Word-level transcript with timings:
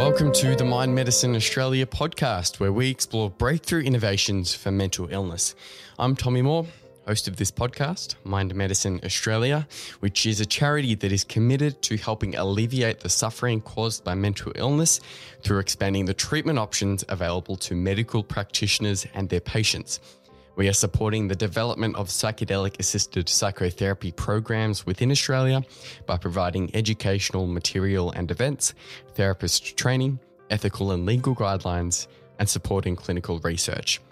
Welcome 0.00 0.32
to 0.32 0.56
the 0.56 0.64
Mind 0.64 0.94
Medicine 0.94 1.36
Australia 1.36 1.84
podcast, 1.84 2.58
where 2.58 2.72
we 2.72 2.88
explore 2.88 3.28
breakthrough 3.28 3.82
innovations 3.82 4.54
for 4.54 4.70
mental 4.70 5.12
illness. 5.12 5.54
I'm 5.98 6.16
Tommy 6.16 6.40
Moore, 6.40 6.64
host 7.06 7.28
of 7.28 7.36
this 7.36 7.50
podcast, 7.50 8.14
Mind 8.24 8.54
Medicine 8.54 9.02
Australia, 9.04 9.68
which 10.00 10.24
is 10.24 10.40
a 10.40 10.46
charity 10.46 10.94
that 10.94 11.12
is 11.12 11.22
committed 11.22 11.82
to 11.82 11.98
helping 11.98 12.34
alleviate 12.34 13.00
the 13.00 13.10
suffering 13.10 13.60
caused 13.60 14.02
by 14.02 14.14
mental 14.14 14.52
illness 14.54 15.00
through 15.42 15.58
expanding 15.58 16.06
the 16.06 16.14
treatment 16.14 16.58
options 16.58 17.04
available 17.10 17.56
to 17.56 17.74
medical 17.74 18.22
practitioners 18.22 19.06
and 19.12 19.28
their 19.28 19.38
patients. 19.38 20.00
We 20.60 20.68
are 20.68 20.74
supporting 20.74 21.26
the 21.26 21.34
development 21.34 21.96
of 21.96 22.08
psychedelic 22.08 22.78
assisted 22.78 23.30
psychotherapy 23.30 24.12
programs 24.12 24.84
within 24.84 25.10
Australia 25.10 25.62
by 26.04 26.18
providing 26.18 26.70
educational 26.76 27.46
material 27.46 28.10
and 28.10 28.30
events, 28.30 28.74
therapist 29.14 29.78
training, 29.78 30.20
ethical 30.50 30.92
and 30.92 31.06
legal 31.06 31.34
guidelines, 31.34 32.08
and 32.38 32.46
supporting 32.46 32.94
clinical 32.94 33.38
research. 33.38 34.02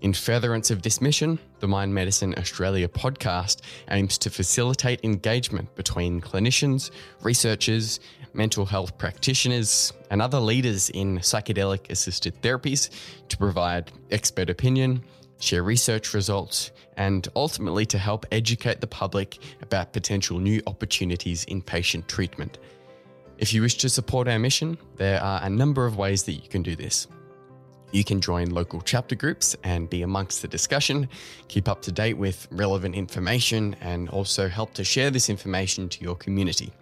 In 0.00 0.14
furtherance 0.14 0.70
of 0.70 0.80
this 0.80 1.02
mission, 1.02 1.38
the 1.60 1.68
Mind 1.68 1.92
Medicine 1.92 2.34
Australia 2.38 2.88
podcast 2.88 3.60
aims 3.90 4.16
to 4.16 4.30
facilitate 4.30 5.04
engagement 5.04 5.74
between 5.74 6.22
clinicians, 6.22 6.90
researchers, 7.20 8.00
mental 8.32 8.64
health 8.64 8.96
practitioners, 8.96 9.92
and 10.10 10.22
other 10.22 10.40
leaders 10.40 10.88
in 10.88 11.18
psychedelic 11.18 11.90
assisted 11.90 12.40
therapies 12.40 12.88
to 13.28 13.36
provide 13.36 13.92
expert 14.10 14.48
opinion, 14.48 15.02
share 15.40 15.62
research 15.62 16.14
results, 16.14 16.72
and 16.96 17.28
ultimately 17.36 17.86
to 17.86 17.98
help 17.98 18.26
educate 18.32 18.80
the 18.80 18.86
public 18.86 19.38
about 19.62 19.92
potential 19.92 20.38
new 20.38 20.60
opportunities 20.66 21.44
in 21.44 21.62
patient 21.62 22.08
treatment. 22.08 22.58
If 23.38 23.54
you 23.54 23.62
wish 23.62 23.76
to 23.78 23.88
support 23.88 24.26
our 24.26 24.38
mission, 24.38 24.78
there 24.96 25.22
are 25.22 25.40
a 25.42 25.50
number 25.50 25.86
of 25.86 25.96
ways 25.96 26.24
that 26.24 26.32
you 26.32 26.48
can 26.48 26.62
do 26.62 26.74
this. 26.74 27.06
You 27.92 28.04
can 28.04 28.20
join 28.20 28.50
local 28.50 28.82
chapter 28.82 29.14
groups 29.14 29.56
and 29.64 29.88
be 29.88 30.02
amongst 30.02 30.42
the 30.42 30.48
discussion, 30.48 31.08
keep 31.46 31.68
up 31.68 31.80
to 31.82 31.92
date 31.92 32.18
with 32.18 32.46
relevant 32.50 32.94
information, 32.94 33.76
and 33.80 34.10
also 34.10 34.48
help 34.48 34.74
to 34.74 34.84
share 34.84 35.10
this 35.10 35.30
information 35.30 35.88
to 35.88 36.02
your 36.02 36.16
community. 36.16 36.72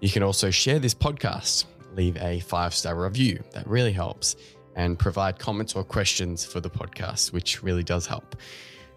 You 0.00 0.10
can 0.10 0.22
also 0.22 0.50
share 0.50 0.78
this 0.78 0.94
podcast, 0.94 1.64
leave 1.96 2.16
a 2.18 2.40
five 2.40 2.74
star 2.74 2.94
review, 2.94 3.42
that 3.52 3.66
really 3.66 3.92
helps 3.92 4.36
and 4.76 4.98
provide 4.98 5.38
comments 5.38 5.74
or 5.74 5.84
questions 5.84 6.44
for 6.44 6.60
the 6.60 6.70
podcast, 6.70 7.32
which 7.32 7.62
really 7.62 7.82
does 7.82 8.06
help. 8.06 8.36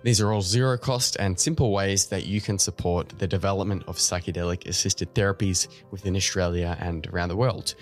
These 0.03 0.21
are 0.21 0.31
all 0.31 0.43
zero 0.43 0.77
cost 0.77 1.17
and 1.19 1.39
simple 1.39 1.71
ways 1.71 2.05
that 2.07 2.27
you 2.27 2.39
can 2.39 2.59
support 2.59 3.09
the 3.17 3.27
development 3.27 3.85
of 3.87 3.97
psychedelic 3.97 4.67
assisted 4.67 5.15
therapies 5.15 5.67
within 5.89 6.15
Australia 6.15 6.77
and 6.79 7.07
around 7.07 7.29
the 7.29 7.35
world. 7.35 7.73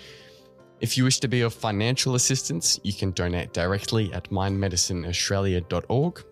If 0.80 0.96
you 0.96 1.04
wish 1.04 1.20
to 1.20 1.28
be 1.28 1.42
of 1.42 1.52
financial 1.52 2.14
assistance, 2.14 2.80
you 2.82 2.92
can 2.92 3.10
donate 3.10 3.52
directly 3.52 4.12
at 4.12 4.30
mindmedicineaustralia.org. 4.30 6.24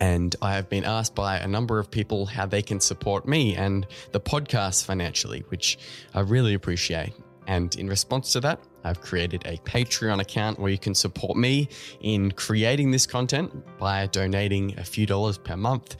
And 0.00 0.36
I 0.40 0.54
have 0.54 0.68
been 0.68 0.84
asked 0.84 1.14
by 1.14 1.38
a 1.38 1.48
number 1.48 1.78
of 1.78 1.90
people 1.90 2.26
how 2.26 2.46
they 2.46 2.62
can 2.62 2.80
support 2.80 3.26
me 3.26 3.56
and 3.56 3.86
the 4.12 4.20
podcast 4.20 4.84
financially, 4.84 5.40
which 5.48 5.78
I 6.14 6.20
really 6.20 6.54
appreciate. 6.54 7.12
And 7.46 7.74
in 7.76 7.88
response 7.88 8.32
to 8.32 8.40
that, 8.40 8.60
I've 8.84 9.00
created 9.00 9.42
a 9.46 9.56
Patreon 9.58 10.20
account 10.20 10.58
where 10.58 10.70
you 10.70 10.78
can 10.78 10.94
support 10.94 11.36
me 11.36 11.68
in 12.00 12.32
creating 12.32 12.90
this 12.90 13.06
content 13.06 13.52
by 13.78 14.06
donating 14.06 14.78
a 14.78 14.84
few 14.84 15.06
dollars 15.06 15.38
per 15.38 15.56
month, 15.56 15.96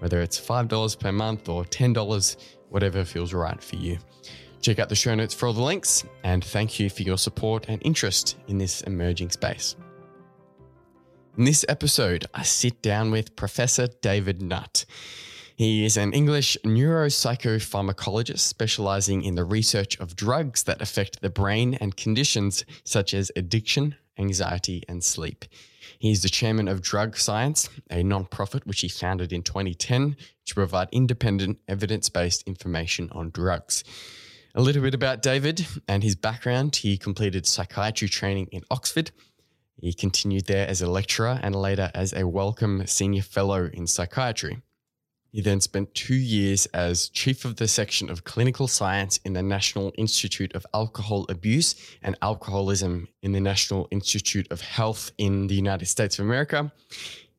whether 0.00 0.20
it's 0.20 0.40
$5 0.40 0.98
per 0.98 1.12
month 1.12 1.48
or 1.48 1.64
$10, 1.64 2.36
whatever 2.70 3.04
feels 3.04 3.32
right 3.32 3.62
for 3.62 3.76
you. 3.76 3.98
Check 4.60 4.78
out 4.78 4.88
the 4.88 4.96
show 4.96 5.14
notes 5.14 5.34
for 5.34 5.46
all 5.46 5.52
the 5.52 5.62
links, 5.62 6.04
and 6.24 6.44
thank 6.44 6.80
you 6.80 6.90
for 6.90 7.02
your 7.02 7.18
support 7.18 7.66
and 7.68 7.80
interest 7.84 8.36
in 8.48 8.58
this 8.58 8.80
emerging 8.82 9.30
space. 9.30 9.76
In 11.38 11.44
this 11.44 11.64
episode, 11.68 12.24
I 12.34 12.42
sit 12.42 12.80
down 12.82 13.10
with 13.10 13.36
Professor 13.36 13.88
David 14.00 14.40
Nutt. 14.40 14.86
He 15.56 15.86
is 15.86 15.96
an 15.96 16.12
English 16.12 16.58
neuropsychopharmacologist 16.66 18.40
specializing 18.40 19.22
in 19.22 19.36
the 19.36 19.44
research 19.44 19.98
of 19.98 20.14
drugs 20.14 20.64
that 20.64 20.82
affect 20.82 21.22
the 21.22 21.30
brain 21.30 21.78
and 21.80 21.96
conditions 21.96 22.66
such 22.84 23.14
as 23.14 23.32
addiction, 23.36 23.94
anxiety, 24.18 24.82
and 24.86 25.02
sleep. 25.02 25.46
He 25.98 26.12
is 26.12 26.20
the 26.20 26.28
chairman 26.28 26.68
of 26.68 26.82
Drug 26.82 27.16
Science, 27.16 27.70
a 27.90 28.02
non-profit 28.02 28.66
which 28.66 28.80
he 28.80 28.88
founded 28.88 29.32
in 29.32 29.42
2010 29.42 30.18
to 30.44 30.54
provide 30.54 30.88
independent, 30.92 31.58
evidence 31.66 32.10
based 32.10 32.46
information 32.46 33.08
on 33.12 33.30
drugs. 33.30 33.82
A 34.54 34.60
little 34.60 34.82
bit 34.82 34.92
about 34.92 35.22
David 35.22 35.66
and 35.88 36.02
his 36.02 36.16
background. 36.16 36.76
He 36.76 36.98
completed 36.98 37.46
psychiatry 37.46 38.10
training 38.10 38.48
in 38.52 38.60
Oxford. 38.70 39.10
He 39.80 39.94
continued 39.94 40.48
there 40.48 40.68
as 40.68 40.82
a 40.82 40.90
lecturer 40.90 41.40
and 41.42 41.56
later 41.56 41.90
as 41.94 42.12
a 42.12 42.28
Wellcome 42.28 42.86
Senior 42.86 43.22
Fellow 43.22 43.70
in 43.72 43.86
Psychiatry. 43.86 44.58
He 45.36 45.42
then 45.42 45.60
spent 45.60 45.94
two 45.94 46.14
years 46.14 46.64
as 46.72 47.10
chief 47.10 47.44
of 47.44 47.56
the 47.56 47.68
section 47.68 48.08
of 48.08 48.24
clinical 48.24 48.66
science 48.66 49.18
in 49.22 49.34
the 49.34 49.42
National 49.42 49.92
Institute 49.98 50.54
of 50.54 50.64
Alcohol 50.72 51.26
Abuse 51.28 51.74
and 52.02 52.16
Alcoholism 52.22 53.08
in 53.20 53.32
the 53.32 53.40
National 53.40 53.86
Institute 53.90 54.50
of 54.50 54.62
Health 54.62 55.12
in 55.18 55.48
the 55.48 55.54
United 55.54 55.88
States 55.88 56.18
of 56.18 56.24
America. 56.24 56.72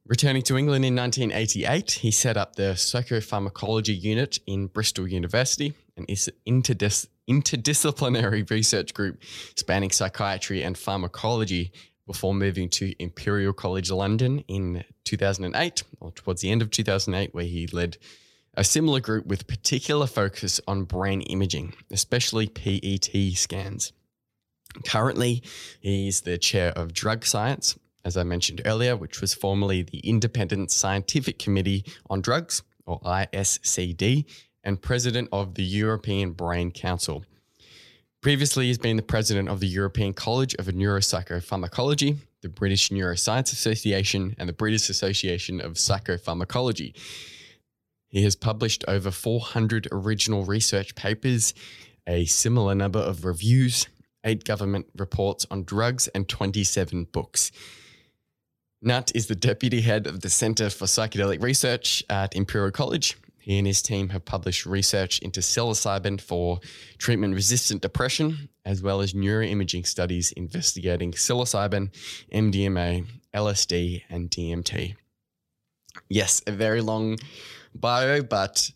Returning 0.06 0.44
to 0.44 0.58
England 0.58 0.86
in 0.86 0.96
1988, 0.96 1.90
he 1.94 2.12
set 2.12 2.38
up 2.38 2.56
the 2.56 2.76
psychopharmacology 2.76 4.00
unit 4.00 4.38
in 4.46 4.68
Bristol 4.68 5.08
University, 5.08 5.74
an 5.96 6.06
interdis- 6.06 7.08
interdisciplinary 7.28 8.48
research 8.52 8.94
group 8.94 9.24
spanning 9.56 9.90
psychiatry 9.90 10.62
and 10.62 10.78
pharmacology 10.78 11.72
before 12.08 12.34
moving 12.34 12.70
to 12.70 12.96
Imperial 12.98 13.54
College 13.54 13.92
London 13.92 14.44
in 14.48 14.84
2008, 15.04 15.84
or 16.00 16.12
towards 16.12 16.42
the 16.42 16.50
end 16.50 16.64
of 16.64 16.72
2008, 16.72 17.34
where 17.34 17.44
he 17.44 17.68
led 17.68 17.98
a 18.56 18.64
similar 18.64 19.00
group 19.00 19.28
with 19.28 19.46
particular 19.46 20.08
focus 20.08 20.60
on 20.68 20.86
brain 20.86 21.22
imaging, 21.22 21.74
especially 21.92 22.48
PET 22.48 23.10
scans. 23.36 23.94
Currently, 24.86 25.44
he's 25.80 26.22
the 26.22 26.38
chair 26.38 26.72
of 26.72 26.94
drug 26.94 27.26
science, 27.26 27.78
as 28.04 28.18
I 28.18 28.24
mentioned 28.24 28.62
earlier, 28.66 28.96
which 28.96 29.22
was 29.22 29.34
formerly 29.34 29.84
the 29.84 30.00
Independent 30.00 30.72
Scientific 30.72 31.38
Committee 31.38 31.86
on 32.10 32.22
Drugs, 32.22 32.64
or 32.86 33.00
ISCD, 33.02 34.26
and 34.64 34.82
president 34.82 35.30
of 35.32 35.56
the 35.56 35.64
European 35.64 36.32
Brain 36.32 36.72
Council. 36.72 37.24
Previously, 38.22 38.66
he's 38.66 38.80
been 38.80 38.98
the 38.98 39.04
president 39.04 39.48
of 39.48 39.60
the 39.60 39.68
European 39.68 40.12
College 40.12 40.56
of 40.56 40.66
Neuropsychopharmacology, 40.66 42.18
the 42.42 42.50
British 42.50 42.90
Neuroscience 42.90 43.54
Association, 43.54 44.36
and 44.40 44.50
the 44.50 44.54
British 44.54 44.90
Association 44.90 45.62
of 45.62 45.74
Psychopharmacology. 45.74 46.96
He 48.08 48.24
has 48.24 48.36
published 48.36 48.84
over 48.88 49.12
400 49.12 49.88
original 49.92 50.46
research 50.46 50.96
papers, 50.96 51.54
a 52.08 52.26
similar 52.26 52.74
number 52.74 53.00
of 53.00 53.24
reviews, 53.24 53.88
eight 54.24 54.44
government 54.46 54.88
reports 54.98 55.46
on 55.52 55.64
drugs, 55.64 56.08
and 56.08 56.28
27 56.28 57.06
books. 57.12 57.52
Nutt 58.82 59.12
is 59.16 59.28
the 59.28 59.36
deputy 59.36 59.82
head 59.82 60.08
of 60.08 60.22
the 60.22 60.30
Center 60.30 60.72
for 60.72 60.86
Psychedelic 60.86 61.44
Research 61.44 62.04
at 62.10 62.36
Imperial 62.36 62.72
College 62.72 63.16
he 63.48 63.58
and 63.58 63.66
his 63.66 63.82
team 63.82 64.10
have 64.10 64.26
published 64.26 64.66
research 64.66 65.20
into 65.20 65.40
psilocybin 65.40 66.20
for 66.20 66.60
treatment 66.98 67.34
resistant 67.34 67.82
depression, 67.82 68.50
as 68.66 68.84
well 68.84 69.00
as 69.00 69.14
neuroimaging 69.14 69.88
studies 69.88 70.34
investigating 70.34 71.14
psilocybin, 71.14 71.90
MDMA, 72.34 73.06
LSD, 73.34 74.02
and 74.10 74.30
DMT. 74.30 74.98
Yes, 76.10 76.42
a 76.46 76.52
very 76.52 76.82
long 76.82 77.20
bio, 77.74 78.22
but 78.22 78.70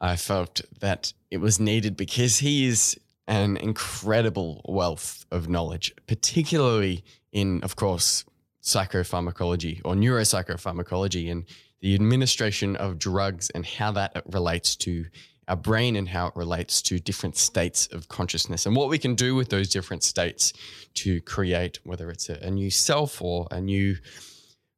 I 0.00 0.16
felt 0.16 0.62
that 0.80 1.12
it 1.30 1.36
was 1.36 1.60
needed 1.60 1.96
because 1.96 2.38
he 2.38 2.66
is 2.66 2.98
an 3.28 3.56
incredible 3.56 4.62
wealth 4.64 5.26
of 5.30 5.48
knowledge, 5.48 5.94
particularly 6.08 7.04
in, 7.30 7.62
of 7.62 7.76
course, 7.76 8.24
psychopharmacology 8.64 9.80
or 9.84 9.94
neuropsychopharmacology. 9.94 11.30
And 11.30 11.44
the 11.80 11.94
administration 11.94 12.76
of 12.76 12.98
drugs 12.98 13.50
and 13.50 13.64
how 13.64 13.92
that 13.92 14.22
relates 14.32 14.76
to 14.76 15.06
our 15.48 15.56
brain 15.56 15.96
and 15.96 16.08
how 16.08 16.26
it 16.26 16.36
relates 16.36 16.82
to 16.82 16.98
different 16.98 17.36
states 17.36 17.86
of 17.92 18.08
consciousness 18.08 18.66
and 18.66 18.76
what 18.76 18.88
we 18.88 18.98
can 18.98 19.14
do 19.14 19.34
with 19.34 19.48
those 19.48 19.68
different 19.68 20.02
states 20.02 20.52
to 20.94 21.20
create 21.22 21.78
whether 21.84 22.10
it's 22.10 22.28
a, 22.28 22.34
a 22.42 22.50
new 22.50 22.70
self 22.70 23.22
or 23.22 23.48
a 23.50 23.60
new 23.60 23.96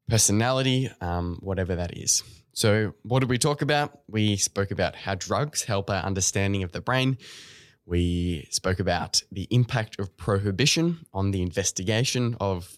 personality, 0.08 0.90
um, 1.00 1.38
whatever 1.40 1.74
that 1.76 1.96
is. 1.96 2.22
So, 2.52 2.94
what 3.02 3.20
did 3.20 3.30
we 3.30 3.38
talk 3.38 3.62
about? 3.62 4.00
We 4.08 4.36
spoke 4.36 4.70
about 4.70 4.94
how 4.94 5.14
drugs 5.14 5.62
help 5.64 5.88
our 5.88 6.02
understanding 6.02 6.62
of 6.62 6.72
the 6.72 6.80
brain. 6.80 7.16
We 7.86 8.48
spoke 8.50 8.80
about 8.80 9.22
the 9.32 9.46
impact 9.50 9.98
of 9.98 10.16
prohibition 10.16 11.06
on 11.12 11.30
the 11.30 11.42
investigation 11.42 12.36
of 12.40 12.76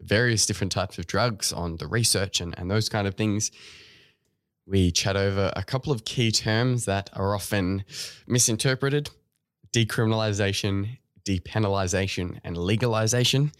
various 0.00 0.46
different 0.46 0.72
types 0.72 0.98
of 0.98 1.06
drugs, 1.06 1.52
on 1.52 1.76
the 1.76 1.86
research 1.86 2.40
and, 2.40 2.54
and 2.58 2.70
those 2.70 2.88
kind 2.88 3.06
of 3.06 3.14
things. 3.14 3.50
We 4.66 4.90
chat 4.90 5.16
over 5.16 5.52
a 5.56 5.64
couple 5.64 5.92
of 5.92 6.04
key 6.04 6.30
terms 6.30 6.84
that 6.84 7.10
are 7.14 7.34
often 7.34 7.84
misinterpreted 8.26 9.10
decriminalization, 9.72 10.98
depenalization 11.24 12.38
and 12.44 12.56
legalization. 12.56 13.52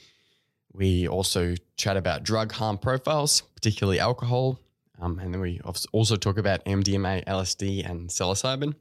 We 0.72 1.08
also 1.08 1.54
chat 1.76 1.96
about 1.96 2.22
drug 2.22 2.52
harm 2.52 2.78
profiles, 2.78 3.42
particularly 3.54 4.00
alcohol. 4.00 4.58
Um, 5.00 5.18
and 5.18 5.32
then 5.32 5.40
we 5.40 5.60
also 5.92 6.16
talk 6.16 6.38
about 6.38 6.64
MDMA, 6.64 7.24
LSD, 7.24 7.88
and 7.88 8.08
psilocybin. 8.08 8.74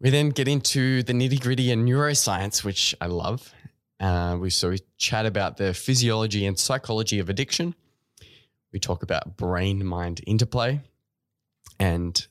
We 0.00 0.10
then 0.10 0.30
get 0.30 0.48
into 0.48 1.02
the 1.02 1.12
nitty 1.12 1.40
gritty 1.40 1.70
and 1.70 1.86
neuroscience, 1.88 2.64
which 2.64 2.94
I 3.00 3.06
love. 3.06 3.52
Uh, 4.04 4.36
we 4.36 4.50
so 4.50 4.68
we 4.68 4.78
chat 4.98 5.24
about 5.24 5.56
the 5.56 5.72
physiology 5.72 6.44
and 6.44 6.58
psychology 6.58 7.20
of 7.20 7.30
addiction. 7.30 7.74
We 8.70 8.78
talk 8.78 9.02
about 9.02 9.38
brain 9.38 9.82
mind 9.82 10.20
interplay, 10.26 10.82
and 11.80 12.26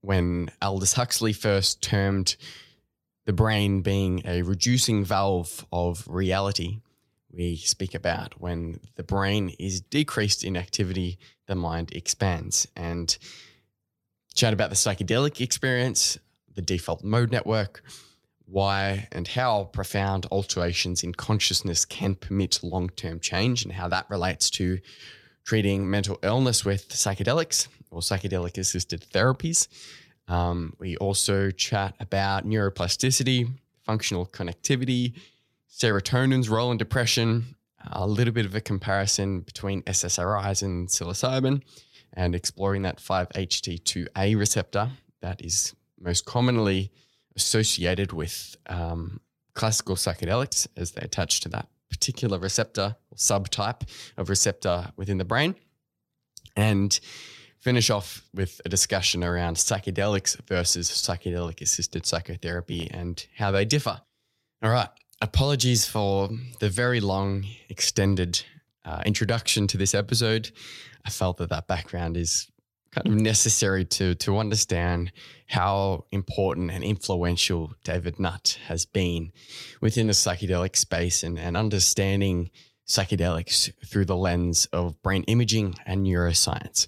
when 0.00 0.50
Aldous 0.60 0.94
Huxley 0.94 1.32
first 1.32 1.80
termed 1.80 2.34
the 3.24 3.32
brain 3.32 3.82
being 3.82 4.22
a 4.24 4.42
reducing 4.42 5.04
valve 5.04 5.64
of 5.70 6.04
reality, 6.08 6.80
we 7.30 7.54
speak 7.54 7.94
about 7.94 8.40
when 8.40 8.80
the 8.96 9.04
brain 9.04 9.54
is 9.60 9.80
decreased 9.80 10.42
in 10.42 10.56
activity, 10.56 11.20
the 11.46 11.54
mind 11.54 11.92
expands. 11.92 12.66
And 12.74 13.16
chat 14.34 14.52
about 14.52 14.70
the 14.70 14.76
psychedelic 14.76 15.40
experience, 15.40 16.18
the 16.52 16.62
default 16.62 17.04
mode 17.04 17.30
network, 17.30 17.84
why 18.52 19.08
and 19.10 19.26
how 19.26 19.64
profound 19.72 20.26
alterations 20.30 21.02
in 21.02 21.14
consciousness 21.14 21.84
can 21.84 22.14
permit 22.14 22.60
long 22.62 22.90
term 22.90 23.18
change, 23.18 23.64
and 23.64 23.72
how 23.72 23.88
that 23.88 24.08
relates 24.10 24.50
to 24.50 24.78
treating 25.44 25.90
mental 25.90 26.18
illness 26.22 26.64
with 26.64 26.88
psychedelics 26.90 27.68
or 27.90 28.00
psychedelic 28.00 28.58
assisted 28.58 29.04
therapies. 29.12 29.68
Um, 30.28 30.74
we 30.78 30.96
also 30.98 31.50
chat 31.50 31.94
about 31.98 32.46
neuroplasticity, 32.46 33.48
functional 33.82 34.26
connectivity, 34.26 35.14
serotonin's 35.70 36.48
role 36.48 36.70
in 36.70 36.78
depression, 36.78 37.56
a 37.90 38.06
little 38.06 38.32
bit 38.32 38.46
of 38.46 38.54
a 38.54 38.60
comparison 38.60 39.40
between 39.40 39.82
SSRIs 39.82 40.62
and 40.62 40.88
psilocybin, 40.88 41.62
and 42.12 42.34
exploring 42.34 42.82
that 42.82 42.98
5-HT2A 42.98 44.38
receptor 44.38 44.90
that 45.22 45.44
is 45.44 45.74
most 45.98 46.24
commonly 46.24 46.90
associated 47.36 48.12
with 48.12 48.56
um, 48.66 49.20
classical 49.54 49.96
psychedelics 49.96 50.66
as 50.76 50.92
they 50.92 51.02
attach 51.02 51.40
to 51.40 51.48
that 51.50 51.68
particular 51.90 52.38
receptor 52.38 52.96
or 53.10 53.16
subtype 53.16 53.88
of 54.16 54.28
receptor 54.28 54.90
within 54.96 55.18
the 55.18 55.24
brain. 55.24 55.54
And 56.56 56.98
finish 57.60 57.90
off 57.90 58.22
with 58.34 58.60
a 58.64 58.68
discussion 58.68 59.22
around 59.22 59.56
psychedelics 59.56 60.36
versus 60.48 60.90
psychedelic 60.90 61.60
assisted 61.60 62.04
psychotherapy 62.04 62.90
and 62.90 63.24
how 63.36 63.50
they 63.52 63.64
differ. 63.64 64.00
All 64.62 64.70
right. 64.70 64.88
Apologies 65.20 65.86
for 65.86 66.28
the 66.58 66.68
very 66.68 67.00
long, 67.00 67.46
extended 67.68 68.42
uh, 68.84 69.02
introduction 69.06 69.68
to 69.68 69.78
this 69.78 69.94
episode. 69.94 70.50
I 71.04 71.10
felt 71.10 71.36
that 71.36 71.50
that 71.50 71.68
background 71.68 72.16
is 72.16 72.50
kind 72.92 73.06
of 73.06 73.14
necessary 73.14 73.84
to 73.84 74.14
to 74.16 74.38
understand 74.38 75.12
how 75.48 76.04
important 76.12 76.70
and 76.70 76.84
influential 76.84 77.72
David 77.84 78.18
Nutt 78.18 78.58
has 78.66 78.84
been 78.84 79.32
within 79.80 80.06
the 80.06 80.12
psychedelic 80.12 80.76
space 80.76 81.22
and, 81.22 81.38
and 81.38 81.56
understanding 81.56 82.50
psychedelics 82.86 83.72
through 83.86 84.04
the 84.04 84.16
lens 84.16 84.66
of 84.72 85.00
brain 85.02 85.24
imaging 85.24 85.74
and 85.86 86.06
neuroscience. 86.06 86.86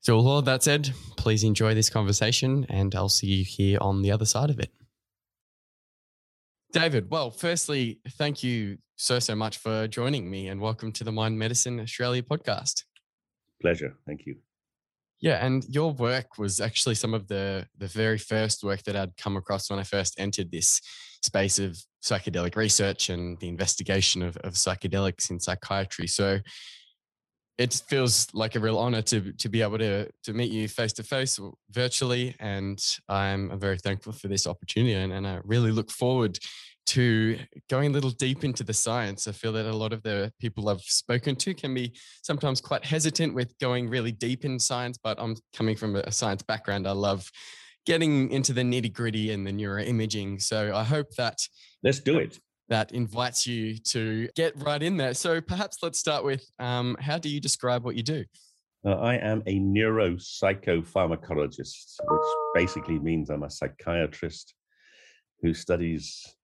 So, 0.00 0.16
with 0.16 0.26
all 0.26 0.38
of 0.38 0.44
that 0.44 0.62
said, 0.62 0.92
please 1.16 1.42
enjoy 1.42 1.74
this 1.74 1.90
conversation 1.90 2.66
and 2.68 2.94
I'll 2.94 3.08
see 3.08 3.26
you 3.26 3.44
here 3.44 3.78
on 3.80 4.02
the 4.02 4.12
other 4.12 4.24
side 4.24 4.50
of 4.50 4.60
it. 4.60 4.70
David, 6.72 7.10
well, 7.10 7.30
firstly, 7.30 8.00
thank 8.10 8.42
you 8.42 8.78
so, 8.96 9.18
so 9.18 9.34
much 9.34 9.58
for 9.58 9.88
joining 9.88 10.30
me 10.30 10.48
and 10.48 10.60
welcome 10.60 10.92
to 10.92 11.04
the 11.04 11.12
Mind 11.12 11.38
Medicine 11.38 11.80
Australia 11.80 12.22
podcast. 12.22 12.84
Pleasure. 13.60 13.94
Thank 14.06 14.26
you. 14.26 14.36
Yeah, 15.20 15.44
and 15.44 15.64
your 15.68 15.92
work 15.92 16.38
was 16.38 16.60
actually 16.60 16.94
some 16.94 17.14
of 17.14 17.26
the 17.28 17.66
the 17.78 17.86
very 17.86 18.18
first 18.18 18.62
work 18.62 18.82
that 18.84 18.96
I'd 18.96 19.16
come 19.16 19.36
across 19.36 19.70
when 19.70 19.78
I 19.78 19.82
first 19.82 20.14
entered 20.18 20.50
this 20.50 20.80
space 21.22 21.58
of 21.58 21.78
psychedelic 22.04 22.54
research 22.56 23.08
and 23.08 23.38
the 23.40 23.48
investigation 23.48 24.22
of, 24.22 24.36
of 24.38 24.54
psychedelics 24.54 25.30
in 25.30 25.40
psychiatry. 25.40 26.06
So 26.06 26.40
it 27.58 27.82
feels 27.88 28.28
like 28.34 28.54
a 28.54 28.60
real 28.60 28.78
honor 28.78 29.02
to 29.02 29.32
to 29.32 29.48
be 29.48 29.62
able 29.62 29.78
to 29.78 30.08
to 30.22 30.32
meet 30.32 30.50
you 30.50 30.68
face 30.68 30.92
to 30.92 31.02
face 31.02 31.40
virtually 31.70 32.34
and 32.38 32.82
i'm 33.08 33.58
very 33.58 33.78
thankful 33.78 34.12
for 34.12 34.28
this 34.28 34.46
opportunity 34.46 34.92
and, 34.92 35.12
and 35.12 35.26
i 35.26 35.40
really 35.44 35.72
look 35.72 35.90
forward 35.90 36.38
to 36.86 37.38
going 37.68 37.90
a 37.90 37.92
little 37.92 38.10
deep 38.10 38.44
into 38.44 38.64
the 38.64 38.72
science 38.72 39.28
i 39.28 39.32
feel 39.32 39.52
that 39.52 39.66
a 39.66 39.76
lot 39.76 39.92
of 39.92 40.02
the 40.02 40.32
people 40.40 40.68
i've 40.68 40.80
spoken 40.80 41.34
to 41.34 41.54
can 41.54 41.74
be 41.74 41.94
sometimes 42.22 42.60
quite 42.60 42.84
hesitant 42.84 43.34
with 43.34 43.56
going 43.58 43.88
really 43.88 44.12
deep 44.12 44.44
in 44.44 44.58
science 44.58 44.98
but 45.02 45.18
i'm 45.20 45.36
coming 45.54 45.76
from 45.76 45.96
a 45.96 46.12
science 46.12 46.42
background 46.42 46.86
i 46.86 46.92
love 46.92 47.30
getting 47.86 48.30
into 48.30 48.52
the 48.52 48.62
nitty 48.62 48.92
gritty 48.92 49.30
and 49.30 49.46
the 49.46 49.52
neuroimaging 49.52 50.40
so 50.40 50.74
i 50.74 50.82
hope 50.82 51.10
that 51.16 51.38
let's 51.82 52.00
do 52.00 52.18
it 52.18 52.38
that 52.68 52.92
invites 52.92 53.46
you 53.46 53.78
to 53.78 54.28
get 54.34 54.60
right 54.62 54.82
in 54.82 54.96
there. 54.96 55.14
So 55.14 55.40
perhaps 55.40 55.78
let's 55.82 55.98
start 55.98 56.24
with 56.24 56.44
um, 56.58 56.96
how 57.00 57.16
do 57.18 57.28
you 57.28 57.40
describe 57.40 57.84
what 57.84 57.94
you 57.96 58.02
do? 58.02 58.24
Uh, 58.84 58.94
I 58.94 59.14
am 59.16 59.42
a 59.46 59.58
neuropsychopharmacologist, 59.58 61.94
which 62.04 62.28
basically 62.54 62.98
means 62.98 63.30
I'm 63.30 63.42
a 63.42 63.50
psychiatrist 63.50 64.54
who 65.42 65.54
studies 65.54 66.36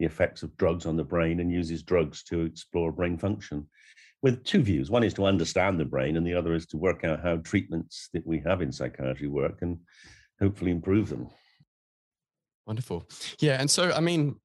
the 0.00 0.06
effects 0.06 0.42
of 0.42 0.56
drugs 0.56 0.86
on 0.86 0.96
the 0.96 1.04
brain 1.04 1.38
and 1.38 1.52
uses 1.52 1.82
drugs 1.82 2.24
to 2.24 2.40
explore 2.40 2.90
brain 2.90 3.18
function 3.18 3.68
with 4.22 4.42
two 4.44 4.62
views. 4.62 4.90
One 4.90 5.04
is 5.04 5.14
to 5.14 5.26
understand 5.26 5.78
the 5.78 5.84
brain, 5.84 6.16
and 6.16 6.26
the 6.26 6.34
other 6.34 6.54
is 6.54 6.66
to 6.68 6.78
work 6.78 7.04
out 7.04 7.22
how 7.22 7.36
treatments 7.36 8.08
that 8.14 8.26
we 8.26 8.40
have 8.40 8.62
in 8.62 8.72
psychiatry 8.72 9.28
work 9.28 9.58
and 9.60 9.78
hopefully 10.40 10.70
improve 10.70 11.10
them. 11.10 11.28
Wonderful. 12.66 13.06
Yeah. 13.40 13.60
And 13.60 13.70
so, 13.70 13.92
I 13.92 14.00
mean, 14.00 14.36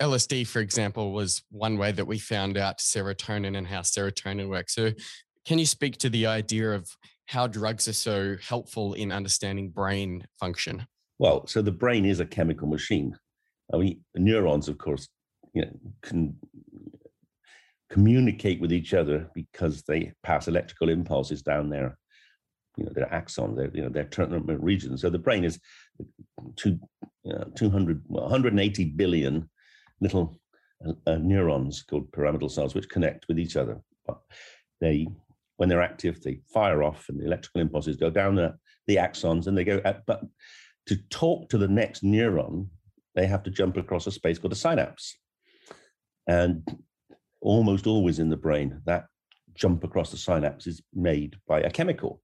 LSD, 0.00 0.46
for 0.46 0.60
example, 0.60 1.12
was 1.12 1.42
one 1.50 1.76
way 1.76 1.90
that 1.90 2.06
we 2.06 2.18
found 2.18 2.56
out 2.56 2.78
serotonin 2.78 3.58
and 3.58 3.66
how 3.66 3.80
serotonin 3.80 4.48
works. 4.48 4.74
So, 4.74 4.92
can 5.44 5.58
you 5.58 5.66
speak 5.66 5.98
to 5.98 6.08
the 6.08 6.26
idea 6.26 6.72
of 6.72 6.88
how 7.26 7.46
drugs 7.48 7.88
are 7.88 7.92
so 7.92 8.36
helpful 8.40 8.94
in 8.94 9.10
understanding 9.10 9.70
brain 9.70 10.26
function? 10.38 10.86
Well, 11.18 11.46
so 11.46 11.62
the 11.62 11.72
brain 11.72 12.04
is 12.04 12.20
a 12.20 12.26
chemical 12.26 12.68
machine. 12.68 13.16
I 13.72 13.78
mean, 13.78 14.04
neurons, 14.14 14.68
of 14.68 14.78
course, 14.78 15.08
you 15.52 15.62
know, 15.62 15.70
can 16.02 16.36
communicate 17.90 18.60
with 18.60 18.72
each 18.72 18.92
other 18.92 19.30
because 19.34 19.82
they 19.82 20.12
pass 20.22 20.48
electrical 20.48 20.88
impulses 20.88 21.42
down 21.42 21.70
their, 21.70 21.96
you 22.76 22.84
know, 22.84 22.92
their 22.92 23.12
axon, 23.12 23.54
their, 23.54 23.70
you 23.72 23.82
know, 23.82 23.88
their 23.88 24.04
terminal 24.04 24.40
regions. 24.56 25.00
So 25.00 25.10
the 25.10 25.18
brain 25.18 25.44
is 25.44 25.58
two, 26.56 26.78
you 27.22 27.32
know, 27.32 27.50
200, 27.54 28.02
well, 28.08 28.24
180 28.24 28.84
billion 28.96 29.48
little 30.00 30.38
uh, 30.86 30.92
uh, 31.06 31.16
neurons 31.16 31.82
called 31.82 32.10
pyramidal 32.12 32.48
cells 32.48 32.74
which 32.74 32.88
connect 32.88 33.28
with 33.28 33.38
each 33.38 33.56
other. 33.56 33.80
They, 34.80 35.06
when 35.56 35.68
they're 35.68 35.82
active, 35.82 36.20
they 36.20 36.40
fire 36.52 36.82
off, 36.82 37.08
and 37.08 37.20
the 37.20 37.26
electrical 37.26 37.60
impulses 37.60 37.96
go 37.96 38.10
down 38.10 38.34
the, 38.34 38.56
the 38.86 38.96
axons, 38.96 39.46
and 39.46 39.56
they 39.56 39.64
go. 39.64 39.80
At, 39.84 40.04
but 40.04 40.22
to 40.86 40.96
talk 41.08 41.48
to 41.50 41.58
the 41.58 41.68
next 41.68 42.02
neuron, 42.02 42.66
they 43.14 43.26
have 43.26 43.42
to 43.44 43.50
jump 43.50 43.76
across 43.76 44.06
a 44.06 44.12
space 44.12 44.38
called 44.38 44.52
a 44.52 44.56
synapse, 44.56 45.16
and 46.26 46.62
almost 47.40 47.86
always 47.86 48.18
in 48.18 48.30
the 48.30 48.36
brain, 48.36 48.80
that 48.86 49.06
jump 49.54 49.84
across 49.84 50.10
the 50.10 50.16
synapse 50.16 50.66
is 50.66 50.82
made 50.94 51.36
by 51.46 51.60
a 51.60 51.70
chemical. 51.70 52.20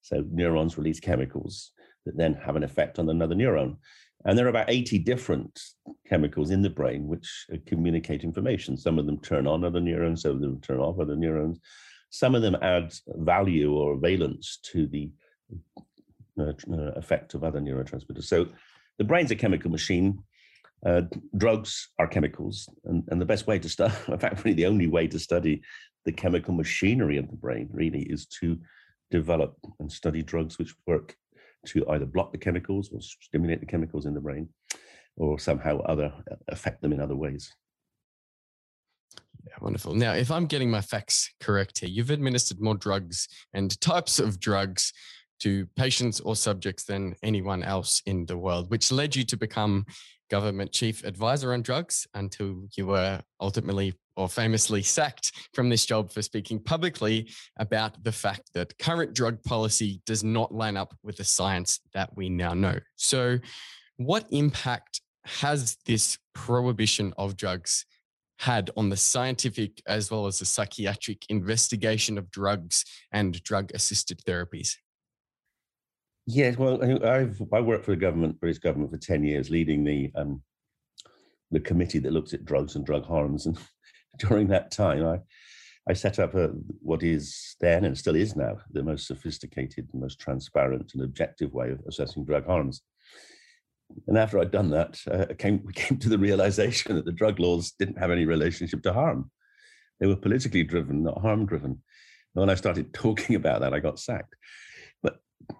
So 0.00 0.24
neurons 0.30 0.76
release 0.76 0.98
chemicals 0.98 1.70
that 2.06 2.16
then 2.16 2.34
have 2.34 2.56
an 2.56 2.64
effect 2.64 2.98
on 2.98 3.08
another 3.08 3.34
neuron. 3.34 3.76
And 4.24 4.38
there 4.38 4.46
are 4.46 4.50
about 4.50 4.70
80 4.70 4.98
different 5.00 5.60
chemicals 6.08 6.50
in 6.50 6.62
the 6.62 6.70
brain 6.70 7.06
which 7.06 7.46
communicate 7.66 8.24
information. 8.24 8.76
Some 8.76 8.98
of 8.98 9.06
them 9.06 9.20
turn 9.20 9.46
on 9.46 9.64
other 9.64 9.80
neurons, 9.80 10.22
some 10.22 10.32
of 10.32 10.40
them 10.40 10.60
turn 10.60 10.78
off 10.78 11.00
other 11.00 11.16
neurons. 11.16 11.60
Some 12.10 12.34
of 12.34 12.42
them 12.42 12.56
add 12.60 12.92
value 13.08 13.72
or 13.72 13.96
valence 13.96 14.58
to 14.72 14.86
the 14.86 15.10
uh, 16.38 16.52
effect 16.96 17.34
of 17.34 17.42
other 17.42 17.58
neurotransmitters. 17.58 18.24
So 18.24 18.48
the 18.98 19.04
brain's 19.04 19.30
a 19.30 19.36
chemical 19.36 19.70
machine. 19.70 20.22
Uh, 20.84 21.02
drugs 21.36 21.90
are 21.98 22.08
chemicals. 22.08 22.68
And, 22.84 23.04
and 23.08 23.20
the 23.20 23.26
best 23.26 23.46
way 23.46 23.58
to 23.58 23.68
study, 23.68 23.94
in 24.08 24.18
fact, 24.18 24.44
really 24.44 24.56
the 24.56 24.66
only 24.66 24.88
way 24.88 25.06
to 25.08 25.18
study 25.18 25.62
the 26.04 26.12
chemical 26.12 26.54
machinery 26.54 27.16
of 27.16 27.28
the 27.30 27.36
brain 27.36 27.68
really 27.72 28.02
is 28.02 28.26
to 28.26 28.58
develop 29.10 29.56
and 29.78 29.90
study 29.90 30.22
drugs 30.22 30.58
which 30.58 30.74
work 30.86 31.14
to 31.66 31.88
either 31.90 32.06
block 32.06 32.32
the 32.32 32.38
chemicals 32.38 32.90
or 32.92 33.00
stimulate 33.00 33.60
the 33.60 33.66
chemicals 33.66 34.06
in 34.06 34.14
the 34.14 34.20
brain 34.20 34.48
or 35.16 35.38
somehow 35.38 35.78
other 35.82 36.12
uh, 36.30 36.36
affect 36.48 36.82
them 36.82 36.92
in 36.92 37.00
other 37.00 37.14
ways. 37.14 37.52
Yeah, 39.46 39.54
wonderful. 39.60 39.94
Now, 39.94 40.14
if 40.14 40.30
I'm 40.30 40.46
getting 40.46 40.70
my 40.70 40.80
facts 40.80 41.32
correct 41.40 41.80
here, 41.80 41.88
you've 41.88 42.10
administered 42.10 42.60
more 42.60 42.76
drugs 42.76 43.28
and 43.52 43.78
types 43.80 44.18
of 44.18 44.40
drugs 44.40 44.92
to 45.40 45.66
patients 45.76 46.20
or 46.20 46.36
subjects 46.36 46.84
than 46.84 47.16
anyone 47.22 47.62
else 47.62 48.02
in 48.06 48.26
the 48.26 48.38
world, 48.38 48.70
which 48.70 48.92
led 48.92 49.16
you 49.16 49.24
to 49.24 49.36
become 49.36 49.84
government 50.32 50.72
chief 50.72 51.04
advisor 51.04 51.52
on 51.52 51.60
drugs 51.60 52.06
until 52.14 52.62
you 52.74 52.86
were 52.86 53.20
ultimately 53.38 53.92
or 54.16 54.30
famously 54.30 54.82
sacked 54.82 55.30
from 55.52 55.68
this 55.68 55.84
job 55.84 56.10
for 56.10 56.22
speaking 56.22 56.58
publicly 56.58 57.28
about 57.58 58.02
the 58.02 58.12
fact 58.12 58.48
that 58.54 58.78
current 58.78 59.12
drug 59.12 59.42
policy 59.42 60.00
does 60.06 60.24
not 60.24 60.50
line 60.50 60.74
up 60.74 60.94
with 61.02 61.16
the 61.16 61.24
science 61.24 61.80
that 61.92 62.16
we 62.16 62.30
now 62.30 62.54
know. 62.54 62.78
So, 62.96 63.40
what 63.98 64.24
impact 64.30 65.02
has 65.26 65.76
this 65.84 66.16
prohibition 66.34 67.12
of 67.18 67.36
drugs 67.36 67.84
had 68.38 68.70
on 68.74 68.88
the 68.88 68.96
scientific 68.96 69.82
as 69.86 70.10
well 70.10 70.26
as 70.26 70.38
the 70.38 70.46
psychiatric 70.46 71.26
investigation 71.28 72.16
of 72.16 72.30
drugs 72.30 72.86
and 73.12 73.42
drug 73.42 73.70
assisted 73.74 74.18
therapies? 74.26 74.76
Yes, 76.26 76.56
well, 76.56 76.82
I've 77.04 77.40
I 77.52 77.60
worked 77.60 77.84
for 77.84 77.90
the 77.92 77.96
government, 77.96 78.40
British 78.40 78.58
government, 78.60 78.92
for 78.92 78.98
ten 78.98 79.24
years, 79.24 79.50
leading 79.50 79.84
the 79.84 80.12
um, 80.14 80.42
the 81.50 81.60
committee 81.60 81.98
that 81.98 82.12
looks 82.12 82.32
at 82.32 82.44
drugs 82.44 82.76
and 82.76 82.86
drug 82.86 83.04
harms. 83.04 83.46
And 83.46 83.58
during 84.18 84.48
that 84.48 84.70
time, 84.70 85.04
I 85.04 85.20
I 85.88 85.94
set 85.94 86.18
up 86.20 86.34
a, 86.34 86.48
what 86.80 87.02
is 87.02 87.56
then 87.60 87.84
and 87.84 87.98
still 87.98 88.14
is 88.14 88.36
now 88.36 88.58
the 88.70 88.84
most 88.84 89.06
sophisticated, 89.06 89.88
most 89.92 90.20
transparent 90.20 90.92
and 90.94 91.02
objective 91.02 91.52
way 91.52 91.70
of 91.70 91.80
assessing 91.88 92.24
drug 92.24 92.46
harms. 92.46 92.82
And 94.06 94.16
after 94.16 94.38
I'd 94.38 94.52
done 94.52 94.70
that, 94.70 95.00
uh, 95.10 95.34
came, 95.38 95.62
we 95.64 95.72
came 95.74 95.98
to 95.98 96.08
the 96.08 96.18
realization 96.18 96.94
that 96.94 97.04
the 97.04 97.12
drug 97.12 97.40
laws 97.40 97.72
didn't 97.72 97.98
have 97.98 98.10
any 98.12 98.26
relationship 98.26 98.82
to 98.84 98.92
harm. 98.92 99.30
They 99.98 100.06
were 100.06 100.16
politically 100.16 100.62
driven, 100.62 101.02
not 101.02 101.20
harm 101.20 101.46
driven. 101.46 101.72
And 101.72 101.80
when 102.40 102.50
I 102.50 102.54
started 102.54 102.94
talking 102.94 103.34
about 103.34 103.60
that, 103.60 103.74
I 103.74 103.80
got 103.80 103.98
sacked. 103.98 104.36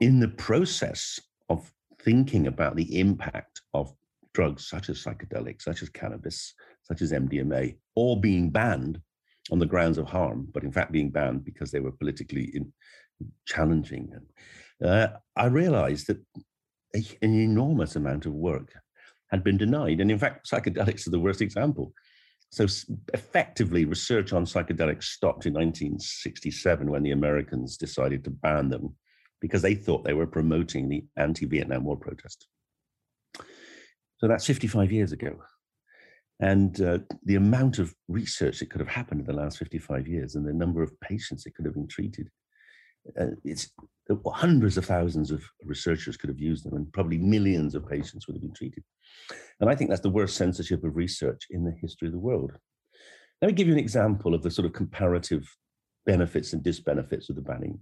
In 0.00 0.20
the 0.20 0.28
process 0.28 1.20
of 1.48 1.70
thinking 2.00 2.46
about 2.46 2.76
the 2.76 2.98
impact 2.98 3.62
of 3.74 3.92
drugs 4.34 4.66
such 4.66 4.88
as 4.88 5.02
psychedelics, 5.02 5.62
such 5.62 5.82
as 5.82 5.88
cannabis, 5.88 6.54
such 6.82 7.02
as 7.02 7.12
MDMA, 7.12 7.76
all 7.94 8.16
being 8.16 8.50
banned 8.50 9.00
on 9.50 9.58
the 9.58 9.66
grounds 9.66 9.98
of 9.98 10.06
harm, 10.06 10.48
but 10.52 10.64
in 10.64 10.72
fact 10.72 10.92
being 10.92 11.10
banned 11.10 11.44
because 11.44 11.70
they 11.70 11.80
were 11.80 11.92
politically 11.92 12.50
in, 12.54 12.72
challenging. 13.46 14.12
Uh, 14.84 15.08
I 15.36 15.46
realized 15.46 16.06
that 16.08 16.18
a, 16.94 17.04
an 17.22 17.34
enormous 17.34 17.96
amount 17.96 18.26
of 18.26 18.32
work 18.32 18.72
had 19.30 19.42
been 19.42 19.56
denied. 19.56 20.00
And 20.00 20.10
in 20.10 20.18
fact, 20.18 20.48
psychedelics 20.50 21.06
are 21.06 21.10
the 21.10 21.20
worst 21.20 21.40
example. 21.40 21.92
So 22.50 22.66
effectively, 23.14 23.86
research 23.86 24.34
on 24.34 24.44
psychedelics 24.44 25.04
stopped 25.04 25.46
in 25.46 25.54
1967 25.54 26.90
when 26.90 27.02
the 27.02 27.12
Americans 27.12 27.78
decided 27.78 28.24
to 28.24 28.30
ban 28.30 28.68
them 28.68 28.94
because 29.42 29.60
they 29.60 29.74
thought 29.74 30.04
they 30.04 30.14
were 30.14 30.26
promoting 30.26 30.88
the 30.88 31.04
anti-Vietnam 31.18 31.84
War 31.84 31.98
protest. 31.98 32.46
So 34.16 34.28
that's 34.28 34.46
55 34.46 34.90
years 34.90 35.12
ago. 35.12 35.36
And 36.40 36.80
uh, 36.80 37.00
the 37.24 37.34
amount 37.34 37.78
of 37.78 37.94
research 38.08 38.60
that 38.60 38.70
could 38.70 38.80
have 38.80 38.88
happened 38.88 39.20
in 39.20 39.26
the 39.26 39.34
last 39.34 39.58
55 39.58 40.08
years 40.08 40.34
and 40.34 40.46
the 40.46 40.54
number 40.54 40.82
of 40.82 40.98
patients 41.00 41.44
that 41.44 41.54
could 41.54 41.66
have 41.66 41.74
been 41.74 41.88
treated 41.88 42.30
uh, 43.18 43.26
it's 43.44 43.70
hundreds 44.26 44.76
of 44.76 44.84
thousands 44.84 45.30
of 45.30 45.42
researchers 45.64 46.16
could 46.16 46.28
have 46.28 46.38
used 46.38 46.64
them, 46.64 46.74
and 46.74 46.92
probably 46.92 47.18
millions 47.18 47.74
of 47.74 47.88
patients 47.88 48.26
would 48.26 48.34
have 48.34 48.42
been 48.42 48.54
treated. 48.54 48.84
And 49.60 49.68
I 49.68 49.74
think 49.74 49.90
that's 49.90 50.02
the 50.02 50.10
worst 50.10 50.36
censorship 50.36 50.84
of 50.84 50.96
research 50.96 51.46
in 51.50 51.64
the 51.64 51.74
history 51.80 52.08
of 52.08 52.12
the 52.12 52.18
world. 52.18 52.52
Let 53.40 53.48
me 53.48 53.54
give 53.54 53.66
you 53.66 53.72
an 53.72 53.78
example 53.78 54.34
of 54.34 54.42
the 54.42 54.50
sort 54.50 54.66
of 54.66 54.72
comparative 54.72 55.48
benefits 56.06 56.52
and 56.52 56.62
disbenefits 56.62 57.28
of 57.28 57.36
the 57.36 57.42
banning. 57.42 57.80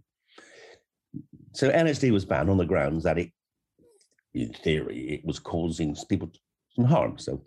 So 1.52 1.70
LSD 1.70 2.10
was 2.12 2.24
banned 2.24 2.50
on 2.50 2.58
the 2.58 2.64
grounds 2.64 3.04
that 3.04 3.18
it, 3.18 3.30
in 4.34 4.52
theory, 4.52 5.10
it 5.10 5.24
was 5.24 5.38
causing 5.38 5.96
people 6.08 6.30
some 6.74 6.84
harm. 6.84 7.18
So 7.18 7.42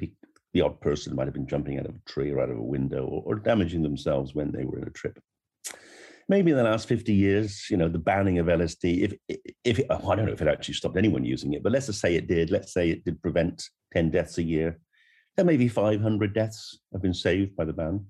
the 0.54 0.62
odd 0.62 0.82
person 0.82 1.16
might 1.16 1.28
have 1.28 1.34
been 1.34 1.48
jumping 1.48 1.80
out 1.80 1.86
of 1.86 1.96
a 1.96 2.10
tree 2.10 2.32
or 2.32 2.42
out 2.42 2.50
of 2.50 2.58
a 2.58 2.62
window 2.62 3.06
or, 3.06 3.24
or 3.26 3.36
damaging 3.36 3.82
themselves 3.82 4.36
when 4.36 4.52
they 4.52 4.66
were 4.66 4.80
in 4.80 4.88
a 4.88 4.92
trip 4.92 5.18
maybe 6.30 6.52
in 6.52 6.58
the 6.58 6.64
last 6.64 6.88
50 6.88 7.14
years, 7.14 7.68
you 7.70 7.78
know, 7.78 7.90
the 7.90 8.00
banning 8.00 8.40
of 8.40 8.48
LSD, 8.48 9.04
if, 9.04 9.38
if 9.64 9.80
it, 9.80 9.88
oh, 9.90 10.10
I 10.10 10.16
don't 10.16 10.26
know 10.26 10.34
if 10.34 10.42
it 10.42 10.48
actually 10.48 10.76
stopped 10.76 10.98
anyone 10.98 11.26
using 11.26 11.54
it, 11.54 11.64
but 11.64 11.72
let's 11.72 11.88
just 11.88 12.00
say 12.00 12.16
it 12.16 12.28
did. 12.28 12.52
Let's 12.52 12.74
say 12.74 12.90
it 12.90 13.04
did 13.04 13.22
prevent 13.22 13.64
10 13.94 14.12
deaths 14.12 14.38
a 14.38 14.44
year. 14.44 14.80
Then 15.36 15.48
maybe 15.48 15.68
500 15.68 16.34
deaths 16.34 16.80
have 16.92 17.02
been 17.02 17.14
saved 17.14 17.56
by 17.56 17.66
the 17.66 17.74
ban. 17.74 18.06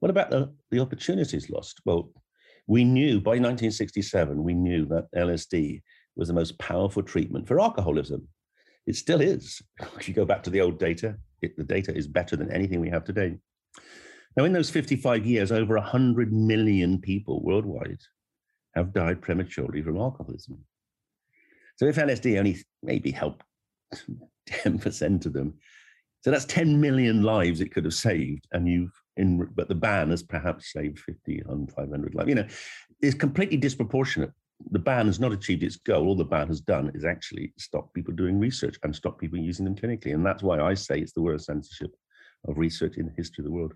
What 0.00 0.10
about 0.10 0.30
the, 0.30 0.52
the 0.70 0.80
opportunities 0.80 1.48
lost? 1.48 1.80
Well, 1.84 2.10
we 2.66 2.84
knew 2.84 3.20
by 3.20 3.32
1967, 3.32 4.42
we 4.42 4.54
knew 4.54 4.86
that 4.86 5.08
LSD 5.14 5.82
was 6.16 6.28
the 6.28 6.34
most 6.34 6.58
powerful 6.58 7.02
treatment 7.02 7.46
for 7.46 7.60
alcoholism. 7.60 8.26
It 8.86 8.96
still 8.96 9.20
is. 9.20 9.60
If 9.98 10.08
you 10.08 10.14
go 10.14 10.24
back 10.24 10.42
to 10.44 10.50
the 10.50 10.60
old 10.60 10.78
data, 10.78 11.16
it, 11.42 11.56
the 11.56 11.64
data 11.64 11.94
is 11.94 12.06
better 12.06 12.36
than 12.36 12.52
anything 12.52 12.80
we 12.80 12.90
have 12.90 13.04
today. 13.04 13.36
Now, 14.36 14.44
in 14.44 14.52
those 14.52 14.70
55 14.70 15.24
years, 15.24 15.52
over 15.52 15.74
100 15.74 16.32
million 16.32 17.00
people 17.00 17.42
worldwide 17.42 18.00
have 18.74 18.92
died 18.92 19.22
prematurely 19.22 19.82
from 19.82 19.96
alcoholism. 19.96 20.58
So 21.76 21.86
if 21.86 21.96
LSD 21.96 22.38
only 22.38 22.58
maybe 22.82 23.10
helped 23.10 23.44
10% 24.50 25.26
of 25.26 25.32
them, 25.32 25.54
so 26.22 26.30
that's 26.30 26.46
10 26.46 26.80
million 26.80 27.22
lives 27.22 27.60
it 27.60 27.72
could 27.72 27.84
have 27.84 27.94
saved. 27.94 28.46
And 28.52 28.66
you've, 28.66 28.92
in, 29.16 29.48
but 29.54 29.68
the 29.68 29.74
ban 29.74 30.10
has 30.10 30.22
perhaps 30.22 30.72
saved 30.72 30.98
50, 30.98 31.42
500 31.74 32.14
lives. 32.14 32.28
You 32.28 32.34
know, 32.34 32.46
it's 33.00 33.14
completely 33.14 33.56
disproportionate. 33.56 34.32
The 34.70 34.78
ban 34.78 35.06
has 35.06 35.20
not 35.20 35.32
achieved 35.32 35.62
its 35.62 35.76
goal. 35.76 36.06
All 36.06 36.16
the 36.16 36.24
ban 36.24 36.48
has 36.48 36.60
done 36.60 36.90
is 36.94 37.04
actually 37.04 37.52
stop 37.58 37.92
people 37.92 38.14
doing 38.14 38.38
research 38.38 38.78
and 38.82 38.94
stop 38.94 39.18
people 39.18 39.38
using 39.38 39.64
them 39.64 39.74
clinically. 39.74 40.14
And 40.14 40.24
that's 40.24 40.42
why 40.42 40.60
I 40.60 40.74
say 40.74 40.98
it's 41.00 41.12
the 41.12 41.22
worst 41.22 41.46
censorship 41.46 41.94
of 42.46 42.58
research 42.58 42.96
in 42.96 43.06
the 43.06 43.12
history 43.16 43.42
of 43.42 43.46
the 43.46 43.52
world. 43.52 43.74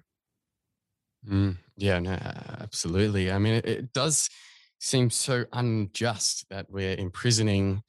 Mm, 1.29 1.57
yeah, 1.77 1.99
no, 1.99 2.13
absolutely. 2.61 3.31
I 3.31 3.39
mean, 3.39 3.55
it, 3.55 3.67
it 3.67 3.93
does 3.93 4.31
seem 4.81 5.11
so 5.11 5.45
unjust 5.53 6.47
that 6.51 6.71
we're 6.71 6.95
imprisoning 6.95 7.83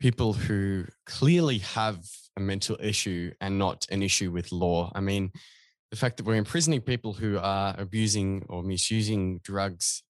people 0.00 0.32
who 0.32 0.84
clearly 1.06 1.58
have 1.58 2.04
a 2.36 2.40
mental 2.40 2.76
issue 2.80 3.30
and 3.40 3.58
not 3.58 3.86
an 3.90 4.02
issue 4.02 4.30
with 4.30 4.50
law. 4.50 4.90
I 4.94 5.00
mean, 5.00 5.30
the 5.92 5.96
fact 5.96 6.16
that 6.16 6.24
we're 6.24 6.36
imprisoning 6.36 6.80
people 6.80 7.12
who 7.12 7.38
are 7.38 7.74
abusing 7.78 8.44
or 8.48 8.62
misusing 8.62 9.40
drugs 9.44 10.02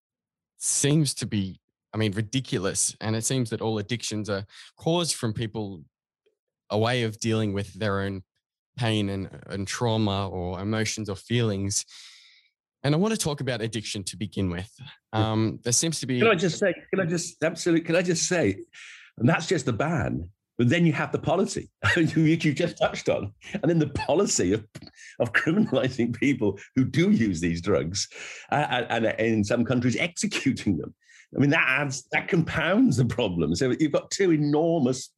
seems 0.58 1.12
to 1.14 1.26
be, 1.26 1.60
I 1.92 1.96
mean, 1.98 2.12
ridiculous. 2.12 2.96
And 3.00 3.16
it 3.16 3.24
seems 3.24 3.50
that 3.50 3.60
all 3.60 3.76
addictions 3.78 4.30
are 4.30 4.46
caused 4.78 5.16
from 5.16 5.32
people 5.34 5.82
a 6.70 6.78
way 6.78 7.02
of 7.02 7.18
dealing 7.18 7.52
with 7.52 7.74
their 7.74 8.00
own 8.00 8.22
pain 8.78 9.10
and, 9.10 9.28
and 9.48 9.66
trauma 9.66 10.28
or 10.28 10.60
emotions 10.60 11.10
or 11.10 11.16
feelings 11.16 11.84
and 12.84 12.94
I 12.94 12.98
want 12.98 13.12
to 13.12 13.18
talk 13.18 13.40
about 13.40 13.60
addiction 13.60 14.02
to 14.04 14.16
begin 14.16 14.50
with. 14.50 14.70
Um, 15.12 15.60
there 15.62 15.72
seems 15.72 16.00
to 16.00 16.06
be. 16.06 16.18
Can 16.18 16.28
I 16.28 16.34
just 16.34 16.58
say? 16.58 16.74
Can 16.90 17.00
I 17.00 17.04
just 17.04 17.42
absolutely? 17.42 17.84
Can 17.84 17.96
I 17.96 18.02
just 18.02 18.26
say? 18.26 18.56
And 19.18 19.28
that's 19.28 19.46
just 19.46 19.66
the 19.66 19.72
ban. 19.72 20.28
But 20.62 20.68
then 20.68 20.86
you 20.86 20.92
have 20.92 21.10
the 21.10 21.18
policy 21.18 21.68
which 21.96 22.44
you 22.44 22.54
just 22.54 22.78
touched 22.78 23.08
on, 23.08 23.32
and 23.52 23.64
then 23.64 23.80
the 23.80 23.88
policy 23.88 24.52
of, 24.52 24.64
of 25.18 25.32
criminalizing 25.32 26.14
people 26.20 26.56
who 26.76 26.84
do 26.84 27.10
use 27.10 27.40
these 27.40 27.60
drugs, 27.60 28.06
uh, 28.52 28.84
and, 28.88 29.06
and 29.06 29.18
in 29.18 29.42
some 29.42 29.64
countries 29.64 29.96
executing 29.96 30.76
them. 30.76 30.94
I 31.34 31.40
mean, 31.40 31.50
that 31.50 31.66
adds 31.66 32.04
that 32.12 32.28
compounds 32.28 32.98
the 32.98 33.04
problem. 33.04 33.56
So 33.56 33.74
you've 33.80 33.90
got 33.90 34.12
two 34.12 34.30
enormous 34.30 35.10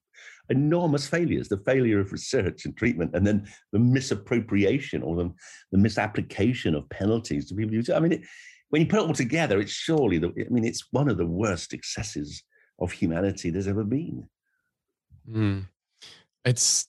enormous 0.48 1.06
failures 1.06 1.48
the 1.48 1.58
failure 1.66 2.00
of 2.00 2.12
research 2.12 2.64
and 2.64 2.74
treatment 2.74 3.10
and 3.12 3.26
then 3.26 3.46
the 3.72 3.78
misappropriation 3.78 5.02
or 5.02 5.14
the, 5.16 5.30
the 5.72 5.78
misapplication 5.78 6.74
of 6.74 6.88
penalties 6.88 7.48
to 7.48 7.54
people 7.54 7.74
who 7.74 7.94
i 7.94 7.98
mean 7.98 8.12
it, 8.12 8.20
when 8.68 8.82
you 8.82 8.86
put 8.86 8.98
it 8.98 9.06
all 9.06 9.14
together 9.14 9.58
it's 9.58 9.72
surely 9.72 10.18
the 10.18 10.28
i 10.38 10.50
mean 10.50 10.66
it's 10.66 10.88
one 10.90 11.08
of 11.08 11.16
the 11.16 11.24
worst 11.24 11.72
excesses 11.72 12.42
of 12.78 12.92
humanity 12.92 13.48
there's 13.48 13.68
ever 13.68 13.84
been 13.84 14.28
mm. 15.28 15.64
it's 16.44 16.86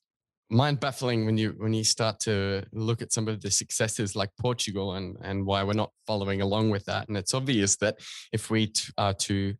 mind 0.50 0.80
baffling 0.80 1.25
when 1.25 1.38
you 1.38 1.56
when 1.58 1.74
you 1.74 1.84
start 1.84 2.20
to 2.20 2.63
look 2.72 3.01
at 3.01 3.12
some 3.12 3.27
of 3.27 3.42
the 3.42 3.50
successes 3.50 4.15
like 4.15 4.30
Portugal 4.39 4.94
and 4.94 5.18
and 5.22 5.46
why 5.46 5.63
we're 5.63 5.74
not 5.74 5.92
following 6.06 6.42
along 6.42 6.70
with 6.70 6.86
that 6.86 7.08
and 7.08 7.18
it's 7.18 7.34
obvious 7.34 7.75
that 7.77 7.98
if 8.32 8.50
we 8.50 8.68
t- 8.68 8.92
are 8.98 9.13
to 9.13 9.56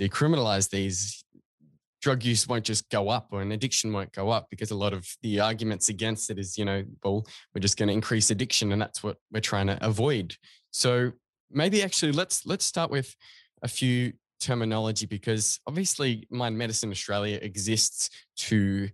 decriminalize 0.00 0.68
these 0.68 1.24
drug 2.04 2.22
use 2.22 2.46
won't 2.46 2.66
just 2.66 2.90
go 2.90 3.08
up 3.08 3.28
or 3.32 3.40
an 3.40 3.52
addiction 3.52 3.90
won't 3.90 4.12
go 4.12 4.28
up 4.28 4.46
because 4.50 4.70
a 4.70 4.76
lot 4.76 4.92
of 4.92 5.08
the 5.22 5.40
arguments 5.40 5.88
against 5.88 6.28
it 6.28 6.38
is, 6.38 6.58
you 6.58 6.64
know, 6.66 6.84
well, 7.02 7.24
we're 7.54 7.62
just 7.62 7.78
going 7.78 7.86
to 7.86 7.94
increase 7.94 8.30
addiction 8.30 8.72
and 8.72 8.82
that's 8.82 9.02
what 9.02 9.16
we're 9.32 9.40
trying 9.40 9.68
to 9.68 9.78
avoid. 9.82 10.36
So 10.70 11.12
maybe 11.50 11.82
actually 11.82 12.12
let's 12.12 12.44
let's 12.44 12.66
start 12.66 12.90
with 12.90 13.16
a 13.62 13.68
few 13.68 14.12
terminology 14.44 15.06
because 15.06 15.58
obviously 15.66 16.26
Mind 16.30 16.56
Medicine 16.56 16.90
Australia 16.90 17.38
exists 17.40 18.10
to 18.36 18.88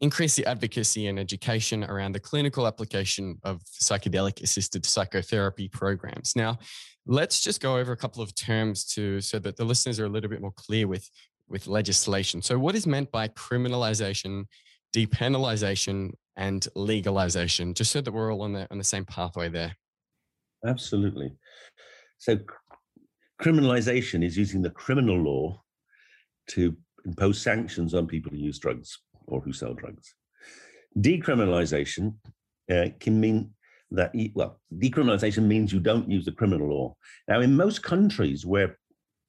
increase 0.00 0.36
the 0.36 0.46
advocacy 0.46 1.06
and 1.06 1.18
education 1.18 1.84
around 1.84 2.12
the 2.12 2.20
clinical 2.20 2.66
application 2.66 3.38
of 3.42 3.62
psychedelic 3.64 4.42
assisted 4.42 4.84
psychotherapy 4.84 5.68
programs. 5.68 6.36
Now, 6.36 6.58
let's 7.06 7.40
just 7.40 7.60
go 7.60 7.76
over 7.76 7.92
a 7.92 7.96
couple 7.96 8.22
of 8.22 8.34
terms 8.34 8.84
to 8.94 9.20
so 9.20 9.38
that 9.38 9.56
the 9.56 9.64
listeners 9.64 9.98
are 9.98 10.04
a 10.04 10.08
little 10.08 10.30
bit 10.30 10.40
more 10.40 10.52
clear 10.52 10.86
with 10.86 11.08
with 11.48 11.66
legislation. 11.68 12.42
So, 12.42 12.58
what 12.58 12.74
is 12.74 12.86
meant 12.86 13.10
by 13.10 13.28
criminalization, 13.28 14.46
depenalization, 14.94 16.12
and 16.36 16.66
legalization? 16.74 17.72
Just 17.74 17.92
so 17.92 18.00
that 18.00 18.12
we're 18.12 18.32
all 18.32 18.42
on 18.42 18.52
the 18.52 18.66
on 18.70 18.78
the 18.78 18.84
same 18.84 19.04
pathway 19.04 19.48
there. 19.48 19.76
Absolutely. 20.66 21.32
So, 22.18 22.38
criminalization 23.40 24.24
is 24.24 24.36
using 24.36 24.62
the 24.62 24.70
criminal 24.70 25.16
law 25.16 25.62
to 26.48 26.76
impose 27.04 27.40
sanctions 27.40 27.94
on 27.94 28.06
people 28.06 28.30
who 28.30 28.38
use 28.38 28.58
drugs 28.58 28.98
or 29.26 29.40
who 29.40 29.52
sell 29.52 29.74
drugs. 29.74 30.14
Decriminalization 30.98 32.14
uh, 32.70 32.86
can 32.98 33.20
mean 33.20 33.50
that, 33.90 34.12
well, 34.34 34.60
decriminalization 34.74 35.44
means 35.44 35.72
you 35.72 35.80
don't 35.80 36.10
use 36.10 36.24
the 36.24 36.32
criminal 36.32 36.68
law. 36.68 36.96
Now, 37.28 37.40
in 37.40 37.54
most 37.54 37.82
countries 37.82 38.44
where, 38.44 38.78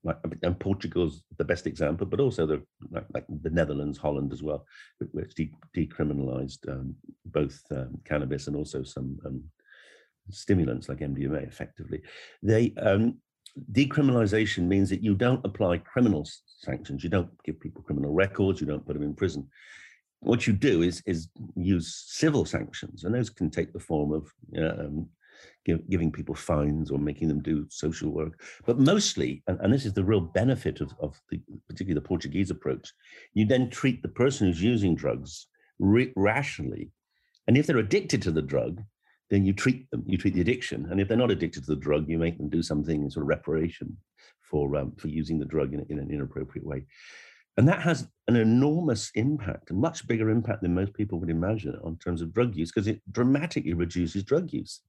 like, 0.03 0.17
and 0.41 0.59
Portugal's 0.59 1.23
the 1.37 1.43
best 1.43 1.67
example, 1.67 2.07
but 2.07 2.19
also 2.19 2.47
the 2.47 2.63
like, 2.91 3.05
like 3.13 3.25
the 3.41 3.49
Netherlands, 3.49 3.97
Holland 3.97 4.31
as 4.31 4.41
well, 4.41 4.65
which 5.11 5.35
de- 5.35 5.51
decriminalized 5.75 6.67
um, 6.69 6.95
both 7.25 7.61
um, 7.71 7.99
cannabis 8.05 8.47
and 8.47 8.55
also 8.55 8.83
some 8.83 9.19
um, 9.25 9.43
stimulants 10.29 10.87
like 10.87 10.99
MDMA 10.99 11.45
effectively. 11.47 12.01
They 12.41 12.73
um, 12.77 13.17
decriminalization 13.71 14.67
means 14.67 14.89
that 14.89 15.03
you 15.03 15.15
don't 15.15 15.45
apply 15.45 15.79
criminal 15.79 16.27
sanctions, 16.59 17.03
you 17.03 17.09
don't 17.09 17.29
give 17.43 17.59
people 17.59 17.81
criminal 17.81 18.13
records, 18.13 18.61
you 18.61 18.67
don't 18.67 18.85
put 18.85 18.93
them 18.93 19.03
in 19.03 19.13
prison. 19.13 19.47
What 20.19 20.47
you 20.47 20.53
do 20.53 20.81
is 20.81 21.03
is 21.05 21.29
use 21.55 22.05
civil 22.07 22.45
sanctions, 22.45 23.03
and 23.03 23.13
those 23.13 23.29
can 23.29 23.49
take 23.49 23.73
the 23.73 23.79
form 23.79 24.11
of 24.11 24.33
um, 24.57 25.07
give, 25.65 25.87
giving 25.89 26.11
people 26.11 26.33
fines 26.33 26.89
or 26.89 26.97
making 26.97 27.27
them 27.27 27.41
do 27.41 27.67
social 27.69 28.09
work. 28.09 28.41
But 28.65 28.79
mostly, 28.79 29.43
and, 29.47 29.59
and 29.61 29.71
this 29.71 29.85
is 29.85 29.93
the 29.93 30.03
real 30.03 30.21
benefit 30.21 30.81
of, 30.81 30.93
of 30.99 31.19
the, 31.29 31.39
particularly 31.67 32.01
the 32.01 32.07
Portuguese 32.07 32.49
approach, 32.49 32.91
you 33.33 33.45
then 33.45 33.69
treat 33.69 34.01
the 34.01 34.07
person 34.07 34.47
who's 34.47 34.61
using 34.61 34.95
drugs 34.95 35.47
re- 35.79 36.13
rationally. 36.15 36.91
And 37.47 37.57
if 37.57 37.67
they're 37.67 37.77
addicted 37.77 38.21
to 38.23 38.31
the 38.31 38.41
drug, 38.41 38.81
then 39.29 39.45
you 39.45 39.53
treat 39.53 39.89
them, 39.91 40.03
you 40.05 40.17
treat 40.17 40.33
the 40.33 40.41
addiction. 40.41 40.87
And 40.89 41.01
if 41.01 41.07
they're 41.07 41.17
not 41.17 41.31
addicted 41.31 41.65
to 41.65 41.71
the 41.71 41.81
drug, 41.81 42.07
you 42.07 42.17
make 42.17 42.37
them 42.37 42.49
do 42.49 42.63
something 42.63 43.03
in 43.03 43.11
sort 43.11 43.23
of 43.23 43.27
reparation 43.27 43.97
for, 44.41 44.75
um, 44.77 44.93
for 44.97 45.07
using 45.07 45.39
the 45.39 45.45
drug 45.45 45.73
in, 45.73 45.85
in 45.89 45.99
an 45.99 46.11
inappropriate 46.11 46.65
way. 46.65 46.83
And 47.57 47.67
that 47.67 47.81
has 47.81 48.07
an 48.27 48.35
enormous 48.35 49.11
impact, 49.15 49.71
a 49.71 49.73
much 49.73 50.07
bigger 50.07 50.29
impact 50.29 50.61
than 50.61 50.75
most 50.75 50.93
people 50.93 51.19
would 51.19 51.29
imagine 51.29 51.77
on 51.83 51.97
terms 51.97 52.21
of 52.21 52.33
drug 52.33 52.55
use, 52.55 52.71
because 52.71 52.87
it 52.87 53.01
dramatically 53.11 53.73
reduces 53.73 54.23
drug 54.23 54.53
use. 54.53 54.81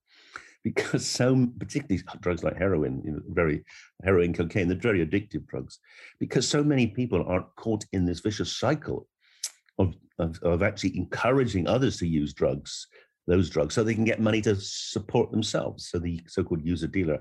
Because 0.65 1.07
so, 1.07 1.47
particularly 1.59 2.03
drugs 2.21 2.45
like 2.45 2.59
heroin, 2.59 3.01
you 3.05 3.13
know, 3.13 3.23
very 3.29 3.65
heroin, 4.05 4.35
cocaine, 4.35 4.69
they're 4.69 4.77
very 4.77 5.05
addictive 5.07 5.47
drugs. 5.47 5.79
Because 6.21 6.47
so 6.47 6.63
many 6.63 6.89
people 6.89 7.25
are 7.27 7.47
caught 7.57 7.85
in 7.93 8.05
this 8.05 8.21
vicious 8.21 8.57
cycle 8.57 9.09
of, 9.79 9.95
of, 10.19 10.39
of 10.43 10.63
actually 10.63 10.97
encouraging 10.97 11.67
others 11.67 11.97
to 11.99 12.07
use 12.07 12.35
drugs 12.35 12.87
those 13.29 13.51
drugs 13.51 13.75
so 13.75 13.85
they 13.85 13.95
can 13.95 14.05
get 14.05 14.21
money 14.21 14.41
to 14.41 14.57
support 14.57 15.31
themselves. 15.31 15.91
So 15.91 15.99
the 15.99 16.21
so-called 16.27 16.65
user 16.65 16.89
dealer. 16.89 17.21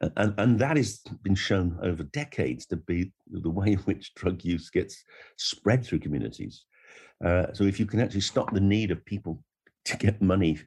And, 0.00 0.34
and 0.36 0.58
that 0.58 0.76
has 0.76 1.00
been 1.22 1.34
shown 1.34 1.78
over 1.82 2.02
decades 2.02 2.66
to 2.66 2.76
be 2.76 3.10
the 3.30 3.48
way 3.48 3.72
in 3.72 3.78
which 3.78 4.14
drug 4.14 4.44
use 4.44 4.68
gets 4.68 5.02
spread 5.38 5.84
through 5.84 6.00
communities. 6.00 6.64
Uh, 7.24 7.46
so 7.54 7.64
if 7.64 7.80
you 7.80 7.86
can 7.86 8.00
actually 8.00 8.20
stop 8.20 8.52
the 8.52 8.60
need 8.60 8.90
of 8.90 9.04
people 9.06 9.42
to 9.86 9.96
get 9.96 10.20
money 10.20 10.58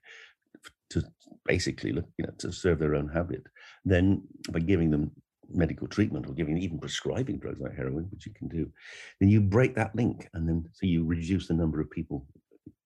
to 0.89 1.03
basically 1.45 1.91
you 1.91 2.03
know 2.19 2.31
to 2.39 2.51
serve 2.51 2.79
their 2.79 2.95
own 2.95 3.09
habit, 3.09 3.43
then 3.85 4.23
by 4.51 4.59
giving 4.59 4.89
them 4.89 5.11
medical 5.49 5.87
treatment 5.87 6.27
or 6.27 6.33
giving 6.33 6.57
even 6.57 6.79
prescribing 6.79 7.37
drugs 7.37 7.59
like 7.59 7.75
heroin, 7.75 8.07
which 8.11 8.25
you 8.25 8.33
can 8.33 8.47
do, 8.47 8.71
then 9.19 9.29
you 9.29 9.41
break 9.41 9.75
that 9.75 9.95
link, 9.95 10.29
and 10.33 10.47
then 10.47 10.65
so 10.71 10.85
you 10.85 11.05
reduce 11.05 11.47
the 11.47 11.53
number 11.53 11.79
of 11.79 11.91
people 11.91 12.25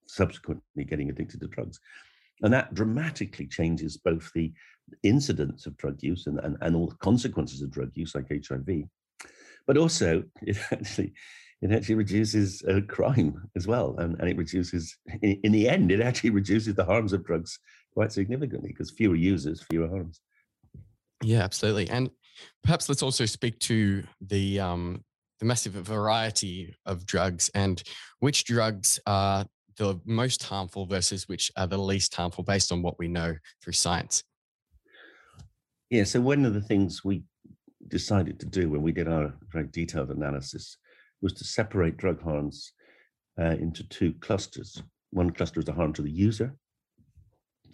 subsequently 0.08 0.83
getting 0.83 1.09
addicted 1.09 1.40
to 1.42 1.48
drugs. 1.48 1.79
And 2.42 2.53
that 2.53 2.74
dramatically 2.74 3.48
changes 3.48 3.98
both 3.98 4.31
the 4.33 4.51
incidence 5.03 5.66
of 5.66 5.77
drug 5.77 6.01
use 6.01 6.27
and, 6.27 6.40
and, 6.40 6.57
and 6.61 6.75
all 6.75 6.87
the 6.87 6.96
consequences 6.96 7.61
of 7.61 7.72
drug 7.72 7.92
use, 7.94 8.16
like 8.16 8.29
HIV, 8.29 8.85
but 9.68 9.77
also 9.77 10.24
it 10.42 10.57
actually 10.72 11.14
it 11.61 11.72
actually 11.72 11.96
reduces 11.96 12.64
uh, 12.64 12.81
crime 12.87 13.48
as 13.55 13.68
well, 13.68 13.96
and, 14.00 14.20
and 14.20 14.27
it 14.27 14.35
reduces 14.35 14.98
in, 15.22 15.40
in, 15.44 15.51
the 15.51 15.70
end 15.70 15.92
it 15.92 16.01
actually 16.01 16.31
reduces 16.31 16.74
the 16.74 16.85
harms 16.85 17.14
of 17.14 17.24
drugs 17.24 17.59
quite 17.94 18.11
significantly 18.11 18.70
because 18.70 18.90
fewer 18.90 19.16
users, 19.16 19.64
fewer 19.70 19.87
harms. 19.87 20.22
Yeah, 21.22 21.44
absolutely, 21.44 21.87
and 21.90 22.09
perhaps 22.64 22.90
let's 22.90 23.03
also 23.03 23.25
speak 23.25 23.59
to 23.59 24.03
the 24.22 24.59
um, 24.59 25.03
the 25.40 25.46
massive 25.46 25.74
variety 25.74 26.74
of 26.85 27.05
drugs 27.05 27.50
and 27.53 27.83
which 28.20 28.46
drugs 28.46 29.00
are 29.05 29.46
the 29.77 30.00
most 30.05 30.44
harmful 30.44 30.86
versus 30.86 31.27
which 31.27 31.51
are 31.55 31.68
the 31.68 31.77
least 31.77 32.14
harmful 32.16 32.44
based 32.44 32.72
on 32.72 32.81
what 32.81 33.00
we 33.00 33.07
know 33.07 33.36
through 33.64 33.74
science? 33.74 34.24
Yeah, 35.90 36.03
so 36.05 36.22
one 36.22 36.46
of 36.46 36.53
the 36.53 36.62
things 36.62 37.03
we 37.03 37.24
decided 37.88 38.40
to 38.40 38.46
do 38.46 38.70
when 38.70 38.81
we 38.81 38.92
did 38.92 39.07
our 39.07 39.34
very 39.51 39.68
detailed 39.68 40.12
analysis 40.12 40.77
was 41.22 41.34
to 41.34 41.44
separate 41.44 41.98
drug 41.98 42.22
harms 42.22 42.74
uh, 43.40 43.55
into 43.60 43.88
two 43.90 44.14
clusters. 44.22 44.81
One 45.12 45.31
cluster 45.31 45.60
is 45.60 45.68
a 45.68 45.74
harm 45.74 45.94
to 45.94 46.01
the 46.01 46.12
user, 46.12 46.55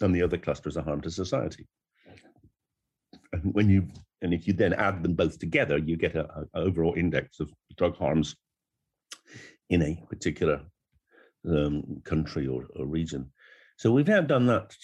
and 0.00 0.14
the 0.14 0.22
other 0.22 0.38
cluster 0.38 0.68
is 0.68 0.76
a 0.76 0.82
harm 0.82 1.00
to 1.02 1.10
society. 1.10 1.66
And 3.32 3.54
when 3.54 3.68
you 3.68 3.86
and 4.22 4.34
if 4.34 4.48
you 4.48 4.52
then 4.52 4.72
add 4.72 5.02
them 5.02 5.14
both 5.14 5.38
together, 5.38 5.78
you 5.78 5.96
get 5.96 6.16
an 6.16 6.26
overall 6.54 6.94
index 6.94 7.38
of 7.38 7.52
drug 7.76 7.96
harms 7.96 8.34
in 9.70 9.82
a 9.82 10.02
particular 10.08 10.60
um, 11.46 12.00
country 12.04 12.46
or, 12.46 12.66
or, 12.76 12.86
region. 12.86 13.30
So 13.76 13.92
we've 13.92 14.08
now 14.08 14.20
done 14.20 14.46
that 14.46 14.74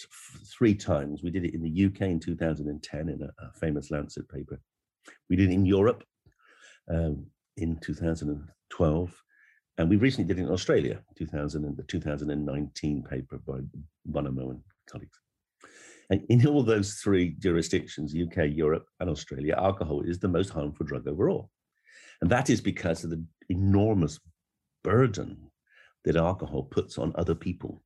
three 0.45 0.73
times. 0.73 1.21
We 1.21 1.31
did 1.31 1.45
it 1.45 1.53
in 1.53 1.61
the 1.61 1.85
UK 1.85 2.01
in 2.01 2.19
2010 2.19 3.09
in 3.09 3.21
a, 3.21 3.45
a 3.45 3.51
famous 3.59 3.91
Lancet 3.91 4.29
paper. 4.29 4.59
We 5.29 5.35
did 5.35 5.49
it 5.49 5.53
in 5.53 5.65
Europe 5.65 6.03
um, 6.89 7.25
in 7.57 7.77
2012. 7.79 9.21
And 9.77 9.89
we 9.89 9.97
recently 9.97 10.27
did 10.27 10.39
it 10.39 10.47
in 10.47 10.53
Australia, 10.53 11.01
2000 11.17 11.65
and 11.65 11.75
the 11.75 11.83
2019 11.83 13.03
paper 13.03 13.39
by 13.45 13.59
Bonomo 14.09 14.51
and 14.51 14.61
colleagues. 14.89 15.19
And 16.09 16.23
in 16.29 16.45
all 16.47 16.63
those 16.63 16.95
three 16.95 17.35
jurisdictions, 17.39 18.15
UK, 18.15 18.49
Europe, 18.51 18.85
and 18.99 19.09
Australia, 19.09 19.55
alcohol 19.57 20.01
is 20.01 20.19
the 20.19 20.27
most 20.27 20.49
harmful 20.49 20.85
drug 20.85 21.07
overall. 21.07 21.49
And 22.21 22.29
that 22.29 22.49
is 22.49 22.61
because 22.61 23.03
of 23.03 23.09
the 23.09 23.23
enormous 23.49 24.19
burden 24.83 25.51
that 26.05 26.15
alcohol 26.15 26.63
puts 26.63 26.97
on 26.97 27.11
other 27.15 27.35
people. 27.35 27.83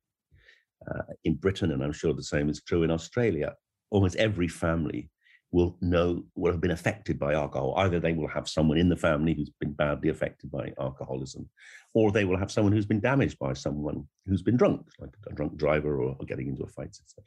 Uh, 0.90 1.02
in 1.24 1.34
Britain, 1.34 1.72
and 1.72 1.82
I'm 1.82 1.92
sure 1.92 2.14
the 2.14 2.22
same 2.22 2.48
is 2.48 2.62
true 2.62 2.84
in 2.84 2.90
Australia, 2.90 3.54
almost 3.90 4.16
every 4.16 4.48
family 4.48 5.10
will 5.52 5.76
know 5.80 6.24
will 6.36 6.52
have 6.52 6.60
been 6.60 6.70
affected 6.70 7.18
by 7.18 7.34
alcohol. 7.34 7.74
Either 7.76 7.98
they 7.98 8.12
will 8.12 8.28
have 8.28 8.48
someone 8.48 8.78
in 8.78 8.88
the 8.88 8.96
family 8.96 9.34
who's 9.34 9.50
been 9.60 9.72
badly 9.72 10.08
affected 10.08 10.50
by 10.50 10.72
alcoholism, 10.80 11.48
or 11.92 12.12
they 12.12 12.24
will 12.24 12.38
have 12.38 12.50
someone 12.50 12.72
who's 12.72 12.86
been 12.86 13.00
damaged 13.00 13.38
by 13.38 13.52
someone 13.52 14.06
who's 14.26 14.42
been 14.42 14.56
drunk, 14.56 14.86
like 15.00 15.10
a 15.28 15.34
drunk 15.34 15.56
driver 15.56 16.00
or, 16.00 16.16
or 16.18 16.26
getting 16.26 16.48
into 16.48 16.62
a 16.62 16.68
fight, 16.68 16.88
etc. 16.88 17.24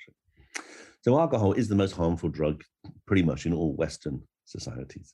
So 1.01 1.19
alcohol 1.19 1.53
is 1.53 1.67
the 1.67 1.75
most 1.75 1.91
harmful 1.91 2.29
drug 2.29 2.63
pretty 3.05 3.23
much 3.23 3.45
in 3.45 3.53
all 3.53 3.73
Western 3.73 4.21
societies. 4.45 5.13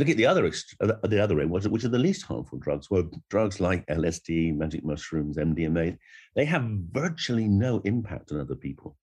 Look 0.00 0.08
at 0.08 0.16
the 0.16 0.24
other 0.24 0.46
uh, 0.46 0.92
the 1.02 1.22
other 1.22 1.40
end, 1.40 1.50
which 1.50 1.84
are 1.84 1.88
the 1.90 1.98
least 1.98 2.22
harmful 2.22 2.58
drugs. 2.58 2.90
Well, 2.90 3.10
drugs 3.28 3.60
like 3.60 3.86
LSD, 3.88 4.56
magic 4.56 4.82
mushrooms, 4.82 5.36
MDMA, 5.36 5.98
they 6.34 6.46
have 6.46 6.62
virtually 6.90 7.46
no 7.46 7.82
impact 7.84 8.32
on 8.32 8.40
other 8.40 8.54
people. 8.54 8.96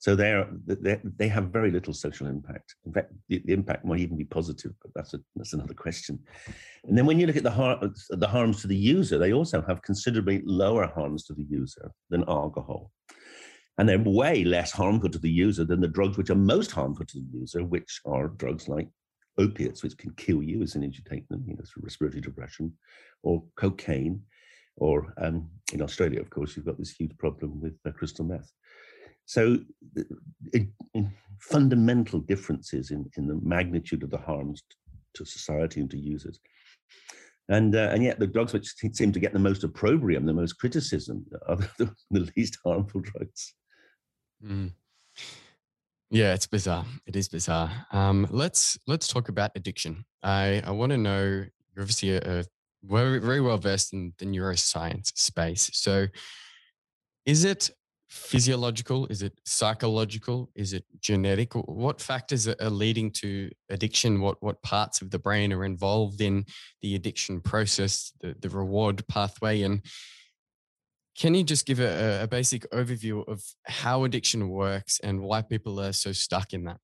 So 0.00 0.16
they 0.16 0.32
are 0.32 0.48
they, 0.66 0.98
they 1.04 1.28
have 1.28 1.52
very 1.52 1.70
little 1.70 1.94
social 1.94 2.26
impact. 2.26 2.74
In 2.84 2.92
fact, 2.92 3.12
the, 3.28 3.40
the, 3.44 3.52
impact 3.52 3.84
might 3.84 4.00
even 4.00 4.16
be 4.16 4.24
positive, 4.24 4.72
but 4.82 4.90
that's 4.96 5.14
a, 5.14 5.20
that's 5.36 5.52
another 5.52 5.74
question. 5.74 6.18
And 6.88 6.98
then 6.98 7.06
when 7.06 7.20
you 7.20 7.28
look 7.28 7.36
at 7.36 7.44
the 7.44 7.50
har- 7.52 7.80
the 8.08 8.26
harms 8.26 8.62
to 8.62 8.66
the 8.66 8.82
user, 8.96 9.16
they 9.16 9.32
also 9.32 9.62
have 9.62 9.80
considerably 9.82 10.42
lower 10.44 10.88
harms 10.88 11.22
to 11.26 11.34
the 11.34 11.46
user 11.48 11.92
than 12.08 12.24
alcohol. 12.26 12.90
And 13.78 13.88
they're 13.88 13.98
way 13.98 14.42
less 14.42 14.72
harmful 14.72 15.10
to 15.10 15.20
the 15.20 15.30
user 15.30 15.64
than 15.64 15.80
the 15.80 15.94
drugs 15.96 16.18
which 16.18 16.30
are 16.30 16.34
most 16.34 16.72
harmful 16.72 17.06
to 17.06 17.18
the 17.20 17.38
user, 17.38 17.62
which 17.62 18.00
are 18.04 18.26
drugs 18.26 18.66
like 18.66 18.88
opiates, 19.40 19.82
which 19.82 19.96
can 19.96 20.12
kill 20.12 20.42
you 20.42 20.62
as 20.62 20.72
soon 20.72 20.84
as 20.84 20.96
you 20.96 21.04
take 21.08 21.26
them, 21.28 21.44
you 21.46 21.54
know, 21.54 21.64
through 21.64 21.82
respiratory 21.84 22.20
depression, 22.20 22.72
or 23.22 23.42
cocaine, 23.56 24.22
or 24.76 25.12
um, 25.18 25.48
in 25.72 25.82
Australia, 25.82 26.20
of 26.20 26.30
course, 26.30 26.56
you've 26.56 26.66
got 26.66 26.78
this 26.78 26.90
huge 26.90 27.16
problem 27.18 27.60
with 27.60 27.74
uh, 27.86 27.90
crystal 27.92 28.24
meth. 28.24 28.50
So, 29.26 29.58
in, 30.52 30.72
in 30.94 31.12
fundamental 31.38 32.20
differences 32.20 32.90
in, 32.90 33.08
in 33.16 33.26
the 33.26 33.38
magnitude 33.42 34.02
of 34.02 34.10
the 34.10 34.18
harms 34.18 34.62
to 35.14 35.24
society 35.24 35.80
and 35.80 35.90
to 35.90 35.98
users. 35.98 36.40
And, 37.48 37.74
uh, 37.74 37.90
and 37.92 38.02
yet, 38.02 38.18
the 38.18 38.26
drugs 38.26 38.52
which 38.52 38.72
seem 38.92 39.12
to 39.12 39.20
get 39.20 39.32
the 39.32 39.38
most 39.38 39.64
opprobrium, 39.64 40.24
the 40.24 40.32
most 40.32 40.54
criticism, 40.54 41.26
are 41.48 41.56
the, 41.78 41.94
the 42.10 42.30
least 42.36 42.58
harmful 42.64 43.00
drugs. 43.00 43.54
Mm. 44.44 44.72
Yeah, 46.10 46.34
it's 46.34 46.46
bizarre. 46.46 46.84
It 47.06 47.14
is 47.14 47.28
bizarre. 47.28 47.70
Um, 47.92 48.26
let's 48.30 48.76
let's 48.88 49.06
talk 49.06 49.28
about 49.28 49.52
addiction. 49.54 50.04
I 50.22 50.60
I 50.66 50.72
want 50.72 50.90
to 50.90 50.98
know. 50.98 51.44
You're 51.74 51.82
obviously 51.82 52.16
a, 52.16 52.40
a 52.40 52.44
very 52.82 53.20
very 53.20 53.40
well 53.40 53.58
versed 53.58 53.92
in 53.92 54.12
the 54.18 54.26
neuroscience 54.26 55.16
space. 55.16 55.70
So, 55.72 56.08
is 57.26 57.44
it 57.44 57.70
physiological? 58.08 59.06
Is 59.06 59.22
it 59.22 59.40
psychological? 59.44 60.50
Is 60.56 60.72
it 60.72 60.84
genetic? 61.00 61.52
What 61.54 62.00
factors 62.00 62.48
are 62.48 62.70
leading 62.70 63.12
to 63.22 63.48
addiction? 63.68 64.20
What 64.20 64.42
what 64.42 64.62
parts 64.62 65.02
of 65.02 65.12
the 65.12 65.18
brain 65.20 65.52
are 65.52 65.64
involved 65.64 66.20
in 66.20 66.44
the 66.82 66.96
addiction 66.96 67.40
process, 67.40 68.12
the, 68.20 68.34
the 68.40 68.48
reward 68.48 69.06
pathway? 69.06 69.62
And 69.62 69.82
can 71.18 71.34
you 71.34 71.44
just 71.44 71.66
give 71.66 71.80
a, 71.80 72.22
a 72.22 72.26
basic 72.26 72.70
overview 72.70 73.26
of 73.28 73.42
how 73.64 74.04
addiction 74.04 74.48
works 74.48 75.00
and 75.02 75.20
why 75.20 75.42
people 75.42 75.80
are 75.80 75.92
so 75.92 76.12
stuck 76.12 76.52
in 76.52 76.64
that? 76.64 76.78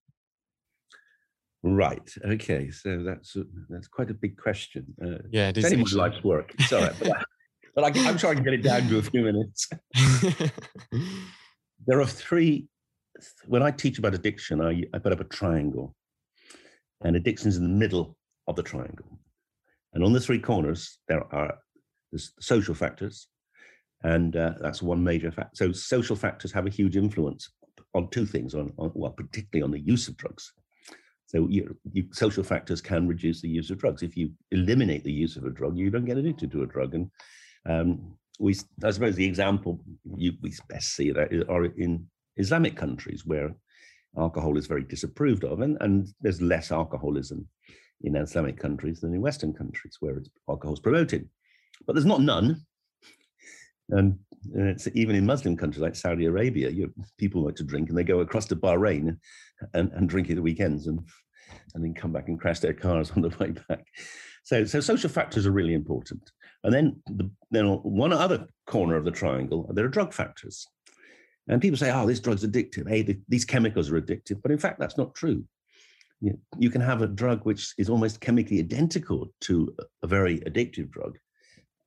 Right. 1.63 2.09
Okay. 2.23 2.69
So 2.71 3.03
that's 3.03 3.35
that's 3.69 3.87
quite 3.87 4.09
a 4.09 4.13
big 4.13 4.37
question. 4.37 4.85
Uh, 5.01 5.19
yeah, 5.31 5.49
it 5.49 5.57
is. 5.57 5.65
Anyone's 5.65 5.95
life's 5.95 6.23
work. 6.23 6.53
Sorry, 6.61 6.93
but, 6.99 7.11
I, 7.11 7.23
but 7.75 7.83
I, 7.83 8.07
I'm 8.07 8.17
sure 8.17 8.29
I 8.29 8.35
can 8.35 8.43
get 8.43 8.53
it 8.53 8.63
down 8.63 8.87
to 8.87 8.99
a 8.99 9.01
few 9.01 9.23
minutes. 9.23 9.67
there 11.85 11.99
are 11.99 12.05
three. 12.05 12.67
When 13.47 13.63
I 13.63 13.71
teach 13.71 13.97
about 13.97 14.13
addiction, 14.13 14.61
I, 14.61 14.83
I 14.93 14.99
put 14.99 15.11
up 15.11 15.19
a 15.19 15.23
triangle, 15.23 15.95
and 17.03 17.15
addiction 17.15 17.49
is 17.49 17.57
in 17.57 17.63
the 17.63 17.69
middle 17.69 18.15
of 18.47 18.55
the 18.55 18.63
triangle, 18.63 19.19
and 19.93 20.03
on 20.03 20.13
the 20.13 20.21
three 20.21 20.39
corners 20.39 20.99
there 21.07 21.23
are 21.33 21.57
there's 22.11 22.33
social 22.39 22.75
factors, 22.75 23.27
and 24.03 24.35
uh, 24.35 24.53
that's 24.61 24.81
one 24.81 25.03
major 25.03 25.31
factor. 25.31 25.55
So 25.55 25.71
social 25.71 26.15
factors 26.15 26.51
have 26.51 26.67
a 26.67 26.71
huge 26.71 26.97
influence 26.97 27.49
on 27.93 28.09
two 28.09 28.25
things, 28.25 28.53
on, 28.53 28.71
on 28.77 28.91
well, 28.93 29.11
particularly 29.11 29.63
on 29.63 29.71
the 29.71 29.79
use 29.79 30.07
of 30.07 30.17
drugs. 30.17 30.53
So 31.25 31.47
you, 31.49 31.75
you, 31.91 32.05
social 32.13 32.43
factors 32.43 32.81
can 32.81 33.07
reduce 33.07 33.41
the 33.41 33.49
use 33.49 33.69
of 33.69 33.79
drugs. 33.79 34.01
If 34.01 34.15
you 34.15 34.31
eliminate 34.51 35.03
the 35.03 35.11
use 35.11 35.35
of 35.35 35.43
a 35.43 35.49
drug, 35.49 35.77
you 35.77 35.89
don't 35.89 36.05
get 36.05 36.17
addicted 36.17 36.51
to 36.51 36.63
a 36.63 36.67
drug. 36.67 36.93
And 36.93 37.11
um, 37.65 38.13
we, 38.39 38.55
I 38.83 38.91
suppose, 38.91 39.15
the 39.15 39.25
example 39.25 39.81
you, 40.15 40.33
we 40.41 40.53
best 40.69 40.95
see 40.95 41.11
that 41.11 41.45
are 41.49 41.65
in 41.65 42.07
Islamic 42.37 42.77
countries 42.77 43.25
where 43.25 43.53
alcohol 44.17 44.57
is 44.57 44.67
very 44.67 44.83
disapproved 44.83 45.43
of, 45.43 45.59
and, 45.61 45.77
and 45.81 46.07
there's 46.21 46.41
less 46.41 46.71
alcoholism 46.71 47.47
in 48.01 48.15
Islamic 48.15 48.57
countries 48.57 49.01
than 49.01 49.13
in 49.13 49.21
Western 49.21 49.53
countries 49.53 49.97
where 49.99 50.21
alcohol 50.47 50.73
is 50.73 50.79
promoted. 50.79 51.27
But 51.85 51.93
there's 51.93 52.05
not 52.05 52.21
none. 52.21 52.61
And 53.89 54.19
uh, 54.55 54.65
it's 54.65 54.87
even 54.93 55.15
in 55.15 55.25
Muslim 55.25 55.57
countries 55.57 55.81
like 55.81 55.95
Saudi 55.95 56.25
Arabia, 56.25 56.69
you, 56.69 56.93
people 57.17 57.43
like 57.43 57.55
to 57.55 57.63
drink 57.63 57.89
and 57.89 57.97
they 57.97 58.03
go 58.03 58.19
across 58.19 58.45
to 58.47 58.55
Bahrain 58.55 59.17
and, 59.73 59.91
and 59.91 60.09
drink 60.09 60.29
at 60.29 60.35
the 60.35 60.41
weekends 60.41 60.87
and, 60.87 60.99
and 61.73 61.83
then 61.83 61.93
come 61.93 62.11
back 62.11 62.27
and 62.27 62.39
crash 62.39 62.59
their 62.59 62.73
cars 62.73 63.11
on 63.15 63.21
the 63.21 63.35
way 63.39 63.51
back. 63.67 63.85
So, 64.43 64.65
so 64.65 64.79
social 64.79 65.09
factors 65.09 65.45
are 65.45 65.51
really 65.51 65.73
important. 65.73 66.31
And 66.63 66.73
then, 66.73 67.01
the, 67.07 67.29
then 67.51 67.65
one 67.65 68.13
other 68.13 68.47
corner 68.65 68.95
of 68.95 69.05
the 69.05 69.11
triangle, 69.11 69.69
there 69.73 69.85
are 69.85 69.89
drug 69.89 70.13
factors. 70.13 70.65
And 71.47 71.61
people 71.61 71.77
say, 71.77 71.91
oh, 71.91 72.05
this 72.05 72.19
drug's 72.19 72.45
addictive. 72.45 72.89
Hey, 72.89 73.01
the, 73.03 73.19
these 73.29 73.45
chemicals 73.45 73.89
are 73.89 74.01
addictive. 74.01 74.41
But 74.41 74.51
in 74.51 74.57
fact, 74.57 74.79
that's 74.79 74.97
not 74.97 75.15
true. 75.15 75.43
You, 76.19 76.37
you 76.57 76.69
can 76.69 76.81
have 76.81 77.01
a 77.01 77.07
drug 77.07 77.45
which 77.45 77.73
is 77.77 77.89
almost 77.89 78.21
chemically 78.21 78.59
identical 78.59 79.31
to 79.41 79.73
a 80.03 80.07
very 80.07 80.39
addictive 80.39 80.89
drug, 80.89 81.17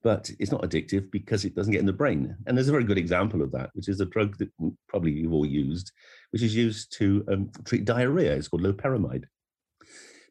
but 0.03 0.31
it's 0.39 0.51
not 0.51 0.63
addictive 0.63 1.11
because 1.11 1.45
it 1.45 1.55
doesn't 1.55 1.73
get 1.73 1.81
in 1.81 1.87
the 1.87 1.93
brain. 1.93 2.37
And 2.47 2.57
there's 2.57 2.69
a 2.69 2.73
very 2.73 2.85
good 2.85 2.99
example 2.99 3.43
of 3.43 3.53
that, 3.53 3.71
which 3.75 3.89
is 3.89 4.01
a 4.01 4.07
drug 4.07 4.39
that 4.39 4.51
probably 4.89 5.13
you've 5.13 5.33
all 5.33 5.47
used, 5.47 5.93
which 6.31 6.43
is 6.43 6.55
used 6.55 6.97
to 6.99 7.25
um, 7.31 7.51
treat 7.65 7.85
diarrhea. 7.85 8.35
It's 8.35 8.49
called 8.49 8.63
loperamide. 8.63 9.25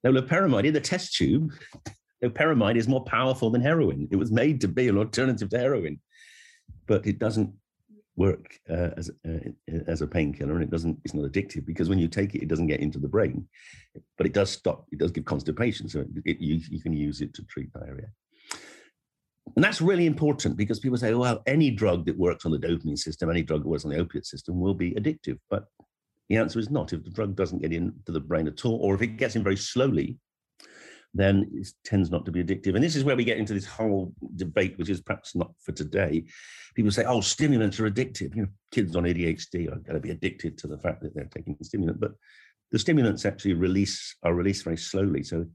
Now, 0.04 0.12
loperamide 0.12 0.66
in 0.66 0.74
the 0.74 0.82
test 0.82 1.16
tube, 1.16 1.54
loperamide 2.24 2.78
is 2.78 2.88
more 2.88 3.04
powerful 3.04 3.50
than 3.50 3.62
heroin. 3.62 4.08
It 4.12 4.16
was 4.16 4.32
made 4.32 4.62
to 4.62 4.68
be 4.68 4.88
an 4.88 4.98
alternative 4.98 5.50
to 5.50 5.60
heroin, 5.60 6.00
but 6.88 7.06
it 7.06 7.20
doesn't 7.20 7.54
work 8.16 8.60
uh, 8.70 8.90
as 8.98 9.12
uh, 9.28 9.50
as 9.88 10.02
a 10.02 10.08
painkiller, 10.08 10.54
and 10.54 10.64
it 10.64 10.72
doesn't. 10.72 11.00
It's 11.06 11.14
not 11.14 11.30
addictive 11.32 11.66
because 11.66 11.90
when 11.90 12.00
you 12.00 12.08
take 12.08 12.34
it, 12.34 12.42
it 12.42 12.48
doesn't 12.48 12.68
get 12.68 12.80
into 12.80 13.00
the 13.00 13.08
brain, 13.08 13.48
but 14.18 14.26
it 14.26 14.34
does 14.34 14.50
stop. 14.50 14.86
It 14.92 15.00
does 15.00 15.12
give 15.12 15.26
constipation, 15.26 15.88
so 15.88 16.00
it, 16.02 16.08
it, 16.26 16.40
you, 16.40 16.60
you 16.70 16.82
can 16.82 16.94
use 16.94 17.22
it 17.22 17.34
to 17.36 17.44
treat 17.44 17.72
diarrhea. 17.72 18.08
And 19.56 19.64
that's 19.64 19.82
really 19.82 20.06
important 20.06 20.58
because 20.58 20.80
people 20.80 20.98
say, 20.98 21.14
well, 21.14 21.42
any 21.46 21.72
drug 21.72 22.06
that 22.06 22.18
works 22.18 22.46
on 22.46 22.52
the 22.52 22.60
dopamine 22.60 22.98
system, 22.98 23.30
any 23.30 23.44
drug 23.44 23.64
that 23.64 23.70
works 23.70 23.86
on 23.86 23.92
the 23.92 23.98
opiate 23.98 24.26
system 24.26 24.60
will 24.60 24.74
be 24.74 24.92
addictive. 24.92 25.38
But 25.50 25.66
the 26.30 26.38
answer 26.38 26.60
is 26.60 26.70
not. 26.70 26.94
If 26.94 27.04
the 27.04 27.10
drug 27.10 27.36
doesn't 27.36 27.62
get 27.62 27.74
into 27.74 28.12
the 28.12 28.20
brain 28.20 28.48
at 28.48 28.64
all, 28.66 28.80
or 28.82 28.96
if 28.96 29.02
it 29.02 29.18
gets 29.18 29.36
in 29.36 29.44
very 29.44 29.58
slowly, 29.58 30.18
then 31.14 31.50
it 31.54 31.68
tends 31.84 32.12
not 32.12 32.26
to 32.26 32.32
be 32.32 32.44
addictive. 32.44 32.76
And 32.76 32.84
this 32.84 32.96
is 32.96 33.04
where 33.04 33.16
we 33.16 33.24
get 33.24 33.40
into 33.40 33.54
this 33.54 33.66
whole 33.66 34.14
debate, 34.36 34.78
which 34.78 34.90
is 34.90 35.02
perhaps 35.02 35.36
not 35.36 35.52
for 35.60 35.72
today. 35.72 36.26
People 36.76 36.92
say, 36.92 37.04
oh, 37.06 37.20
stimulants 37.22 37.80
are 37.80 37.90
addictive. 37.90 38.36
You 38.36 38.44
know, 38.44 38.50
kids 38.72 38.96
on 38.96 39.04
ADHD 39.04 39.68
are 39.72 39.80
going 39.80 39.96
to 39.96 40.00
be 40.00 40.12
addicted 40.12 40.58
to 40.60 40.68
the 40.68 40.78
fact 40.78 41.02
that 41.02 41.16
they're 41.16 41.30
taking 41.34 41.56
the 41.58 41.66
stimulant. 41.66 42.00
But 42.00 42.12
the 42.72 42.78
stimulants 42.78 43.26
actually 43.26 43.56
release 43.56 44.16
are 44.22 44.36
released 44.36 44.64
very 44.64 44.78
slowly. 44.78 45.24
So 45.24 45.46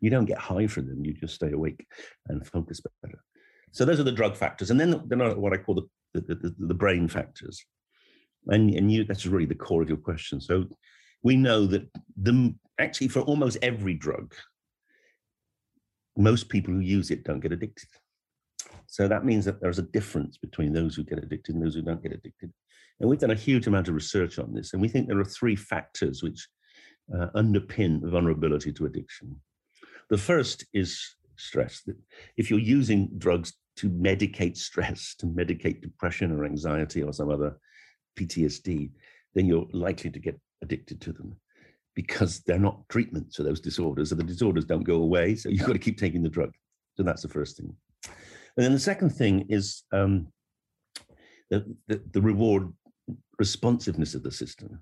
you 0.00 0.08
don't 0.08 0.24
get 0.24 0.38
high 0.38 0.66
from 0.66 0.88
them. 0.88 1.04
You 1.04 1.12
just 1.12 1.34
stay 1.34 1.52
awake 1.52 1.86
and 2.28 2.46
focus 2.46 2.80
better. 3.02 3.22
So 3.72 3.84
those 3.84 3.98
are 3.98 4.04
the 4.04 4.12
drug 4.12 4.36
factors, 4.36 4.70
and 4.70 4.78
then 4.78 5.02
then 5.06 5.20
are 5.20 5.34
what 5.34 5.52
I 5.52 5.56
call 5.56 5.74
the 5.74 5.88
the, 6.14 6.34
the, 6.34 6.54
the 6.58 6.74
brain 6.74 7.08
factors, 7.08 7.64
and 8.46 8.70
and 8.74 8.92
you 8.92 9.04
that's 9.04 9.26
really 9.26 9.46
the 9.46 9.54
core 9.54 9.82
of 9.82 9.88
your 9.88 9.98
question. 9.98 10.40
So 10.40 10.66
we 11.22 11.36
know 11.36 11.66
that 11.66 11.88
the 12.16 12.54
actually 12.78 13.08
for 13.08 13.20
almost 13.20 13.58
every 13.62 13.94
drug, 13.94 14.34
most 16.16 16.48
people 16.48 16.74
who 16.74 16.80
use 16.80 17.10
it 17.10 17.24
don't 17.24 17.40
get 17.40 17.52
addicted. 17.52 17.88
So 18.86 19.08
that 19.08 19.24
means 19.24 19.46
that 19.46 19.60
there's 19.60 19.78
a 19.78 19.82
difference 19.82 20.36
between 20.36 20.74
those 20.74 20.94
who 20.94 21.04
get 21.04 21.18
addicted 21.18 21.54
and 21.54 21.64
those 21.64 21.74
who 21.74 21.82
don't 21.82 22.02
get 22.02 22.12
addicted. 22.12 22.52
And 23.00 23.08
we've 23.08 23.18
done 23.18 23.30
a 23.30 23.34
huge 23.34 23.66
amount 23.66 23.88
of 23.88 23.94
research 23.94 24.38
on 24.38 24.52
this, 24.52 24.74
and 24.74 24.82
we 24.82 24.88
think 24.88 25.08
there 25.08 25.18
are 25.18 25.24
three 25.24 25.56
factors 25.56 26.22
which 26.22 26.46
uh, 27.16 27.28
underpin 27.34 28.00
vulnerability 28.02 28.72
to 28.74 28.86
addiction. 28.86 29.40
The 30.10 30.18
first 30.18 30.66
is 30.74 31.16
stress. 31.36 31.88
If 32.36 32.50
you're 32.50 32.58
using 32.58 33.10
drugs 33.16 33.54
to 33.76 33.90
medicate 33.90 34.56
stress, 34.56 35.14
to 35.18 35.26
medicate 35.26 35.80
depression 35.80 36.32
or 36.32 36.44
anxiety 36.44 37.02
or 37.02 37.12
some 37.12 37.30
other 37.30 37.58
PTSD, 38.18 38.90
then 39.34 39.46
you're 39.46 39.66
likely 39.72 40.10
to 40.10 40.18
get 40.18 40.38
addicted 40.62 41.00
to 41.00 41.12
them 41.12 41.36
because 41.94 42.40
they're 42.40 42.58
not 42.58 42.88
treatments 42.88 43.36
for 43.36 43.42
those 43.42 43.60
disorders. 43.60 44.10
So 44.10 44.14
the 44.14 44.22
disorders 44.22 44.64
don't 44.64 44.84
go 44.84 44.96
away. 44.96 45.34
So 45.34 45.48
you've 45.48 45.66
got 45.66 45.72
to 45.74 45.78
keep 45.78 45.98
taking 45.98 46.22
the 46.22 46.28
drug. 46.28 46.52
So 46.96 47.02
that's 47.02 47.22
the 47.22 47.28
first 47.28 47.56
thing. 47.56 47.74
And 48.56 48.64
then 48.64 48.72
the 48.72 48.78
second 48.78 49.10
thing 49.10 49.46
is 49.48 49.82
um, 49.92 50.28
the, 51.50 51.64
the, 51.88 52.02
the 52.12 52.20
reward 52.20 52.72
responsiveness 53.38 54.14
of 54.14 54.22
the 54.22 54.30
system. 54.30 54.80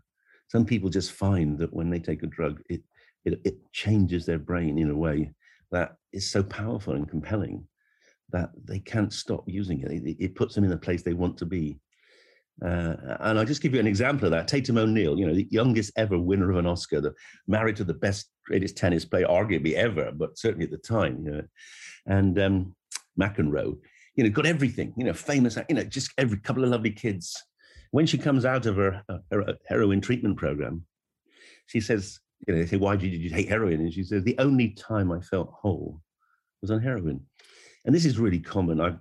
Some 0.48 0.64
people 0.64 0.90
just 0.90 1.12
find 1.12 1.59
that 1.59 1.72
when 1.72 1.90
they 1.90 2.00
take 2.00 2.22
a 2.22 2.26
drug, 2.26 2.61
it, 2.68 2.83
it, 3.24 3.40
it 3.44 3.72
changes 3.72 4.26
their 4.26 4.38
brain 4.38 4.79
in 4.79 4.90
a 4.90 4.96
way 4.96 5.33
that 5.70 5.96
is 6.12 6.29
so 6.29 6.42
powerful 6.42 6.94
and 6.94 7.09
compelling 7.09 7.66
that 8.33 8.51
they 8.64 8.79
can't 8.79 9.12
stop 9.12 9.45
using 9.47 9.81
it. 9.81 9.90
It, 9.90 10.16
it 10.19 10.35
puts 10.35 10.55
them 10.55 10.64
in 10.64 10.71
the 10.71 10.77
place 10.77 11.03
they 11.03 11.12
want 11.12 11.37
to 11.38 11.47
be. 11.47 11.79
Uh, 12.62 13.16
and 13.21 13.38
I'll 13.38 13.47
just 13.47 13.62
give 13.62 13.73
you 13.73 13.81
an 13.81 13.87
example 13.87 14.27
of 14.27 14.33
that. 14.33 14.47
Tatum 14.47 14.77
O'Neal, 14.77 15.19
you 15.19 15.27
know, 15.27 15.35
the 15.35 15.49
youngest 15.51 15.93
ever 15.97 16.19
winner 16.19 16.51
of 16.51 16.59
an 16.59 16.66
Oscar, 16.66 17.01
the, 17.01 17.14
married 17.47 17.77
to 17.77 17.85
the 17.85 17.95
best, 17.95 18.29
greatest 18.45 18.77
tennis 18.77 19.05
player, 19.05 19.27
arguably 19.27 19.75
ever, 19.75 20.12
but 20.12 20.38
certainly 20.38 20.64
at 20.64 20.71
the 20.71 20.77
time, 20.77 21.25
you 21.25 21.31
know. 21.33 21.43
And 22.07 22.38
um, 22.38 22.77
McEnroe, 23.19 23.79
you 24.14 24.25
know, 24.25 24.31
got 24.31 24.47
everything, 24.47 24.93
you 24.97 25.05
know, 25.05 25.14
famous, 25.14 25.57
you 25.69 25.75
know, 25.75 25.85
just 25.85 26.12
every 26.19 26.38
couple 26.38 26.64
of 26.64 26.71
lovely 26.71 26.90
kids. 26.90 27.43
When 27.93 28.07
she 28.07 28.19
comes 28.19 28.45
out 28.45 28.66
of 28.66 28.77
her, 28.77 29.03
her 29.31 29.55
heroin 29.66 30.01
treatment 30.01 30.37
program, 30.37 30.85
she 31.66 31.81
says, 31.81 32.21
you 32.47 32.55
know, 32.55 32.61
they 32.61 32.66
say, 32.66 32.77
why 32.77 32.97
did 32.97 33.12
you 33.12 33.31
take 33.31 33.49
heroin? 33.49 33.81
And 33.81 33.93
she 33.93 34.05
says, 34.05 34.23
the 34.23 34.38
only 34.38 34.71
time 34.71 35.12
I 35.12 35.21
felt 35.21 35.53
whole 35.53 36.01
was 36.61 36.71
on 36.71 36.81
heroin. 36.81 37.27
And 37.85 37.95
this 37.95 38.05
is 38.05 38.19
really 38.19 38.40
common. 38.40 38.81
I've, 38.81 38.99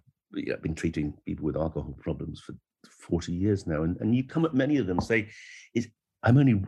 been 0.61 0.75
treating 0.75 1.13
people 1.25 1.45
with 1.45 1.57
alcohol 1.57 1.97
problems 1.99 2.39
for 2.39 2.53
40 2.87 3.33
years 3.33 3.65
now. 3.65 3.81
And, 3.81 3.97
and 3.99 4.15
you 4.15 4.23
come 4.23 4.45
at 4.45 4.53
many 4.53 4.77
of 4.77 4.85
them 4.85 5.01
say, 5.01 5.29
is 5.73 5.89
I'm 6.21 6.37
only 6.37 6.63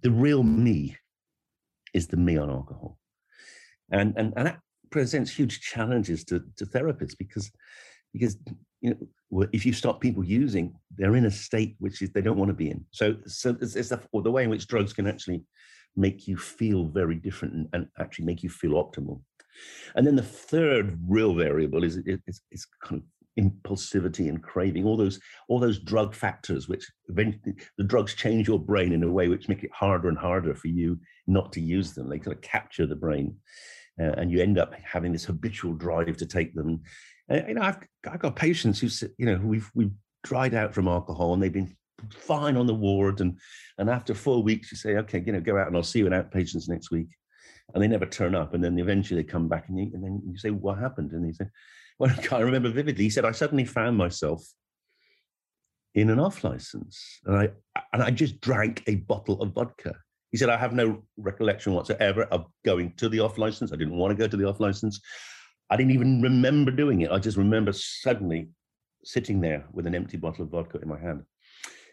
the 0.00 0.10
real 0.10 0.42
me 0.42 0.96
is 1.92 2.06
the 2.06 2.16
me 2.16 2.38
on 2.38 2.50
alcohol. 2.50 2.98
And, 3.90 4.14
and, 4.16 4.32
and 4.36 4.46
that 4.46 4.60
presents 4.90 5.30
huge 5.30 5.60
challenges 5.60 6.24
to, 6.24 6.42
to 6.56 6.64
therapists 6.64 7.16
because, 7.18 7.50
because 8.12 8.38
you 8.80 8.90
know, 8.90 9.46
if 9.52 9.66
you 9.66 9.72
stop 9.72 10.00
people 10.00 10.24
using, 10.24 10.74
they're 10.96 11.16
in 11.16 11.26
a 11.26 11.30
state 11.30 11.76
which 11.78 12.00
is 12.02 12.10
they 12.10 12.22
don't 12.22 12.38
want 12.38 12.48
to 12.48 12.54
be 12.54 12.70
in. 12.70 12.84
So, 12.90 13.16
so 13.26 13.56
it's, 13.60 13.76
it's 13.76 13.90
the, 13.90 14.00
the 14.12 14.30
way 14.30 14.44
in 14.44 14.50
which 14.50 14.66
drugs 14.66 14.92
can 14.92 15.06
actually 15.06 15.42
make 15.96 16.26
you 16.26 16.36
feel 16.36 16.86
very 16.86 17.14
different 17.14 17.54
and, 17.54 17.68
and 17.72 17.88
actually 17.98 18.24
make 18.24 18.42
you 18.42 18.50
feel 18.50 18.72
optimal. 18.72 19.20
And 19.94 20.06
then 20.06 20.16
the 20.16 20.22
third 20.22 20.98
real 21.06 21.34
variable 21.34 21.84
is, 21.84 21.96
is, 21.98 22.40
is 22.50 22.66
kind 22.82 23.00
of 23.00 23.06
impulsivity 23.38 24.28
and 24.28 24.42
craving, 24.42 24.84
all 24.84 24.96
those 24.96 25.20
all 25.48 25.58
those 25.58 25.78
drug 25.78 26.14
factors, 26.14 26.68
which 26.68 26.90
eventually 27.08 27.54
the 27.78 27.84
drugs 27.84 28.14
change 28.14 28.48
your 28.48 28.58
brain 28.58 28.92
in 28.92 29.02
a 29.02 29.10
way 29.10 29.28
which 29.28 29.48
make 29.48 29.64
it 29.64 29.72
harder 29.72 30.08
and 30.08 30.18
harder 30.18 30.54
for 30.54 30.68
you 30.68 30.98
not 31.26 31.52
to 31.52 31.60
use 31.60 31.94
them. 31.94 32.08
They 32.08 32.18
kind 32.18 32.36
of 32.36 32.42
capture 32.42 32.86
the 32.86 32.96
brain, 32.96 33.36
uh, 34.00 34.12
and 34.16 34.30
you 34.30 34.40
end 34.40 34.58
up 34.58 34.74
having 34.74 35.12
this 35.12 35.24
habitual 35.24 35.74
drive 35.74 36.16
to 36.18 36.26
take 36.26 36.54
them. 36.54 36.82
Uh, 37.30 37.40
you 37.48 37.54
know, 37.54 37.62
I've 37.62 37.78
I've 38.08 38.20
got 38.20 38.36
patients 38.36 38.80
who 38.80 38.88
you 39.18 39.26
know 39.26 39.40
we've 39.42 39.70
we've 39.74 39.92
dried 40.22 40.54
out 40.54 40.72
from 40.72 40.88
alcohol 40.88 41.34
and 41.34 41.42
they've 41.42 41.52
been 41.52 41.76
fine 42.10 42.56
on 42.56 42.66
the 42.66 42.74
ward, 42.74 43.20
and 43.20 43.38
and 43.78 43.90
after 43.90 44.14
four 44.14 44.42
weeks 44.42 44.70
you 44.70 44.78
say, 44.78 44.96
okay, 44.96 45.22
you 45.24 45.32
know, 45.32 45.40
go 45.40 45.58
out 45.58 45.66
and 45.66 45.76
I'll 45.76 45.82
see 45.82 46.00
you 46.00 46.06
in 46.06 46.12
outpatients 46.12 46.68
next 46.68 46.90
week. 46.90 47.08
And 47.74 47.82
they 47.82 47.88
never 47.88 48.06
turn 48.06 48.34
up, 48.36 48.54
and 48.54 48.62
then 48.62 48.78
eventually 48.78 49.20
they 49.20 49.28
come 49.28 49.48
back, 49.48 49.68
and, 49.68 49.78
you, 49.78 49.90
and 49.92 50.02
then 50.02 50.22
you 50.24 50.38
say, 50.38 50.50
"What 50.50 50.78
happened?" 50.78 51.10
And 51.10 51.26
they 51.26 51.32
say, 51.32 51.46
well, 51.98 52.14
I 52.32 52.40
remember 52.40 52.70
vividly. 52.70 53.04
He 53.04 53.10
said, 53.10 53.24
I 53.24 53.32
suddenly 53.32 53.64
found 53.64 53.96
myself 53.96 54.44
in 55.94 56.10
an 56.10 56.18
off 56.18 56.42
license 56.42 57.20
and 57.24 57.36
I 57.36 57.48
and 57.92 58.02
I 58.02 58.10
just 58.10 58.40
drank 58.40 58.82
a 58.88 58.96
bottle 58.96 59.40
of 59.40 59.52
vodka. 59.52 59.94
He 60.32 60.38
said, 60.38 60.48
I 60.48 60.56
have 60.56 60.72
no 60.72 61.04
recollection 61.16 61.72
whatsoever 61.72 62.24
of 62.24 62.46
going 62.64 62.94
to 62.96 63.08
the 63.08 63.20
off 63.20 63.38
license. 63.38 63.72
I 63.72 63.76
didn't 63.76 63.96
want 63.96 64.10
to 64.10 64.16
go 64.16 64.26
to 64.26 64.36
the 64.36 64.48
off 64.48 64.58
license. 64.58 65.00
I 65.70 65.76
didn't 65.76 65.92
even 65.92 66.20
remember 66.20 66.72
doing 66.72 67.02
it. 67.02 67.12
I 67.12 67.20
just 67.20 67.36
remember 67.36 67.72
suddenly 67.72 68.48
sitting 69.04 69.40
there 69.40 69.64
with 69.72 69.86
an 69.86 69.94
empty 69.94 70.16
bottle 70.16 70.44
of 70.44 70.50
vodka 70.50 70.80
in 70.80 70.88
my 70.88 70.98
hand. 70.98 71.22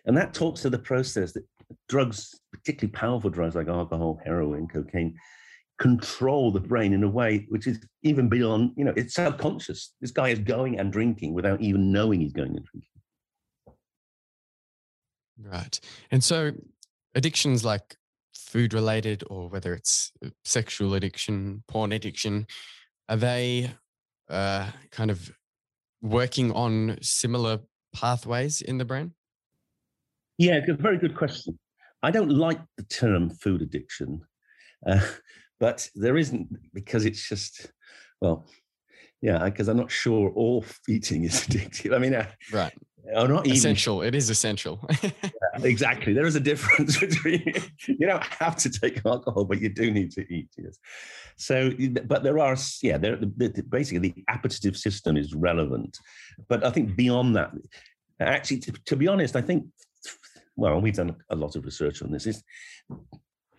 And 0.06 0.18
that 0.18 0.34
talks 0.34 0.62
to 0.62 0.72
the 0.72 0.80
process 0.80 1.34
that 1.34 1.46
drugs, 1.88 2.34
particularly 2.52 2.92
powerful 2.92 3.30
drugs 3.30 3.54
like 3.54 3.68
alcohol, 3.68 4.20
heroin, 4.26 4.68
cocaine, 4.68 5.16
control 5.82 6.52
the 6.52 6.60
brain 6.60 6.94
in 6.94 7.04
a 7.04 7.10
way 7.10 7.48
which 7.50 7.66
is 7.66 7.80
even 8.04 8.30
beyond, 8.30 8.72
you 8.78 8.86
know, 8.86 8.94
it's 8.96 9.16
subconscious. 9.16 9.96
This 10.00 10.12
guy 10.12 10.30
is 10.30 10.38
going 10.38 10.80
and 10.80 10.94
drinking 10.94 11.34
without 11.34 11.60
even 11.60 11.92
knowing 11.92 12.22
he's 12.22 12.34
going 12.34 12.56
and 12.56 12.64
drinking. 12.64 12.88
Right. 15.42 15.80
And 16.12 16.24
so 16.24 16.52
addictions 17.16 17.66
like 17.66 17.96
food 18.36 18.76
related 18.76 19.24
or 19.28 19.50
whether 19.50 19.74
it's 19.74 20.12
uh, 20.24 20.30
sexual 20.46 20.94
addiction, 20.94 21.64
porn 21.68 21.92
addiction, 21.94 22.46
are 23.10 23.18
they 23.18 23.72
uh, 24.30 24.68
kind 24.92 25.10
of 25.10 25.32
working 26.04 26.52
on 26.52 27.00
similar 27.02 27.60
pathways 27.96 28.62
in 28.62 28.78
the 28.78 28.86
brain? 28.86 29.14
Yeah, 30.38 30.60
a 30.68 30.74
very 30.74 31.00
good 31.00 31.16
question. 31.16 31.58
I 32.04 32.12
don't 32.12 32.30
like 32.30 32.60
the 32.78 32.84
term 32.84 33.32
food 33.32 33.64
addiction. 33.64 34.22
Uh, 34.86 35.02
but 35.62 35.88
there 35.94 36.18
isn't 36.18 36.50
because 36.74 37.06
it's 37.06 37.30
just 37.30 37.72
well 38.20 38.46
yeah 39.22 39.46
because 39.46 39.70
i'm 39.70 39.78
not 39.78 39.92
sure 39.92 40.32
all 40.32 40.66
eating 40.90 41.24
is 41.24 41.46
addictive. 41.46 41.96
I 41.96 42.00
mean 42.00 42.16
I, 42.16 42.28
right. 42.52 42.74
or 43.16 43.28
not 43.28 43.46
even, 43.46 43.56
essential. 43.56 44.02
It 44.02 44.16
is 44.16 44.30
essential. 44.30 44.76
Yeah, 45.54 45.66
exactly. 45.66 46.14
There 46.14 46.26
is 46.26 46.38
a 46.38 46.40
difference 46.40 46.98
between 47.08 47.54
you 47.86 48.08
don't 48.08 48.24
have 48.24 48.56
to 48.64 48.70
take 48.70 49.06
alcohol 49.06 49.44
but 49.44 49.60
you 49.60 49.68
do 49.68 49.92
need 49.92 50.12
to 50.12 50.22
eat 50.34 50.50
yes. 50.58 50.78
So 51.36 51.72
but 52.06 52.24
there 52.24 52.40
are 52.40 52.56
yeah 52.82 52.98
there 52.98 53.18
basically 53.18 54.10
the 54.10 54.24
appetitive 54.30 54.76
system 54.78 55.18
is 55.18 55.34
relevant. 55.34 55.98
But 56.50 56.66
i 56.66 56.72
think 56.72 56.96
beyond 56.96 57.36
that 57.36 57.52
actually 58.20 58.60
to, 58.60 58.72
to 58.90 58.96
be 58.96 59.08
honest 59.08 59.36
i 59.36 59.42
think 59.42 59.66
well 60.56 60.80
we've 60.80 61.00
done 61.02 61.16
a 61.30 61.36
lot 61.36 61.56
of 61.56 61.66
research 61.66 62.02
on 62.04 62.12
this 62.12 62.28
is 62.28 62.44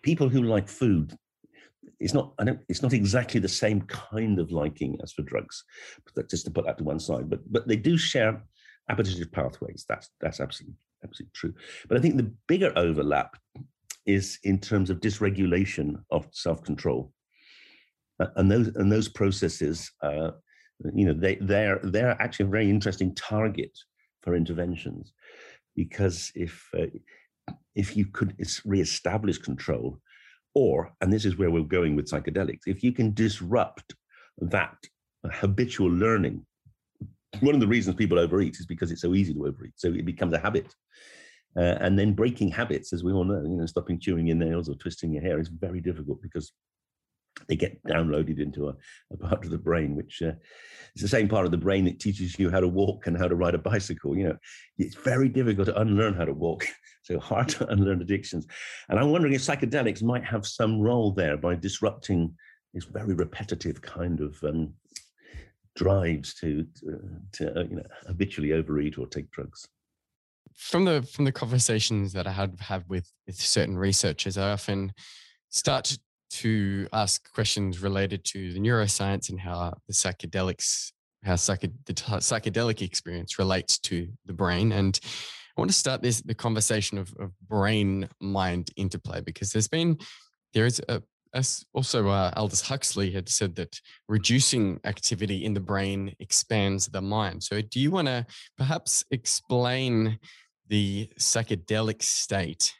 people 0.01 0.29
who 0.29 0.41
like 0.55 0.67
food 0.67 1.17
it's 2.03 2.13
not 2.13 2.33
I 2.39 2.43
don't 2.43 2.59
it's 2.69 2.83
not 2.83 2.93
exactly 2.93 3.39
the 3.39 3.47
same 3.63 3.81
kind 3.83 4.39
of 4.39 4.51
liking 4.51 4.97
as 5.03 5.13
for 5.13 5.23
drugs, 5.23 5.63
but 6.15 6.29
just 6.29 6.45
to 6.45 6.51
put 6.51 6.65
that 6.65 6.77
to 6.79 6.83
one 6.83 6.99
side. 6.99 7.29
But 7.29 7.41
but 7.51 7.67
they 7.67 7.77
do 7.89 7.97
share 7.97 8.43
appetitive 8.89 9.31
pathways. 9.31 9.85
That's 9.89 10.09
that's 10.21 10.39
absolutely 10.39 10.77
absolutely 11.03 11.31
true. 11.33 11.53
But 11.87 11.97
I 11.97 12.01
think 12.01 12.17
the 12.17 12.31
bigger 12.47 12.71
overlap 12.75 13.31
is 14.05 14.39
in 14.43 14.59
terms 14.59 14.89
of 14.89 14.99
dysregulation 14.99 15.95
of 16.11 16.27
self-control, 16.31 17.11
uh, 18.19 18.27
and 18.35 18.51
those 18.51 18.67
and 18.75 18.91
those 18.91 19.07
processes, 19.07 19.89
uh, 20.01 20.31
you 20.93 21.05
know, 21.05 21.13
they 21.13 21.35
they're 21.35 21.79
they're 21.83 22.21
actually 22.21 22.47
a 22.47 22.55
very 22.57 22.69
interesting 22.69 23.15
target 23.15 23.71
for 24.21 24.35
interventions, 24.35 25.13
because 25.75 26.31
if 26.35 26.67
uh, 26.77 26.87
if 27.75 27.95
you 27.97 28.05
could 28.05 28.35
reestablish 28.65 29.37
control, 29.37 29.99
or, 30.55 30.93
and 31.01 31.11
this 31.11 31.25
is 31.25 31.37
where 31.37 31.51
we're 31.51 31.63
going 31.63 31.95
with 31.95 32.09
psychedelics, 32.09 32.67
if 32.67 32.83
you 32.83 32.91
can 32.91 33.13
disrupt 33.13 33.95
that 34.37 34.77
habitual 35.31 35.89
learning, 35.89 36.45
one 37.39 37.55
of 37.55 37.61
the 37.61 37.67
reasons 37.67 37.95
people 37.95 38.19
overeat 38.19 38.57
is 38.59 38.65
because 38.65 38.91
it's 38.91 39.01
so 39.01 39.15
easy 39.15 39.33
to 39.33 39.47
overeat. 39.47 39.73
So 39.75 39.89
it 39.89 40.05
becomes 40.05 40.33
a 40.33 40.39
habit. 40.39 40.73
Uh, 41.55 41.77
and 41.81 41.97
then 41.97 42.13
breaking 42.13 42.49
habits, 42.49 42.93
as 42.93 43.03
we 43.03 43.11
all 43.11 43.23
know, 43.23 43.41
you 43.43 43.57
know, 43.57 43.65
stopping 43.65 43.99
chewing 43.99 44.27
your 44.27 44.35
nails 44.35 44.69
or 44.69 44.75
twisting 44.75 45.13
your 45.13 45.21
hair 45.21 45.39
is 45.39 45.49
very 45.49 45.79
difficult 45.81 46.21
because 46.21 46.51
they 47.47 47.55
get 47.55 47.83
downloaded 47.85 48.39
into 48.39 48.69
a, 48.69 48.75
a 49.11 49.17
part 49.17 49.43
of 49.43 49.51
the 49.51 49.57
brain, 49.57 49.95
which 49.95 50.21
uh, 50.21 50.33
is 50.95 51.01
the 51.01 51.07
same 51.07 51.27
part 51.27 51.45
of 51.45 51.51
the 51.51 51.57
brain 51.57 51.85
that 51.85 51.99
teaches 51.99 52.37
you 52.37 52.49
how 52.49 52.59
to 52.59 52.67
walk 52.67 53.07
and 53.07 53.17
how 53.17 53.27
to 53.27 53.35
ride 53.35 53.55
a 53.55 53.59
bicycle. 53.59 54.17
You 54.17 54.29
know, 54.29 54.37
it's 54.77 54.95
very 54.95 55.29
difficult 55.29 55.67
to 55.67 55.79
unlearn 55.79 56.13
how 56.13 56.25
to 56.25 56.33
walk, 56.33 56.65
so 57.03 57.19
hard 57.19 57.49
to 57.49 57.67
unlearn 57.67 58.01
addictions. 58.01 58.47
And 58.89 58.99
I'm 58.99 59.11
wondering 59.11 59.33
if 59.33 59.41
psychedelics 59.41 60.03
might 60.03 60.25
have 60.25 60.45
some 60.45 60.79
role 60.79 61.11
there 61.11 61.37
by 61.37 61.55
disrupting 61.55 62.33
this 62.73 62.85
very 62.85 63.13
repetitive 63.13 63.81
kind 63.81 64.19
of 64.19 64.43
um, 64.43 64.73
drives 65.75 66.33
to 66.35 66.65
to, 66.79 66.99
to 67.33 67.59
uh, 67.59 67.63
you 67.63 67.75
know 67.77 67.83
habitually 68.07 68.53
overeat 68.53 68.97
or 68.97 69.07
take 69.07 69.29
drugs 69.31 69.67
from 70.55 70.85
the 70.85 71.01
from 71.03 71.25
the 71.25 71.31
conversations 71.31 72.13
that 72.13 72.27
I 72.27 72.31
had 72.31 72.59
have 72.59 72.87
with 72.89 73.11
with 73.25 73.35
certain 73.35 73.77
researchers, 73.77 74.37
I 74.37 74.51
often 74.51 74.93
start 75.49 75.97
to 76.41 76.87
ask 76.93 77.31
questions 77.33 77.81
related 77.81 78.23
to 78.25 78.53
the 78.53 78.59
neuroscience 78.59 79.29
and 79.29 79.39
how 79.39 79.73
the 79.87 79.93
psychedelics, 79.93 80.91
how 81.23 81.33
psyched- 81.33 81.73
the 81.85 81.93
psychedelic 81.93 82.81
experience 82.81 83.39
relates 83.39 83.79
to 83.79 84.07
the 84.25 84.33
brain. 84.33 84.71
And 84.71 84.99
I 85.57 85.61
want 85.61 85.69
to 85.69 85.77
start 85.77 86.01
this 86.01 86.21
the 86.21 86.33
conversation 86.33 86.97
of, 86.97 87.13
of 87.19 87.31
brain 87.47 88.09
mind 88.19 88.71
interplay 88.75 89.21
because 89.21 89.51
there's 89.51 89.67
been 89.67 89.97
there 90.53 90.65
is 90.65 90.81
a 90.89 91.01
as 91.33 91.65
also 91.73 92.09
uh, 92.09 92.31
Aldous 92.35 92.61
Huxley 92.61 93.11
had 93.11 93.27
said 93.27 93.55
that 93.55 93.79
reducing 94.07 94.79
activity 94.83 95.45
in 95.45 95.53
the 95.53 95.59
brain 95.59 96.15
expands 96.19 96.87
the 96.87 97.01
mind. 97.01 97.43
So, 97.43 97.61
do 97.61 97.79
you 97.79 97.91
want 97.91 98.07
to 98.07 98.25
perhaps 98.57 99.03
explain 99.11 100.19
the 100.67 101.09
psychedelic 101.19 102.01
state 102.01 102.73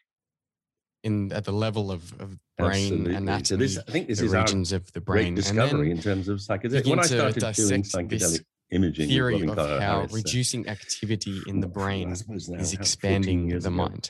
in 1.04 1.32
at 1.34 1.46
the 1.46 1.52
level 1.52 1.92
of, 1.92 2.14
of 2.22 2.38
brain 2.58 2.94
Absolutely. 2.94 3.16
anatomy, 3.16 3.60
this, 3.60 3.78
I 3.78 3.92
think 3.92 4.08
this 4.08 4.22
is 4.22 4.32
regions 4.32 4.72
of 4.72 4.92
the 4.94 5.02
brain. 5.02 5.36
discovery 5.36 5.92
in 5.92 6.00
terms 6.00 6.28
of 6.28 6.40
psychedelics. 6.40 6.88
When 6.88 7.00
I 7.00 7.04
started 7.04 7.54
doing 7.56 7.84
psychedelic 7.84 8.46
imaging, 8.72 9.10
theory 9.10 9.42
of 9.48 9.58
how 9.58 9.80
Harris, 9.80 10.14
reducing 10.14 10.68
activity 10.68 11.42
in 11.48 11.60
the 11.60 11.68
brain 11.68 12.12
is 12.12 12.74
expanding 12.74 13.60
the 13.60 13.72
mind. 13.72 14.10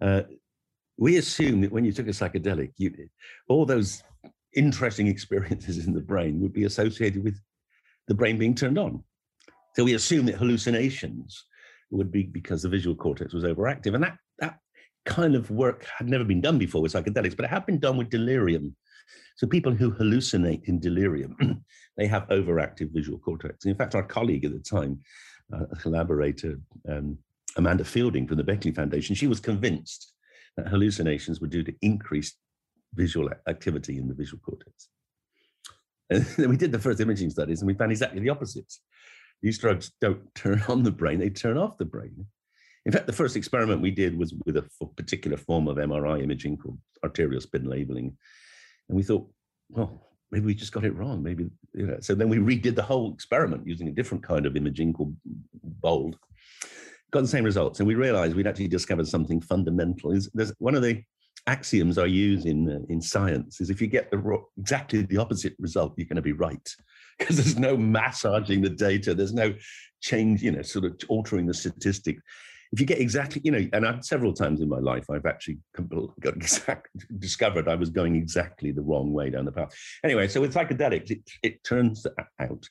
Uh, 0.00 0.22
we 0.96 1.16
assume 1.16 1.60
that 1.60 1.72
when 1.72 1.84
you 1.84 1.92
took 1.92 2.06
a 2.06 2.10
psychedelic, 2.10 2.72
you, 2.76 2.92
all 3.48 3.66
those 3.66 4.02
interesting 4.56 5.06
experiences 5.06 5.86
in 5.86 5.92
the 5.92 6.00
brain 6.00 6.40
would 6.40 6.52
be 6.52 6.64
associated 6.64 7.22
with 7.22 7.40
the 8.08 8.14
brain 8.14 8.38
being 8.38 8.54
turned 8.54 8.78
on. 8.78 9.02
So 9.74 9.84
we 9.84 9.94
assume 9.94 10.26
that 10.26 10.36
hallucinations 10.36 11.44
would 11.90 12.12
be 12.12 12.24
because 12.24 12.62
the 12.62 12.68
visual 12.68 12.94
cortex 12.94 13.32
was 13.32 13.44
overactive, 13.44 13.94
and 13.94 14.04
that 14.04 14.16
kind 15.04 15.34
of 15.34 15.50
work 15.50 15.84
had 15.84 16.08
never 16.08 16.24
been 16.24 16.40
done 16.40 16.58
before 16.58 16.82
with 16.82 16.92
psychedelics, 16.92 17.36
but 17.36 17.44
it 17.44 17.50
had 17.50 17.66
been 17.66 17.78
done 17.78 17.96
with 17.96 18.10
delirium. 18.10 18.74
So 19.36 19.46
people 19.46 19.74
who 19.74 19.92
hallucinate 19.92 20.64
in 20.64 20.80
delirium, 20.80 21.36
they 21.96 22.06
have 22.06 22.28
overactive 22.28 22.92
visual 22.92 23.18
cortex. 23.18 23.64
And 23.64 23.72
in 23.72 23.76
fact, 23.76 23.94
our 23.94 24.02
colleague 24.02 24.44
at 24.44 24.52
the 24.52 24.60
time, 24.60 25.00
uh, 25.52 25.64
a 25.70 25.76
collaborator, 25.76 26.58
um, 26.88 27.18
Amanda 27.56 27.84
Fielding 27.84 28.26
from 28.26 28.36
the 28.36 28.44
Beckley 28.44 28.72
Foundation, 28.72 29.14
she 29.14 29.26
was 29.26 29.40
convinced 29.40 30.12
that 30.56 30.68
hallucinations 30.68 31.40
were 31.40 31.48
due 31.48 31.64
to 31.64 31.74
increased 31.82 32.36
visual 32.94 33.28
activity 33.48 33.98
in 33.98 34.08
the 34.08 34.14
visual 34.14 34.40
cortex. 34.44 34.88
And 36.10 36.24
then 36.36 36.48
we 36.48 36.56
did 36.56 36.72
the 36.72 36.78
first 36.78 37.00
imaging 37.00 37.30
studies 37.30 37.60
and 37.60 37.66
we 37.66 37.74
found 37.74 37.90
exactly 37.90 38.20
the 38.20 38.30
opposite. 38.30 38.72
These 39.42 39.58
drugs 39.58 39.92
don't 40.00 40.34
turn 40.34 40.62
on 40.68 40.82
the 40.82 40.90
brain, 40.90 41.18
they 41.18 41.30
turn 41.30 41.58
off 41.58 41.78
the 41.78 41.84
brain. 41.84 42.26
In 42.86 42.92
fact, 42.92 43.06
the 43.06 43.12
first 43.12 43.36
experiment 43.36 43.80
we 43.80 43.90
did 43.90 44.16
was 44.16 44.34
with 44.44 44.56
a 44.56 44.64
particular 44.96 45.36
form 45.36 45.68
of 45.68 45.78
MRI 45.78 46.22
imaging 46.22 46.58
called 46.58 46.78
arterial 47.02 47.40
spin 47.40 47.64
labeling. 47.64 48.16
And 48.88 48.96
we 48.96 49.02
thought, 49.02 49.26
well, 49.70 50.06
maybe 50.30 50.46
we 50.46 50.54
just 50.54 50.72
got 50.72 50.84
it 50.84 50.94
wrong. 50.94 51.22
Maybe, 51.22 51.48
you 51.72 51.86
know. 51.86 51.98
So 52.00 52.14
then 52.14 52.28
we 52.28 52.38
redid 52.38 52.74
the 52.74 52.82
whole 52.82 53.12
experiment 53.12 53.66
using 53.66 53.88
a 53.88 53.92
different 53.92 54.22
kind 54.22 54.44
of 54.44 54.56
imaging 54.56 54.92
called 54.92 55.16
BOLD. 55.80 56.16
Got 57.10 57.22
the 57.22 57.28
same 57.28 57.44
results. 57.44 57.80
And 57.80 57.88
we 57.88 57.94
realized 57.94 58.36
we'd 58.36 58.46
actually 58.46 58.68
discovered 58.68 59.08
something 59.08 59.40
fundamental. 59.40 60.12
Is 60.12 60.28
there's 60.34 60.52
one 60.58 60.74
of 60.74 60.82
the 60.82 61.02
axioms 61.46 61.98
I 61.98 62.06
use 62.06 62.44
in 62.44 62.70
uh, 62.70 62.78
in 62.88 63.00
science 63.00 63.60
is 63.60 63.68
if 63.68 63.80
you 63.80 63.86
get 63.86 64.10
the 64.10 64.38
exactly 64.58 65.02
the 65.02 65.18
opposite 65.18 65.54
result, 65.58 65.94
you're 65.96 66.06
going 66.06 66.16
to 66.16 66.22
be 66.22 66.32
right. 66.32 66.74
because 67.18 67.36
there's 67.36 67.58
no 67.58 67.76
massaging 67.76 68.60
the 68.60 68.70
data. 68.70 69.14
There's 69.14 69.34
no 69.34 69.54
change, 70.00 70.42
you 70.42 70.50
know, 70.50 70.62
sort 70.62 70.84
of 70.84 70.96
altering 71.08 71.46
the 71.46 71.54
statistic. 71.54 72.16
If 72.74 72.80
you 72.80 72.86
get 72.86 72.98
exactly, 72.98 73.40
you 73.44 73.52
know, 73.52 73.68
and 73.72 73.86
I've 73.86 74.04
several 74.04 74.32
times 74.32 74.60
in 74.60 74.68
my 74.68 74.80
life, 74.80 75.08
I've 75.08 75.26
actually 75.26 75.58
got 76.20 76.34
exact, 76.36 76.88
discovered 77.20 77.68
I 77.68 77.76
was 77.76 77.88
going 77.88 78.16
exactly 78.16 78.72
the 78.72 78.82
wrong 78.82 79.12
way 79.12 79.30
down 79.30 79.44
the 79.44 79.52
path. 79.52 79.72
Anyway, 80.02 80.26
so 80.26 80.40
with 80.40 80.52
psychedelics, 80.52 81.12
it, 81.12 81.20
it 81.44 81.62
turns 81.62 82.04
out 82.40 82.68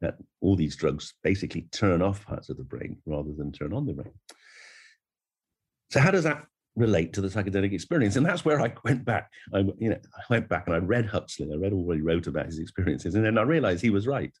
that 0.00 0.14
all 0.40 0.54
these 0.54 0.76
drugs 0.76 1.14
basically 1.24 1.62
turn 1.72 2.02
off 2.02 2.24
parts 2.24 2.50
of 2.50 2.56
the 2.56 2.62
brain 2.62 2.98
rather 3.04 3.32
than 3.36 3.50
turn 3.50 3.72
on 3.72 3.84
the 3.84 3.94
brain. 3.94 4.14
So 5.90 5.98
how 5.98 6.12
does 6.12 6.22
that 6.22 6.46
relate 6.76 7.12
to 7.14 7.20
the 7.20 7.26
psychedelic 7.26 7.72
experience? 7.72 8.14
And 8.14 8.24
that's 8.24 8.44
where 8.44 8.60
I 8.60 8.72
went 8.84 9.04
back. 9.04 9.28
I, 9.52 9.58
you 9.76 9.90
know, 9.90 9.98
I 10.16 10.22
went 10.30 10.48
back 10.48 10.68
and 10.68 10.76
I 10.76 10.78
read 10.78 11.06
Huxley. 11.06 11.50
I 11.52 11.56
read 11.56 11.72
all 11.72 11.90
he 11.90 12.00
wrote 12.00 12.28
about 12.28 12.46
his 12.46 12.60
experiences, 12.60 13.16
and 13.16 13.24
then 13.24 13.38
I 13.38 13.42
realized 13.42 13.82
he 13.82 13.90
was 13.90 14.06
right. 14.06 14.32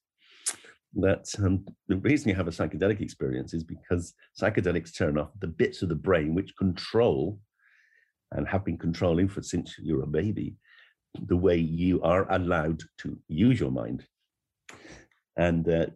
That 0.94 1.26
um, 1.38 1.64
the 1.88 1.96
reason 1.96 2.28
you 2.28 2.34
have 2.34 2.48
a 2.48 2.52
psychedelic 2.52 3.00
experience 3.00 3.54
is 3.54 3.64
because 3.64 4.14
psychedelics 4.40 4.96
turn 4.96 5.16
off 5.16 5.30
the 5.38 5.46
bits 5.46 5.80
of 5.80 5.88
the 5.88 5.94
brain 5.94 6.34
which 6.34 6.56
control 6.56 7.38
and 8.32 8.46
have 8.48 8.64
been 8.64 8.78
controlling 8.78 9.28
for 9.28 9.42
since 9.42 9.74
you're 9.78 10.02
a 10.02 10.06
baby 10.06 10.56
the 11.26 11.36
way 11.36 11.56
you 11.56 12.00
are 12.02 12.30
allowed 12.32 12.82
to 12.98 13.18
use 13.28 13.60
your 13.60 13.70
mind. 13.70 14.04
And 15.36 15.68
uh, 15.68 15.86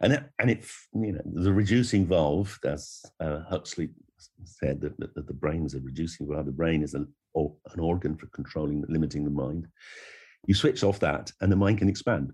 and 0.00 0.24
and 0.38 0.50
it 0.50 0.64
you 0.94 1.12
know 1.12 1.22
the 1.24 1.52
reducing 1.52 2.06
valve 2.06 2.58
as 2.64 3.02
uh, 3.20 3.40
Huxley 3.48 3.90
said 4.44 4.80
that, 4.80 4.98
that, 4.98 5.14
that, 5.14 5.26
the 5.26 5.34
brain 5.34 5.66
is 5.66 5.74
a 5.74 5.80
reducing 5.80 6.26
valve. 6.26 6.46
The 6.46 6.52
brain 6.52 6.82
is 6.82 6.94
an, 6.94 7.06
or, 7.34 7.54
an 7.74 7.80
organ 7.80 8.16
for 8.16 8.26
controlling 8.28 8.84
limiting 8.88 9.24
the 9.24 9.30
mind. 9.30 9.66
You 10.46 10.54
switch 10.54 10.82
off 10.82 10.98
that 11.00 11.30
and 11.40 11.52
the 11.52 11.56
mind 11.56 11.78
can 11.78 11.88
expand. 11.88 12.32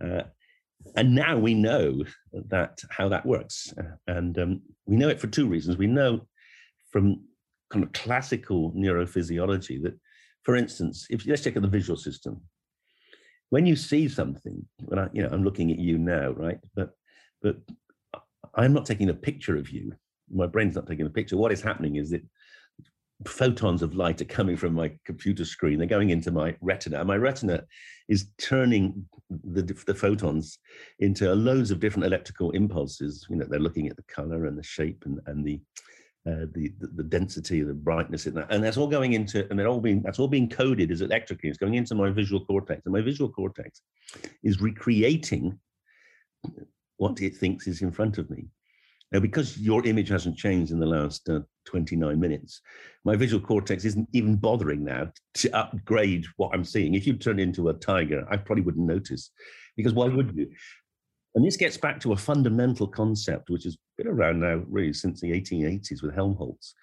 Uh, 0.00 0.22
and 0.96 1.14
now 1.14 1.38
we 1.38 1.54
know 1.54 2.02
that 2.32 2.82
how 2.90 3.08
that 3.08 3.26
works 3.26 3.72
and 4.06 4.38
um, 4.38 4.62
we 4.86 4.96
know 4.96 5.08
it 5.08 5.20
for 5.20 5.26
two 5.26 5.46
reasons 5.46 5.76
we 5.76 5.86
know 5.86 6.26
from 6.90 7.22
kind 7.70 7.84
of 7.84 7.92
classical 7.92 8.72
neurophysiology 8.72 9.82
that 9.82 9.98
for 10.42 10.56
instance 10.56 11.06
if 11.10 11.26
let's 11.26 11.42
check 11.42 11.56
out 11.56 11.62
the 11.62 11.68
visual 11.68 11.96
system 11.96 12.40
when 13.50 13.66
you 13.66 13.76
see 13.76 14.08
something, 14.08 14.64
when 14.78 14.98
I, 14.98 15.08
you 15.12 15.22
know, 15.22 15.28
I'm 15.30 15.44
looking 15.44 15.70
at 15.70 15.78
you 15.78 15.98
now, 15.98 16.30
right? 16.30 16.58
But, 16.74 16.90
but 17.42 17.56
I'm 18.54 18.72
not 18.72 18.86
taking 18.86 19.10
a 19.10 19.14
picture 19.14 19.56
of 19.56 19.70
you. 19.70 19.92
My 20.32 20.46
brain's 20.46 20.76
not 20.76 20.86
taking 20.86 21.06
a 21.06 21.10
picture. 21.10 21.36
What 21.36 21.52
is 21.52 21.60
happening 21.60 21.96
is 21.96 22.10
that 22.10 22.22
photons 23.26 23.82
of 23.82 23.94
light 23.94 24.20
are 24.20 24.26
coming 24.26 24.56
from 24.56 24.74
my 24.74 24.92
computer 25.04 25.44
screen. 25.44 25.78
They're 25.78 25.86
going 25.86 26.10
into 26.10 26.30
my 26.30 26.56
retina. 26.60 27.04
My 27.04 27.16
retina 27.16 27.64
is 28.08 28.28
turning 28.38 29.06
the, 29.28 29.62
the 29.86 29.94
photons 29.94 30.58
into 31.00 31.34
loads 31.34 31.70
of 31.70 31.80
different 31.80 32.06
electrical 32.06 32.50
impulses. 32.52 33.26
You 33.28 33.36
know, 33.36 33.46
they're 33.48 33.60
looking 33.60 33.88
at 33.88 33.96
the 33.96 34.04
color 34.04 34.46
and 34.46 34.56
the 34.56 34.62
shape 34.62 35.04
and, 35.04 35.20
and 35.26 35.44
the 35.44 35.60
uh, 36.26 36.44
the, 36.52 36.70
the, 36.78 36.86
the 36.96 37.02
density, 37.02 37.62
the 37.62 37.72
brightness 37.72 38.26
in 38.26 38.34
that, 38.34 38.46
and 38.50 38.62
that's 38.62 38.76
all 38.76 38.86
going 38.86 39.14
into, 39.14 39.48
and 39.48 39.58
they're 39.58 39.68
all 39.68 39.80
being 39.80 40.02
that's 40.02 40.18
all 40.18 40.28
being 40.28 40.50
coded 40.50 40.90
as 40.90 41.00
electrically. 41.00 41.48
It's 41.48 41.58
going 41.58 41.76
into 41.76 41.94
my 41.94 42.10
visual 42.10 42.44
cortex, 42.44 42.82
and 42.84 42.92
my 42.92 43.00
visual 43.00 43.32
cortex 43.32 43.80
is 44.42 44.60
recreating 44.60 45.58
what 46.98 47.22
it 47.22 47.38
thinks 47.38 47.66
is 47.66 47.80
in 47.80 47.90
front 47.90 48.18
of 48.18 48.28
me. 48.28 48.48
Now, 49.12 49.18
because 49.18 49.58
your 49.58 49.84
image 49.86 50.08
hasn't 50.08 50.36
changed 50.36 50.70
in 50.70 50.78
the 50.78 50.86
last 50.86 51.28
uh, 51.28 51.40
29 51.66 52.18
minutes, 52.18 52.60
my 53.04 53.16
visual 53.16 53.44
cortex 53.44 53.84
isn't 53.84 54.08
even 54.12 54.36
bothering 54.36 54.84
now 54.84 55.10
to 55.34 55.50
upgrade 55.50 56.26
what 56.36 56.50
I'm 56.54 56.64
seeing. 56.64 56.94
If 56.94 57.06
you 57.06 57.14
turn 57.14 57.40
into 57.40 57.68
a 57.68 57.74
tiger, 57.74 58.24
I 58.30 58.36
probably 58.36 58.62
wouldn't 58.62 58.86
notice 58.86 59.30
because 59.76 59.94
why 59.94 60.06
would 60.06 60.36
you? 60.36 60.50
And 61.34 61.44
this 61.44 61.56
gets 61.56 61.76
back 61.76 62.00
to 62.00 62.12
a 62.12 62.16
fundamental 62.16 62.86
concept, 62.86 63.50
which 63.50 63.64
has 63.64 63.76
been 63.96 64.08
around 64.08 64.40
now 64.40 64.62
really 64.68 64.92
since 64.92 65.20
the 65.20 65.30
1880s 65.32 66.02
with 66.02 66.14
Helmholtz. 66.14 66.74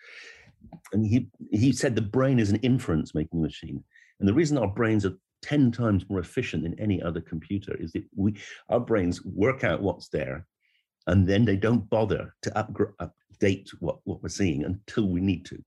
And 0.94 1.06
he, 1.06 1.30
he 1.52 1.72
said 1.72 1.96
the 1.96 2.02
brain 2.02 2.40
is 2.40 2.50
an 2.50 2.58
inference 2.58 3.14
making 3.14 3.42
machine. 3.42 3.84
And 4.20 4.28
the 4.28 4.34
reason 4.34 4.58
our 4.58 4.68
brains 4.68 5.06
are 5.06 5.18
10 5.44 5.72
times 5.72 6.06
more 6.10 6.20
efficient 6.20 6.64
than 6.64 6.80
any 6.80 7.02
other 7.02 7.22
computer 7.22 7.76
is 7.80 7.92
that 7.92 8.04
we 8.16 8.36
our 8.70 8.80
brains 8.80 9.24
work 9.24 9.64
out 9.64 9.82
what's 9.82 10.08
there 10.10 10.48
and 11.08 11.28
then 11.28 11.46
they 11.46 11.56
don't 11.56 11.90
bother 11.90 12.34
to 12.44 12.52
update 12.52 13.70
what, 13.80 14.00
what 14.04 14.22
we're 14.22 14.30
seeing 14.30 14.64
until 14.64 15.08
we 15.08 15.22
need 15.22 15.46
to. 15.46 15.64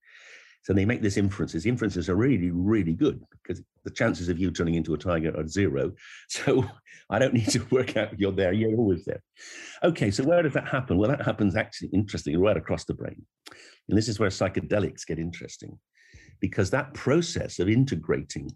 So 0.63 0.75
they 0.75 0.85
make 0.85 1.01
this 1.01 1.17
inferences. 1.17 1.65
Inferences 1.65 2.11
are 2.11 2.17
really, 2.17 2.51
really 2.51 2.93
good 2.93 3.23
because 3.31 3.63
the 3.85 3.91
chances 3.91 4.29
of 4.29 4.39
you 4.39 4.51
turning 4.51 4.75
into 4.75 4.93
a 4.93 4.99
tiger 4.99 5.35
are 5.37 5.47
zero. 5.47 5.93
So 6.29 6.65
I 7.09 7.19
don't 7.19 7.35
need 7.35 7.49
to 7.51 7.67
work 7.71 7.97
out 7.97 8.21
you're 8.21 8.31
there. 8.31 8.53
You're 8.53 8.77
always 8.77 9.05
there. 9.05 9.23
Okay, 9.83 10.11
so 10.11 10.23
where 10.23 10.43
does 10.43 10.53
that 10.53 10.69
happen? 10.69 10.99
Well, 10.99 11.11
that 11.11 11.25
happens 11.25 11.57
actually 11.57 11.89
interestingly 11.93 12.39
right 12.39 12.57
across 12.57 12.85
the 12.85 12.95
brain. 12.95 13.25
And 13.89 13.97
this 13.97 14.09
is 14.09 14.21
where 14.21 14.29
psychedelics 14.29 15.07
get 15.07 15.19
interesting 15.19 15.79
because 16.41 16.71
that 16.71 16.95
process 16.95 17.59
of 17.59 17.69
integrating 17.69 18.51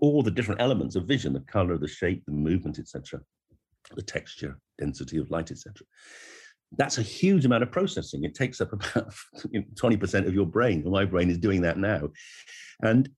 all 0.00 0.22
the 0.22 0.30
different 0.30 0.60
elements 0.60 0.94
of 0.94 1.06
vision, 1.06 1.32
the 1.32 1.40
color, 1.40 1.76
the 1.76 1.88
shape, 1.88 2.24
the 2.26 2.32
movement, 2.32 2.78
etc., 2.78 3.20
the 3.96 4.02
texture, 4.02 4.58
density 4.78 5.18
of 5.18 5.30
light, 5.30 5.50
etc., 5.50 5.86
that's 6.76 6.98
a 6.98 7.02
huge 7.02 7.44
amount 7.44 7.62
of 7.62 7.72
processing. 7.72 8.24
It 8.24 8.34
takes 8.34 8.60
up 8.60 8.72
about 8.72 9.12
20% 9.44 10.26
of 10.26 10.34
your 10.34 10.46
brain. 10.46 10.88
My 10.88 11.04
brain 11.04 11.30
is 11.30 11.38
doing 11.38 11.62
that 11.62 11.78
now. 11.78 12.10
And 12.82 13.08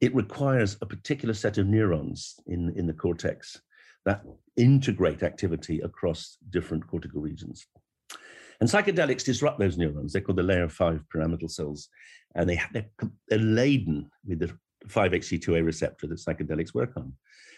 it 0.00 0.14
requires 0.14 0.76
a 0.80 0.86
particular 0.86 1.34
set 1.34 1.58
of 1.58 1.66
neurons 1.66 2.34
in, 2.46 2.72
in 2.76 2.86
the 2.86 2.92
cortex 2.92 3.60
that 4.04 4.22
integrate 4.56 5.22
activity 5.22 5.80
across 5.80 6.38
different 6.50 6.86
cortical 6.86 7.20
regions. 7.20 7.66
And 8.60 8.68
psychedelics 8.68 9.24
disrupt 9.24 9.58
those 9.58 9.78
neurons. 9.78 10.12
They're 10.12 10.22
called 10.22 10.38
the 10.38 10.42
layer 10.42 10.68
5 10.68 11.04
pyramidal 11.10 11.48
cells. 11.48 11.88
And 12.34 12.48
they, 12.48 12.60
they're, 12.72 12.88
they're 13.28 13.38
laden 13.38 14.10
with 14.26 14.40
the 14.40 14.56
5-HT2A 14.88 15.64
receptor 15.64 16.06
that 16.06 16.18
psychedelics 16.18 16.74
work 16.74 16.96
on. 16.96 17.12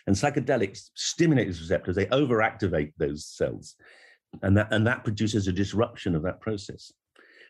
And 0.06 0.14
psychedelics 0.14 0.90
stimulate 0.94 1.46
these 1.46 1.60
receptors, 1.60 1.96
they 1.96 2.06
overactivate 2.06 2.92
those 2.98 3.24
cells 3.24 3.76
and 4.42 4.56
that 4.56 4.68
and 4.72 4.87
that 4.87 5.04
produces 5.04 5.48
a 5.48 5.52
disruption 5.52 6.14
of 6.14 6.22
that 6.22 6.40
process. 6.40 6.92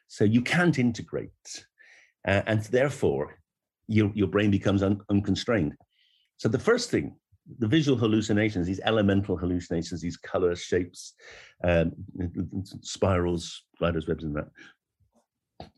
So 0.08 0.24
you 0.24 0.42
can't 0.42 0.78
integrate, 0.78 1.64
uh, 2.26 2.42
and 2.46 2.62
therefore 2.64 3.38
your 3.88 4.10
your 4.14 4.28
brain 4.28 4.50
becomes 4.50 4.82
un, 4.82 5.00
unconstrained. 5.10 5.74
So 6.36 6.48
the 6.48 6.58
first 6.58 6.90
thing, 6.90 7.16
the 7.58 7.68
visual 7.68 7.96
hallucinations, 7.96 8.66
these 8.66 8.80
elemental 8.84 9.36
hallucinations, 9.36 10.00
these 10.00 10.16
colors, 10.16 10.60
shapes, 10.60 11.14
um, 11.62 11.92
spirals, 12.82 13.62
spiders, 13.76 14.06
webs, 14.06 14.24
and 14.24 14.36
that. 14.36 14.48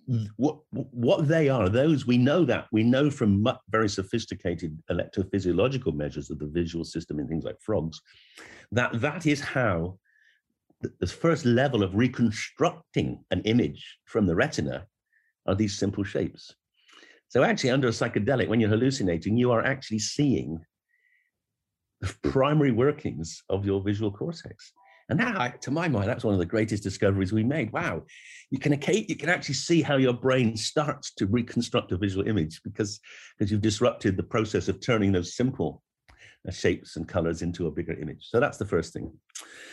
Mm. 0.09 0.29
What 0.37 0.59
what 0.71 1.27
they 1.27 1.49
are, 1.49 1.69
those 1.69 2.07
we 2.07 2.17
know 2.17 2.45
that 2.45 2.67
we 2.71 2.85
know 2.85 3.11
from 3.11 3.47
very 3.71 3.89
sophisticated 3.89 4.81
electrophysiological 4.91 5.95
measures 5.95 6.31
of 6.31 6.39
the 6.39 6.47
visual 6.47 6.85
system 6.85 7.19
in 7.19 7.27
things 7.27 7.45
like 7.45 7.61
frogs, 7.61 8.01
that 8.71 9.01
that 9.01 9.27
is 9.27 9.41
how 9.41 9.99
the 11.01 11.07
first 11.07 11.45
level 11.45 11.83
of 11.83 11.97
reconstructing 11.97 13.25
an 13.31 13.41
image 13.43 13.99
from 14.05 14.27
the 14.27 14.35
retina 14.35 14.87
are 15.47 15.55
these 15.55 15.77
simple 15.77 16.05
shapes. 16.05 16.55
So 17.29 17.43
actually 17.43 17.71
under 17.71 17.89
a 17.89 17.93
psychedelic, 17.93 18.49
when 18.49 18.61
you're 18.61 18.71
hallucinating, 18.71 19.37
you 19.37 19.51
are 19.51 19.65
actually 19.65 19.99
seeing 19.99 20.61
the 22.01 22.15
primary 22.23 22.71
workings 22.71 23.43
of 23.49 23.65
your 23.65 23.81
visual 23.81 24.13
cortex. 24.13 24.73
And 25.09 25.21
that, 25.21 25.63
to 25.63 25.71
my 25.71 25.87
mind, 25.89 26.09
that's 26.09 26.25
one 26.25 26.35
of 26.35 26.41
the 26.41 26.47
greatest 26.47 26.83
discoveries 26.83 27.33
we 27.33 27.45
made. 27.45 27.73
Wow, 27.73 28.03
you 28.51 28.59
can 28.59 28.73
you 28.73 29.17
can 29.17 29.29
actually 29.29 29.55
see 29.55 29.83
how 29.83 29.97
your 29.97 30.13
brain 30.13 30.57
starts 30.57 31.13
to 31.15 31.27
reconstruct 31.27 31.93
a 31.93 31.97
visual 31.97 32.27
image 32.27 32.61
because 32.65 33.01
because 33.39 33.51
you've 33.53 33.61
disrupted 33.61 34.17
the 34.17 34.23
process 34.23 34.69
of 34.69 34.81
turning 34.81 35.13
those 35.13 35.37
simple 35.37 35.83
uh, 36.47 36.51
shapes 36.51 36.97
and 36.97 37.09
colors 37.09 37.43
into 37.43 37.67
a 37.67 37.71
bigger 37.71 37.93
image. 38.01 38.27
So 38.29 38.41
that's 38.41 38.59
the 38.59 38.67
first 38.67 38.93
thing. 38.93 39.13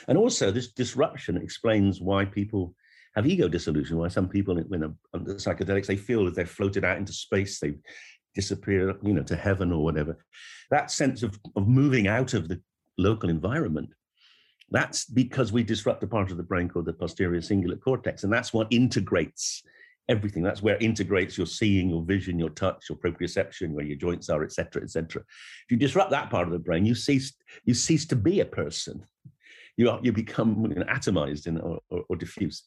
And 0.07 0.17
also, 0.17 0.51
this 0.51 0.71
disruption 0.71 1.37
explains 1.37 1.99
why 1.99 2.25
people 2.25 2.75
have 3.15 3.27
ego 3.27 3.47
dissolution, 3.47 3.97
why 3.97 4.07
some 4.07 4.27
people, 4.27 4.55
when 4.55 4.79
they're 4.79 4.93
under 5.13 5.35
psychedelics, 5.35 5.85
they 5.85 5.95
feel 5.95 6.25
that 6.25 6.35
they're 6.35 6.45
floated 6.45 6.83
out 6.83 6.97
into 6.97 7.13
space, 7.13 7.59
they 7.59 7.73
disappear, 8.33 8.95
you 9.03 9.13
know, 9.13 9.23
to 9.23 9.35
heaven 9.35 9.71
or 9.71 9.83
whatever. 9.83 10.17
That 10.71 10.91
sense 10.91 11.21
of, 11.23 11.39
of 11.55 11.67
moving 11.67 12.07
out 12.07 12.33
of 12.33 12.47
the 12.47 12.61
local 12.97 13.29
environment, 13.29 13.89
that's 14.73 15.05
because 15.05 15.53
we 15.53 15.61
disrupt 15.61 16.03
a 16.03 16.07
part 16.07 16.31
of 16.31 16.37
the 16.37 16.43
brain 16.43 16.67
called 16.67 16.85
the 16.85 16.93
posterior 16.93 17.41
cingulate 17.41 17.79
cortex. 17.79 18.23
And 18.23 18.33
that's 18.33 18.53
what 18.53 18.67
integrates 18.71 19.61
everything. 20.09 20.41
That's 20.41 20.63
where 20.63 20.77
integrates 20.77 21.37
your 21.37 21.45
seeing, 21.45 21.91
your 21.91 22.01
vision, 22.01 22.39
your 22.39 22.49
touch, 22.49 22.89
your 22.89 22.97
proprioception, 22.97 23.69
where 23.69 23.85
your 23.85 23.97
joints 23.97 24.29
are, 24.29 24.43
etc., 24.43 24.81
etc. 24.81 25.21
If 25.21 25.71
you 25.71 25.77
disrupt 25.77 26.09
that 26.09 26.31
part 26.31 26.47
of 26.47 26.53
the 26.53 26.59
brain, 26.59 26.87
you 26.87 26.95
cease 26.95 27.33
you 27.65 27.75
cease 27.75 28.07
to 28.07 28.15
be 28.15 28.39
a 28.39 28.45
person. 28.45 29.05
You 29.77 29.91
are, 29.91 29.99
you 30.01 30.11
become 30.11 30.65
you 30.69 30.79
know, 30.79 30.85
atomized 30.85 31.45
in, 31.45 31.59
or, 31.59 31.79
or, 31.89 32.03
or, 32.09 32.15
diffuse. 32.15 32.63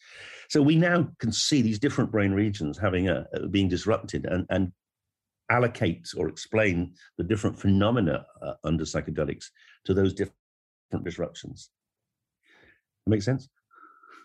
So 0.48 0.60
we 0.60 0.74
now 0.74 1.08
can 1.20 1.30
see 1.30 1.62
these 1.62 1.78
different 1.78 2.10
brain 2.10 2.32
regions 2.32 2.78
having 2.78 3.08
a, 3.08 3.26
being 3.50 3.68
disrupted, 3.68 4.26
and 4.26 4.46
and 4.50 4.72
allocate 5.50 6.08
or 6.16 6.28
explain 6.28 6.94
the 7.18 7.24
different 7.24 7.58
phenomena 7.58 8.26
uh, 8.42 8.54
under 8.62 8.84
psychedelics 8.84 9.46
to 9.84 9.94
those 9.94 10.14
different 10.14 11.04
disruptions. 11.04 11.70
That 13.06 13.10
makes 13.10 13.24
sense? 13.24 13.48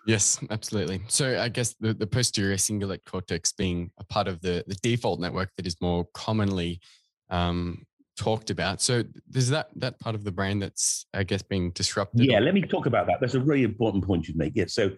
Yes, 0.08 0.40
absolutely. 0.50 1.02
So 1.08 1.40
I 1.40 1.50
guess 1.50 1.76
the, 1.80 1.94
the 1.94 2.08
posterior 2.08 2.56
cingulate 2.56 3.06
cortex 3.06 3.52
being 3.52 3.92
a 4.00 4.04
part 4.04 4.28
of 4.28 4.42
the, 4.42 4.64
the 4.68 4.76
default 4.82 5.20
network 5.20 5.52
that 5.58 5.68
is 5.68 5.80
more 5.80 6.06
commonly 6.14 6.82
um, 7.30 7.86
talked 8.18 8.50
about. 8.50 8.82
So 8.82 9.04
there's 9.30 9.50
that 9.50 9.70
that 9.76 10.00
part 10.00 10.16
of 10.16 10.24
the 10.24 10.32
brain 10.32 10.60
that's 10.60 11.06
I 11.14 11.24
guess 11.24 11.44
being 11.44 11.72
disrupted. 11.72 12.26
Yeah, 12.26 12.40
let 12.40 12.56
me 12.56 12.62
talk 12.62 12.88
about 12.88 13.06
that. 13.08 13.18
That's 13.22 13.36
a 13.36 13.40
really 13.40 13.64
important 13.64 14.04
point 14.04 14.28
you 14.28 14.34
make. 14.36 14.54
Yeah. 14.56 14.66
So 14.68 14.92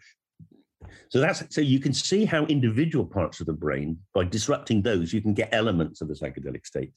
so 1.09 1.19
that's 1.19 1.43
so 1.49 1.61
you 1.61 1.79
can 1.79 1.93
see 1.93 2.25
how 2.25 2.45
individual 2.45 3.05
parts 3.05 3.39
of 3.39 3.45
the 3.45 3.53
brain, 3.53 3.97
by 4.13 4.23
disrupting 4.23 4.81
those, 4.81 5.13
you 5.13 5.21
can 5.21 5.33
get 5.33 5.49
elements 5.51 6.01
of 6.01 6.07
the 6.07 6.13
psychedelic 6.13 6.65
state. 6.65 6.91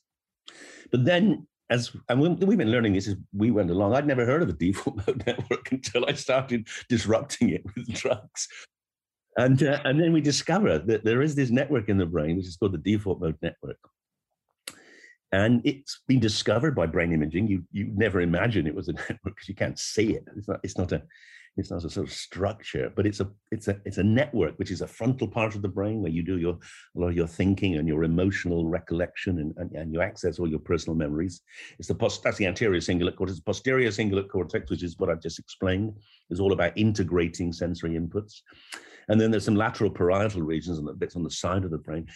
But 0.91 1.05
then, 1.05 1.47
as 1.71 1.91
and 2.09 2.21
we've 2.21 2.59
been 2.59 2.71
learning 2.71 2.93
this 2.93 3.09
as 3.09 3.17
we 3.33 3.51
went 3.51 3.71
along, 3.71 3.95
I'd 3.95 4.07
never 4.07 4.25
heard 4.25 4.43
of 4.43 4.49
the 4.49 4.55
default 4.55 4.97
mode 5.07 5.25
network 5.27 5.73
until 5.73 6.05
I 6.07 6.13
started 6.13 6.69
disrupting 6.89 7.51
it 7.51 7.65
with 7.75 7.89
drugs. 7.89 8.49
And, 9.39 9.63
uh, 9.63 9.81
and 9.85 10.01
then 10.01 10.13
we 10.13 10.23
discover 10.23 10.79
that 10.79 11.05
there 11.05 11.21
is 11.21 11.35
this 11.35 11.51
network 11.51 11.89
in 11.89 11.99
the 11.99 12.07
brain, 12.07 12.37
which 12.37 12.47
is 12.47 12.57
called 12.57 12.73
the 12.73 12.79
default 12.79 13.21
mode 13.21 13.37
network. 13.43 13.79
And 15.33 15.61
it's 15.65 16.01
been 16.09 16.21
discovered 16.21 16.75
by 16.75 16.87
brain 16.87 17.13
imaging. 17.13 17.49
You 17.49 17.65
you 17.73 17.91
never 17.95 18.21
imagine 18.21 18.67
it 18.67 18.75
was 18.75 18.89
a 18.89 18.93
network 19.09 19.19
because 19.25 19.49
you 19.49 19.55
can't 19.55 19.79
see 19.79 20.15
it. 20.15 20.25
It's 20.37 20.49
not, 20.49 20.61
it's 20.63 20.79
not 20.79 20.93
a 20.93 21.03
it's 21.57 21.71
not 21.71 21.85
a 21.85 21.91
sort 21.91 22.07
of 22.07 22.13
structure, 22.13 22.93
but 22.95 23.07
it's 23.07 23.21
a 23.21 23.31
it's 23.51 23.69
a 23.69 23.81
it's 23.87 23.97
a 23.97 24.03
network, 24.03 24.59
which 24.59 24.71
is 24.71 24.83
a 24.83 24.87
frontal 24.87 25.27
part 25.27 25.55
of 25.55 25.63
the 25.63 25.69
brain 25.69 26.03
where 26.03 26.13
you 26.13 26.23
do 26.23 26.37
your 26.37 26.59
a 26.95 26.99
lot 26.99 27.09
of 27.09 27.17
your 27.17 27.27
thinking 27.27 27.77
and 27.77 27.89
your 27.89 28.05
emotional 28.05 28.67
recollection 28.67 29.39
and, 29.39 29.55
and, 29.57 29.73
and 29.73 29.93
you 29.93 30.03
access 30.03 30.39
all 30.39 30.49
your 30.49 30.59
personal 30.59 30.95
memories. 30.97 31.41
It's 31.79 31.89
the 31.89 31.95
post 31.95 32.23
that's 32.23 32.37
the 32.37 32.47
anterior 32.47 32.81
cingulate 32.81 33.17
cortex. 33.17 33.39
The 33.39 33.45
Posterior 33.45 33.89
cingulate 33.89 34.29
cortex, 34.29 34.71
which 34.71 34.83
is 34.83 34.99
what 34.99 35.09
I've 35.09 35.23
just 35.23 35.39
explained, 35.39 35.95
is 36.31 36.41
all 36.41 36.53
about 36.53 36.77
integrating 36.77 37.53
sensory 37.53 37.93
inputs. 37.93 38.43
And 39.09 39.21
then 39.21 39.31
there's 39.31 39.45
some 39.45 39.57
lateral 39.57 39.91
parietal 39.91 40.43
regions 40.43 40.79
and 40.79 40.99
bits 40.99 41.17
on 41.17 41.23
the 41.23 41.31
side 41.31 41.65
of 41.65 41.71
the 41.71 41.79
brain. 41.79 42.07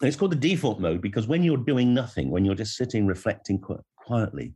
And 0.00 0.08
it's 0.08 0.16
called 0.16 0.32
the 0.32 0.36
default 0.36 0.80
mode 0.80 1.00
because 1.00 1.26
when 1.26 1.42
you're 1.42 1.56
doing 1.56 1.94
nothing, 1.94 2.30
when 2.30 2.44
you're 2.44 2.54
just 2.54 2.76
sitting 2.76 3.06
reflecting 3.06 3.58
qu- 3.58 3.82
quietly, 3.96 4.52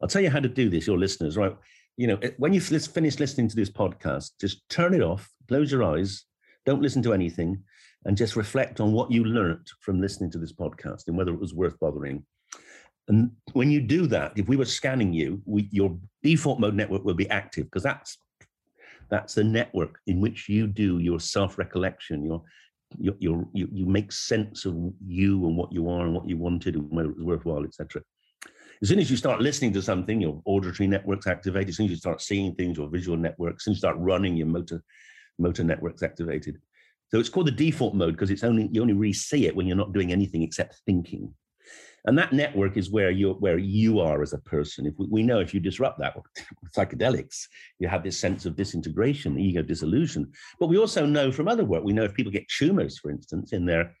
I'll 0.00 0.08
tell 0.08 0.22
you 0.22 0.30
how 0.30 0.38
to 0.38 0.48
do 0.48 0.68
this, 0.68 0.86
your 0.86 0.98
listeners, 0.98 1.36
right? 1.36 1.56
You 1.98 2.06
know, 2.06 2.18
when 2.36 2.52
you 2.52 2.60
finish 2.60 3.18
listening 3.18 3.48
to 3.48 3.56
this 3.56 3.70
podcast, 3.70 4.30
just 4.40 4.66
turn 4.70 4.94
it 4.94 5.02
off, 5.02 5.28
close 5.48 5.72
your 5.72 5.82
eyes, 5.82 6.24
don't 6.64 6.80
listen 6.80 7.02
to 7.02 7.12
anything, 7.12 7.64
and 8.04 8.16
just 8.16 8.36
reflect 8.36 8.78
on 8.78 8.92
what 8.92 9.10
you 9.10 9.24
learned 9.24 9.66
from 9.80 10.00
listening 10.00 10.30
to 10.30 10.38
this 10.38 10.52
podcast 10.52 11.08
and 11.08 11.16
whether 11.16 11.34
it 11.34 11.40
was 11.40 11.54
worth 11.54 11.76
bothering. 11.80 12.24
And 13.08 13.32
when 13.52 13.72
you 13.72 13.80
do 13.80 14.06
that, 14.06 14.32
if 14.36 14.46
we 14.46 14.54
were 14.54 14.64
scanning 14.64 15.12
you, 15.12 15.42
we, 15.44 15.68
your 15.72 15.98
default 16.22 16.60
mode 16.60 16.74
network 16.74 17.04
will 17.04 17.14
be 17.14 17.28
active 17.30 17.64
because 17.64 17.82
that's 17.82 18.16
that's 19.10 19.34
the 19.34 19.42
network 19.42 19.98
in 20.06 20.20
which 20.20 20.48
you 20.48 20.66
do 20.66 20.98
your 21.00 21.18
self-recollection, 21.18 22.24
your 22.24 22.42
your, 22.96 23.14
your 23.18 23.48
you, 23.52 23.68
you 23.72 23.86
make 23.86 24.12
sense 24.12 24.66
of 24.66 24.76
you 25.04 25.46
and 25.46 25.56
what 25.56 25.72
you 25.72 25.88
are 25.90 26.04
and 26.04 26.14
what 26.14 26.28
you 26.28 26.36
wanted 26.36 26.76
and 26.76 26.88
whether 26.90 27.10
it 27.10 27.16
was 27.16 27.24
worthwhile, 27.24 27.64
etc. 27.64 28.02
As 28.80 28.88
soon 28.88 29.00
as 29.00 29.10
you 29.10 29.16
start 29.16 29.40
listening 29.40 29.72
to 29.72 29.82
something, 29.82 30.20
your 30.20 30.40
auditory 30.44 30.86
networks 30.86 31.26
activated. 31.26 31.70
As 31.70 31.76
soon 31.76 31.86
as 31.86 31.90
you 31.90 31.96
start 31.96 32.20
seeing 32.20 32.54
things, 32.54 32.78
your 32.78 32.88
visual 32.88 33.16
networks. 33.16 33.62
As 33.62 33.64
soon 33.64 33.72
as 33.72 33.76
you 33.76 33.80
start 33.80 33.96
running, 33.98 34.36
your 34.36 34.46
motor 34.46 34.82
motor 35.38 35.64
networks 35.64 36.02
activated. 36.02 36.58
So 37.10 37.18
it's 37.18 37.28
called 37.28 37.46
the 37.46 37.52
default 37.52 37.94
mode 37.94 38.14
because 38.14 38.30
it's 38.30 38.44
only 38.44 38.68
you 38.72 38.82
only 38.82 38.94
really 38.94 39.12
see 39.12 39.46
it 39.46 39.56
when 39.56 39.66
you're 39.66 39.76
not 39.76 39.92
doing 39.92 40.12
anything 40.12 40.42
except 40.42 40.80
thinking. 40.86 41.34
And 42.04 42.16
that 42.16 42.32
network 42.32 42.76
is 42.76 42.90
where 42.90 43.10
you 43.10 43.32
where 43.32 43.58
you 43.58 43.98
are 44.00 44.22
as 44.22 44.32
a 44.32 44.38
person. 44.38 44.86
If 44.86 44.94
we, 44.96 45.06
we 45.10 45.22
know 45.22 45.40
if 45.40 45.52
you 45.52 45.60
disrupt 45.60 45.98
that 45.98 46.14
with 46.16 46.26
psychedelics, 46.76 47.46
you 47.80 47.88
have 47.88 48.04
this 48.04 48.18
sense 48.18 48.46
of 48.46 48.56
disintegration, 48.56 49.38
ego 49.38 49.62
dissolution. 49.62 50.30
But 50.60 50.68
we 50.68 50.78
also 50.78 51.04
know 51.04 51.32
from 51.32 51.48
other 51.48 51.64
work, 51.64 51.82
we 51.82 51.92
know 51.92 52.04
if 52.04 52.14
people 52.14 52.32
get 52.32 52.48
tumors, 52.48 52.98
for 52.98 53.10
instance, 53.10 53.52
in 53.52 53.66
their 53.66 53.94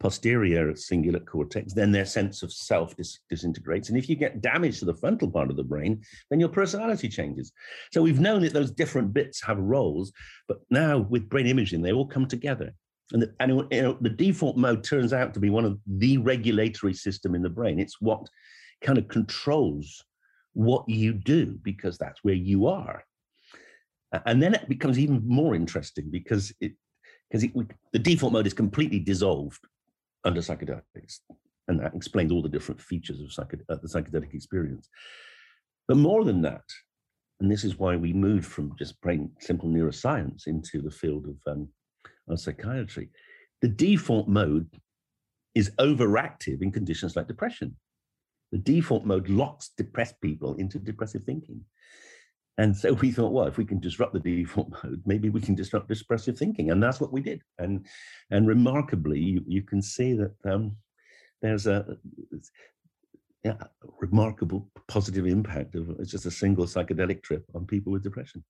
posterior 0.00 0.72
cingulate 0.72 1.26
cortex, 1.26 1.72
then 1.72 1.92
their 1.92 2.04
sense 2.04 2.42
of 2.42 2.52
self 2.52 2.96
dis- 2.96 3.18
disintegrates. 3.28 3.88
And 3.88 3.98
if 3.98 4.08
you 4.08 4.16
get 4.16 4.40
damage 4.40 4.78
to 4.78 4.84
the 4.84 4.94
frontal 4.94 5.30
part 5.30 5.50
of 5.50 5.56
the 5.56 5.64
brain, 5.64 6.02
then 6.30 6.40
your 6.40 6.48
personality 6.48 7.08
changes. 7.08 7.52
So 7.92 8.02
we've 8.02 8.20
known 8.20 8.42
that 8.42 8.52
those 8.52 8.70
different 8.70 9.12
bits 9.12 9.42
have 9.42 9.58
roles, 9.58 10.12
but 10.46 10.58
now 10.70 10.98
with 10.98 11.28
brain 11.28 11.46
imaging, 11.46 11.82
they 11.82 11.92
all 11.92 12.06
come 12.06 12.26
together. 12.26 12.72
And, 13.12 13.22
the, 13.22 13.34
and 13.40 13.50
you 13.70 13.82
know, 13.82 13.98
the 14.00 14.10
default 14.10 14.56
mode 14.56 14.84
turns 14.84 15.12
out 15.12 15.34
to 15.34 15.40
be 15.40 15.50
one 15.50 15.64
of 15.64 15.78
the 15.86 16.18
regulatory 16.18 16.94
system 16.94 17.34
in 17.34 17.42
the 17.42 17.48
brain. 17.48 17.78
It's 17.80 18.00
what 18.00 18.28
kind 18.82 18.98
of 18.98 19.08
controls 19.08 20.04
what 20.52 20.88
you 20.88 21.12
do 21.12 21.58
because 21.62 21.98
that's 21.98 22.22
where 22.22 22.34
you 22.34 22.66
are. 22.66 23.04
And 24.26 24.42
then 24.42 24.54
it 24.54 24.68
becomes 24.68 24.98
even 24.98 25.22
more 25.26 25.54
interesting 25.54 26.10
because 26.10 26.52
it 26.60 26.72
because 27.30 27.46
the 27.92 27.98
default 27.98 28.32
mode 28.32 28.46
is 28.46 28.54
completely 28.54 28.98
dissolved 28.98 29.60
under 30.24 30.40
psychedelics. 30.40 31.20
And 31.68 31.80
that 31.80 31.94
explains 31.94 32.32
all 32.32 32.42
the 32.42 32.48
different 32.48 32.80
features 32.80 33.20
of 33.20 33.28
psyched- 33.28 33.64
uh, 33.68 33.76
the 33.76 33.88
psychedelic 33.88 34.34
experience. 34.34 34.88
But 35.86 35.98
more 35.98 36.24
than 36.24 36.42
that, 36.42 36.64
and 37.40 37.50
this 37.50 37.64
is 37.64 37.78
why 37.78 37.96
we 37.96 38.12
moved 38.12 38.46
from 38.46 38.74
just 38.78 39.00
brain 39.00 39.30
simple 39.40 39.68
neuroscience 39.68 40.46
into 40.46 40.82
the 40.82 40.90
field 40.90 41.26
of, 41.26 41.52
um, 41.52 41.68
of 42.28 42.40
psychiatry, 42.40 43.10
the 43.60 43.68
default 43.68 44.28
mode 44.28 44.68
is 45.54 45.70
overactive 45.78 46.62
in 46.62 46.72
conditions 46.72 47.16
like 47.16 47.28
depression. 47.28 47.76
The 48.52 48.58
default 48.58 49.04
mode 49.04 49.28
locks 49.28 49.70
depressed 49.76 50.20
people 50.20 50.54
into 50.54 50.78
depressive 50.78 51.24
thinking. 51.24 51.64
And 52.58 52.76
so 52.76 52.92
we 52.94 53.12
thought, 53.12 53.32
well, 53.32 53.46
if 53.46 53.56
we 53.56 53.64
can 53.64 53.78
disrupt 53.78 54.12
the 54.12 54.18
default 54.18 54.70
mode, 54.84 55.02
maybe 55.06 55.30
we 55.30 55.40
can 55.40 55.54
disrupt 55.54 55.90
expressive 55.90 56.36
thinking, 56.36 56.70
and 56.70 56.82
that's 56.82 57.00
what 57.00 57.12
we 57.12 57.22
did. 57.22 57.42
And 57.58 57.86
and 58.30 58.46
remarkably, 58.46 59.20
you, 59.20 59.44
you 59.46 59.62
can 59.62 59.80
see 59.80 60.12
that 60.14 60.34
um, 60.44 60.76
there's 61.40 61.66
a 61.66 61.96
yeah, 63.44 63.54
remarkable 64.00 64.68
positive 64.88 65.26
impact 65.26 65.76
of 65.76 66.04
just 66.06 66.26
a 66.26 66.30
single 66.30 66.66
psychedelic 66.66 67.22
trip 67.22 67.44
on 67.54 67.66
people 67.66 67.92
with 67.92 68.02
depression. 68.02 68.44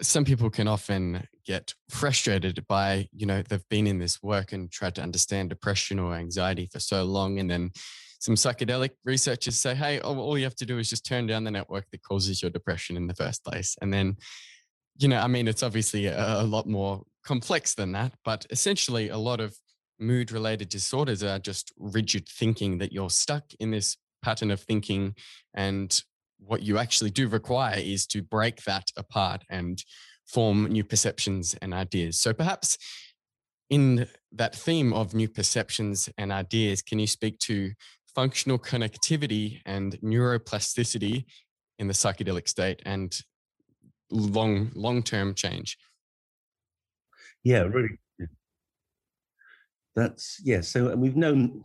Some 0.00 0.24
people 0.24 0.50
can 0.50 0.68
often 0.68 1.26
get 1.44 1.74
frustrated 1.90 2.66
by, 2.66 3.08
you 3.12 3.26
know, 3.26 3.42
they've 3.42 3.68
been 3.68 3.86
in 3.86 3.98
this 3.98 4.22
work 4.22 4.52
and 4.52 4.70
tried 4.70 4.94
to 4.96 5.02
understand 5.02 5.50
depression 5.50 5.98
or 5.98 6.14
anxiety 6.14 6.68
for 6.72 6.80
so 6.80 7.04
long, 7.04 7.38
and 7.38 7.50
then 7.50 7.70
some 8.18 8.36
psychedelic 8.36 8.90
researchers 9.04 9.58
say, 9.58 9.74
hey, 9.74 9.98
all 10.00 10.38
you 10.38 10.44
have 10.44 10.54
to 10.54 10.66
do 10.66 10.78
is 10.78 10.88
just 10.88 11.04
turn 11.04 11.26
down 11.26 11.42
the 11.42 11.50
network 11.50 11.86
that 11.90 12.02
causes 12.02 12.40
your 12.40 12.52
depression 12.52 12.96
in 12.96 13.08
the 13.08 13.14
first 13.14 13.44
place. 13.44 13.76
And 13.82 13.92
then, 13.92 14.16
you 14.98 15.08
know, 15.08 15.18
I 15.18 15.26
mean, 15.26 15.48
it's 15.48 15.64
obviously 15.64 16.06
a, 16.06 16.40
a 16.40 16.44
lot 16.44 16.68
more 16.68 17.02
complex 17.24 17.74
than 17.74 17.92
that, 17.92 18.12
but 18.24 18.46
essentially, 18.50 19.08
a 19.08 19.18
lot 19.18 19.40
of 19.40 19.56
mood 19.98 20.30
related 20.30 20.68
disorders 20.68 21.22
are 21.22 21.38
just 21.38 21.72
rigid 21.78 22.28
thinking 22.28 22.78
that 22.78 22.92
you're 22.92 23.10
stuck 23.10 23.44
in 23.58 23.72
this 23.72 23.96
pattern 24.22 24.50
of 24.50 24.60
thinking. 24.60 25.14
And 25.54 26.02
what 26.46 26.62
you 26.62 26.78
actually 26.78 27.10
do 27.10 27.28
require 27.28 27.78
is 27.78 28.06
to 28.08 28.22
break 28.22 28.62
that 28.64 28.88
apart 28.96 29.42
and 29.48 29.82
form 30.26 30.66
new 30.66 30.84
perceptions 30.84 31.54
and 31.62 31.72
ideas. 31.74 32.20
So 32.20 32.32
perhaps 32.32 32.78
in 33.70 34.06
that 34.32 34.54
theme 34.54 34.92
of 34.92 35.14
new 35.14 35.28
perceptions 35.28 36.08
and 36.18 36.32
ideas, 36.32 36.82
can 36.82 36.98
you 36.98 37.06
speak 37.06 37.38
to 37.40 37.72
functional 38.14 38.58
connectivity 38.58 39.60
and 39.64 39.98
neuroplasticity 40.02 41.24
in 41.78 41.88
the 41.88 41.94
psychedelic 41.94 42.48
state 42.48 42.80
and 42.84 43.20
long 44.10 44.70
long 44.74 45.02
term 45.02 45.34
change. 45.34 45.76
Yeah, 47.42 47.62
really. 47.62 47.98
That's 49.96 50.40
yeah. 50.44 50.60
So 50.60 50.94
we've 50.96 51.16
known 51.16 51.64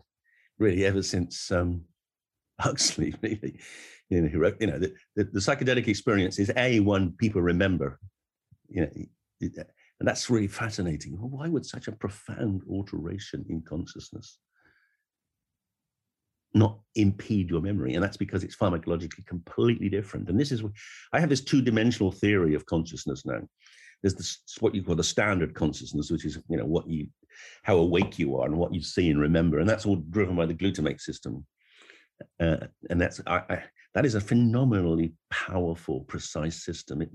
really 0.57 0.85
ever 0.85 1.03
since 1.03 1.51
um, 1.51 1.83
Huxley, 2.59 3.13
really, 3.21 3.59
you 4.09 4.21
know, 4.21 4.27
who 4.27 4.39
wrote, 4.39 4.57
you 4.59 4.67
know, 4.67 4.79
the, 4.79 4.93
the, 5.15 5.25
the 5.25 5.39
psychedelic 5.39 5.87
experience 5.87 6.39
is 6.39 6.51
a 6.55 6.79
one 6.79 7.13
people 7.13 7.41
remember, 7.41 7.99
you 8.69 8.81
know, 8.81 8.89
and 9.41 10.07
that's 10.07 10.29
really 10.29 10.47
fascinating. 10.47 11.13
Why 11.13 11.47
would 11.47 11.65
such 11.65 11.87
a 11.87 11.91
profound 11.91 12.61
alteration 12.69 13.45
in 13.49 13.61
consciousness 13.61 14.39
not 16.53 16.79
impede 16.95 17.49
your 17.49 17.61
memory. 17.61 17.93
And 17.93 18.03
that's 18.03 18.17
because 18.17 18.43
it's 18.43 18.55
pharmacologically 18.55 19.25
completely 19.25 19.89
different. 19.89 20.29
And 20.29 20.39
this 20.39 20.51
is, 20.51 20.63
I 21.13 21.19
have 21.19 21.29
this 21.29 21.41
two 21.41 21.61
dimensional 21.61 22.11
theory 22.11 22.55
of 22.55 22.65
consciousness 22.65 23.25
now. 23.25 23.41
There's 24.01 24.15
this, 24.15 24.39
what 24.59 24.75
you 24.75 24.83
call 24.83 24.95
the 24.95 25.03
standard 25.03 25.53
consciousness, 25.53 26.11
which 26.11 26.25
is, 26.25 26.37
you 26.49 26.57
know, 26.57 26.65
what 26.65 26.87
you, 26.87 27.07
how 27.63 27.77
awake 27.77 28.19
you 28.19 28.37
are 28.37 28.45
and 28.45 28.57
what 28.57 28.73
you 28.73 28.81
see 28.81 29.09
and 29.09 29.19
remember. 29.19 29.59
And 29.59 29.69
that's 29.69 29.85
all 29.85 29.95
driven 29.95 30.35
by 30.35 30.45
the 30.45 30.53
glutamate 30.53 31.01
system. 31.01 31.45
Uh, 32.39 32.57
and 32.89 32.99
that's, 32.99 33.21
I, 33.27 33.63
that 33.97 34.05
is 34.05 34.13
a 34.13 34.21
phenomenally 34.21 35.11
powerful, 35.31 36.01
precise 36.01 36.63
system. 36.63 37.01
It, 37.01 37.09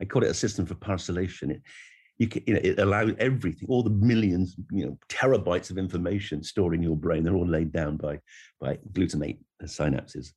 I, 0.00 0.04
call 0.04 0.24
it 0.24 0.30
a 0.30 0.34
system 0.34 0.66
for 0.66 0.74
parcellation. 0.74 1.52
It, 1.52 1.62
you, 2.18 2.26
can, 2.26 2.42
you 2.44 2.54
know, 2.54 2.60
it 2.64 2.80
allows 2.80 3.12
everything, 3.20 3.68
all 3.68 3.84
the 3.84 3.90
millions, 3.90 4.56
you 4.72 4.84
know, 4.84 4.98
terabytes 5.08 5.70
of 5.70 5.78
information 5.78 6.42
stored 6.42 6.74
in 6.74 6.82
your 6.82 6.96
brain. 6.96 7.22
They're 7.22 7.36
all 7.36 7.46
laid 7.46 7.70
down 7.70 7.98
by 7.98 8.18
by 8.60 8.78
glutamate 8.92 9.38
synapses, 9.62 10.32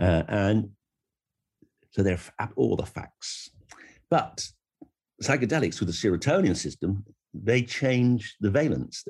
uh, 0.00 0.22
and 0.28 0.70
so 1.90 2.02
they're 2.02 2.18
all 2.56 2.76
the 2.76 2.86
facts. 2.86 3.50
But 4.08 4.48
psychedelics 5.22 5.78
with 5.78 5.90
the 5.90 6.08
serotonin 6.08 6.56
system, 6.56 7.04
they 7.34 7.60
change 7.60 8.36
the 8.40 8.50
valence. 8.50 9.04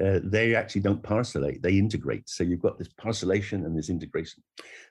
Uh, 0.00 0.20
they 0.22 0.54
actually 0.54 0.82
don't 0.82 1.02
parcellate; 1.02 1.62
they 1.62 1.78
integrate. 1.78 2.28
So 2.28 2.44
you've 2.44 2.62
got 2.62 2.78
this 2.78 2.92
parcellation 3.00 3.64
and 3.64 3.76
this 3.76 3.90
integration. 3.90 4.42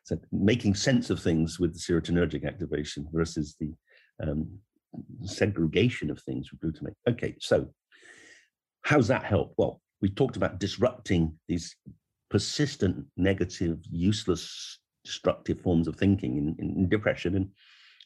So 0.03 0.17
making 0.31 0.75
sense 0.75 1.09
of 1.09 1.21
things 1.21 1.59
with 1.59 1.73
the 1.73 1.79
serotonergic 1.79 2.45
activation 2.45 3.07
versus 3.13 3.55
the 3.59 3.73
um, 4.21 4.49
segregation 5.23 6.09
of 6.09 6.21
things 6.21 6.49
with 6.51 6.61
glutamate. 6.61 6.95
Okay, 7.07 7.35
so 7.39 7.73
how's 8.81 9.07
that 9.07 9.23
help? 9.23 9.53
Well, 9.57 9.81
we 10.01 10.09
talked 10.09 10.35
about 10.35 10.59
disrupting 10.59 11.33
these 11.47 11.75
persistent, 12.29 13.05
negative, 13.15 13.79
useless, 13.89 14.79
destructive 15.05 15.61
forms 15.61 15.87
of 15.87 15.95
thinking 15.95 16.37
in, 16.37 16.55
in 16.59 16.89
depression. 16.89 17.35
And, 17.35 17.49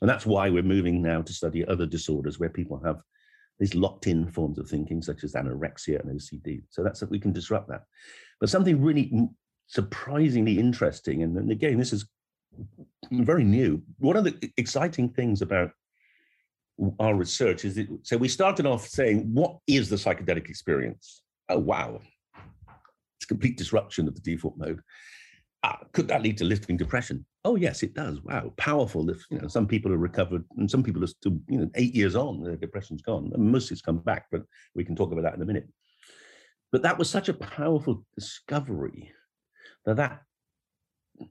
and 0.02 0.10
that's 0.10 0.26
why 0.26 0.50
we're 0.50 0.64
moving 0.64 1.02
now 1.02 1.22
to 1.22 1.34
study 1.34 1.66
other 1.66 1.86
disorders 1.86 2.40
where 2.40 2.50
people 2.50 2.82
have 2.86 3.02
these 3.60 3.76
locked-in 3.76 4.32
forms 4.32 4.60
of 4.60 4.70
thinking, 4.70 5.02
such 5.02 5.24
as 5.24 5.34
anorexia 5.34 6.00
and 6.00 6.20
OCD. 6.20 6.64
So 6.70 6.84
that's 6.84 7.00
that 7.00 7.10
we 7.10 7.20
can 7.20 7.34
disrupt 7.34 7.70
that. 7.70 7.84
But 8.40 8.50
something 8.50 8.82
really 8.82 9.12
surprisingly 9.68 10.60
interesting, 10.60 11.24
and, 11.24 11.36
and 11.38 11.52
again, 11.52 11.78
this 11.78 11.94
is 11.94 12.08
very 13.12 13.44
new. 13.44 13.82
One 14.00 14.16
of 14.16 14.24
the 14.24 14.52
exciting 14.58 15.10
things 15.10 15.42
about 15.42 15.72
our 17.00 17.16
research 17.16 17.66
is 17.66 17.76
that, 17.76 17.88
so 18.04 18.18
we 18.18 18.28
started 18.28 18.66
off 18.66 18.88
saying, 18.88 19.34
what 19.34 19.58
is 19.66 19.90
the 19.90 19.96
psychedelic 19.96 20.50
experience? 20.50 21.24
Oh, 21.50 21.60
wow. 21.60 22.00
It's 23.20 23.26
complete 23.26 23.58
disruption 23.58 24.08
of 24.08 24.14
the 24.14 24.22
default 24.22 24.58
mode. 24.58 24.82
Ah, 25.64 25.80
could 25.92 26.08
that 26.10 26.22
lead 26.22 26.38
to 26.38 26.44
lifting 26.44 26.78
depression? 26.78 27.26
Oh, 27.48 27.56
yes, 27.56 27.82
it 27.82 27.94
does. 27.94 28.22
Wow, 28.22 28.52
powerful. 28.58 29.10
If, 29.10 29.24
you 29.30 29.40
know, 29.40 29.48
some 29.48 29.68
people 29.68 29.94
are 29.94 29.98
recovered 29.98 30.44
and 30.58 30.70
some 30.70 30.84
people 30.84 31.02
are 31.02 31.08
still, 31.08 31.40
you 31.48 31.60
know, 31.60 31.70
eight 31.76 31.96
years 31.96 32.14
on, 32.14 32.44
their 32.44 32.58
depression's 32.58 33.02
gone. 33.02 33.32
And 33.34 33.50
most 33.50 33.72
it's 33.72 33.82
come 33.82 34.00
back, 34.00 34.26
but 34.34 34.44
we 34.76 34.84
can 34.84 34.98
talk 34.98 35.14
about 35.14 35.22
that 35.22 35.36
in 35.36 35.42
a 35.42 35.46
minute. 35.46 35.70
But 36.74 36.82
that 36.82 36.98
was 36.98 37.10
such 37.10 37.30
a 37.30 37.34
powerful 37.34 38.06
discovery 38.16 39.14
that 39.86 39.96
that 39.96 40.24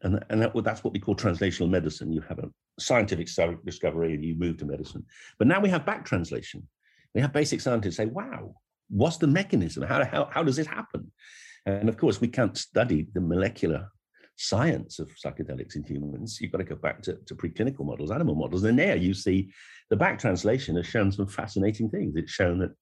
and, 0.01 0.25
and 0.31 0.41
that, 0.41 0.65
that's 0.65 0.83
what 0.83 0.95
we 0.95 1.01
call 1.01 1.15
translational 1.15 1.69
medicine. 1.69 2.11
You 2.11 2.23
have 2.23 2.39
a 2.39 2.49
scientific 2.81 3.29
discovery 3.67 4.15
and 4.15 4.25
you 4.25 4.37
move 4.39 4.57
to 4.57 4.65
medicine. 4.65 5.05
But 5.39 5.49
now 5.49 5.61
we 5.61 5.69
have 5.69 5.85
back 5.85 6.07
translation. 6.07 6.67
We 7.15 7.21
have 7.21 7.35
basic 7.35 7.61
scientists 7.61 7.97
say, 7.97 8.07
wow, 8.07 8.55
what's 8.89 9.19
the 9.19 9.27
mechanism? 9.27 9.83
How, 9.83 10.03
how, 10.03 10.31
how 10.33 10.43
does 10.43 10.59
it 10.59 10.67
happen? 10.67 11.13
And 11.67 11.91
of 11.91 11.99
course, 11.99 12.23
we 12.23 12.29
can't 12.29 12.57
study 12.57 13.07
the 13.13 13.21
molecular 13.21 13.91
science 14.37 14.99
of 14.99 15.09
psychedelics 15.17 15.77
in 15.77 15.83
humans. 15.83 16.39
You've 16.41 16.53
got 16.53 16.59
to 16.59 16.65
go 16.65 16.77
back 16.77 17.03
to, 17.03 17.15
to 17.27 17.35
preclinical 17.35 17.85
models, 17.85 18.11
animal 18.11 18.35
models. 18.35 18.65
And 18.65 18.79
there 18.79 18.97
you 18.97 19.15
see 19.15 19.51
the 19.91 19.97
back 19.97 20.19
translation 20.19 20.77
has 20.77 20.87
shown 20.87 21.11
some 21.11 21.27
fascinating 21.27 21.91
things. 21.91 22.17
It's 22.17 22.33
shown 22.33 22.59
that 22.59 22.73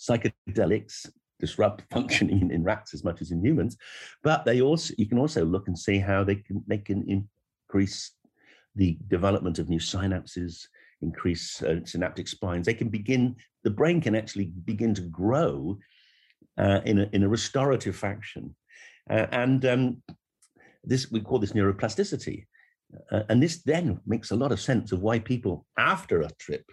psychedelics 0.00 1.08
disrupt 1.38 1.84
functioning 1.90 2.40
in, 2.40 2.50
in, 2.50 2.64
rats 2.64 2.94
as 2.94 3.04
much 3.04 3.20
as 3.20 3.30
in 3.30 3.44
humans. 3.44 3.76
But 4.22 4.44
they 4.44 4.62
also 4.62 4.94
you 4.96 5.06
can 5.06 5.18
also 5.18 5.44
look 5.44 5.68
and 5.68 5.78
see 5.78 5.98
how 5.98 6.24
they 6.24 6.36
can 6.36 6.64
they 6.66 6.78
can 6.78 7.26
increase 7.68 8.12
the 8.74 8.98
development 9.08 9.58
of 9.58 9.68
new 9.68 9.80
synapses, 9.80 10.66
increase 11.02 11.62
uh, 11.62 11.80
synaptic 11.84 12.26
spines. 12.26 12.64
They 12.64 12.74
can 12.74 12.88
begin 12.88 13.36
the 13.64 13.70
brain 13.70 14.00
can 14.00 14.14
actually 14.14 14.46
begin 14.64 14.94
to 14.94 15.02
grow 15.02 15.78
uh, 16.56 16.80
in 16.86 17.00
a 17.00 17.08
in 17.12 17.22
a 17.22 17.28
restorative 17.28 17.96
fashion, 17.96 18.56
uh, 19.10 19.26
and 19.30 19.64
um, 19.66 20.02
this 20.84 21.10
we 21.10 21.20
call 21.20 21.38
this 21.38 21.52
neuroplasticity. 21.52 22.46
Uh, 23.10 23.22
and 23.28 23.42
this 23.42 23.62
then 23.62 24.00
makes 24.06 24.30
a 24.30 24.36
lot 24.36 24.52
of 24.52 24.60
sense 24.60 24.92
of 24.92 25.00
why 25.00 25.18
people 25.18 25.66
after 25.78 26.20
a 26.20 26.30
trip 26.38 26.64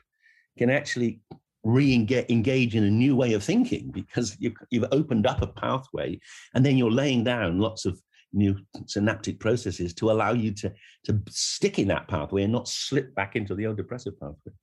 can 0.58 0.70
actually 0.70 1.22
re-engage 1.64 2.76
in 2.76 2.84
a 2.84 2.90
new 2.90 3.16
way 3.16 3.34
of 3.34 3.44
thinking 3.44 3.92
because 3.92 4.36
you've, 4.40 4.54
you've 4.70 4.88
opened 4.92 5.28
up 5.28 5.42
a 5.42 5.48
pathway 5.48 6.20
and 6.54 6.66
then 6.66 6.78
you're 6.78 6.92
laying 6.92 7.24
down 7.24 7.60
lots 7.60 7.86
of 7.86 8.00
new 8.32 8.56
synaptic 8.86 9.40
processes 9.40 9.94
to 9.94 10.12
allow 10.12 10.32
you 10.32 10.52
to 10.52 10.72
to 11.04 11.20
stick 11.30 11.80
in 11.80 11.88
that 11.88 12.08
pathway 12.08 12.44
and 12.44 12.54
not 12.54 12.68
slip 12.68 13.14
back 13.16 13.36
into 13.36 13.56
the 13.56 13.66
old 13.66 13.76
depressive 13.76 14.18
pathway 14.20 14.54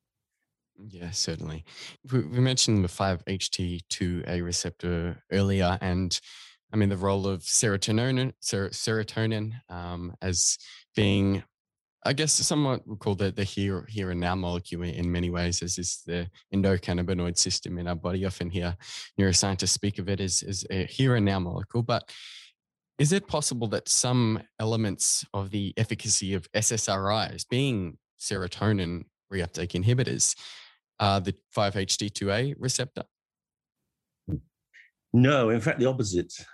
yeah 0.88 1.10
certainly 1.10 1.64
we, 2.12 2.20
mentioned 2.22 2.84
the 2.84 2.88
5ht2a 2.88 4.44
receptor 4.44 5.22
earlier 5.32 5.78
and 5.80 6.20
i 6.72 6.76
mean 6.76 6.88
the 6.88 6.96
role 6.96 7.26
of 7.26 7.42
serotonin 7.42 8.32
ser, 8.40 8.70
serotonin 8.70 9.52
um, 9.68 10.14
as 10.22 10.58
being 10.94 11.42
I 12.06 12.12
guess 12.12 12.34
somewhat 12.34 12.86
we 12.86 12.94
call 12.94 13.16
the, 13.16 13.32
the 13.32 13.42
here, 13.42 13.84
here 13.88 14.12
and 14.12 14.20
now 14.20 14.36
molecule 14.36 14.84
in 14.84 15.10
many 15.10 15.28
ways, 15.28 15.60
as 15.60 15.76
is 15.76 16.02
the 16.06 16.28
endocannabinoid 16.54 17.36
system 17.36 17.78
in 17.78 17.88
our 17.88 17.96
body. 17.96 18.24
Often 18.24 18.50
hear 18.50 18.76
neuroscientists 19.18 19.70
speak 19.70 19.98
of 19.98 20.08
it 20.08 20.20
as, 20.20 20.44
as 20.46 20.64
a 20.70 20.84
here 20.84 21.16
and 21.16 21.26
now 21.26 21.40
molecule. 21.40 21.82
But 21.82 22.08
is 23.00 23.12
it 23.12 23.26
possible 23.26 23.66
that 23.68 23.88
some 23.88 24.40
elements 24.60 25.24
of 25.34 25.50
the 25.50 25.74
efficacy 25.76 26.34
of 26.34 26.50
SSRIs, 26.52 27.48
being 27.48 27.98
serotonin 28.20 29.06
reuptake 29.32 29.72
inhibitors, 29.72 30.36
are 31.00 31.20
the 31.20 31.34
5-HT2A 31.56 32.54
receptor? 32.56 33.02
No, 35.16 35.48
in 35.48 35.60
fact, 35.60 35.78
the 35.78 35.86
opposite. 35.86 36.32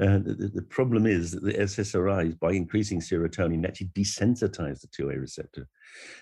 Uh, 0.00 0.18
the, 0.18 0.50
the, 0.52 0.62
problem 0.62 1.06
is 1.06 1.30
that 1.30 1.44
the 1.44 1.52
SSRIs, 1.52 2.36
by 2.40 2.50
increasing 2.50 2.98
serotonin, 3.00 3.64
actually 3.64 3.86
desensitize 3.94 4.80
the 4.80 4.88
2A 4.88 5.20
receptor. 5.20 5.68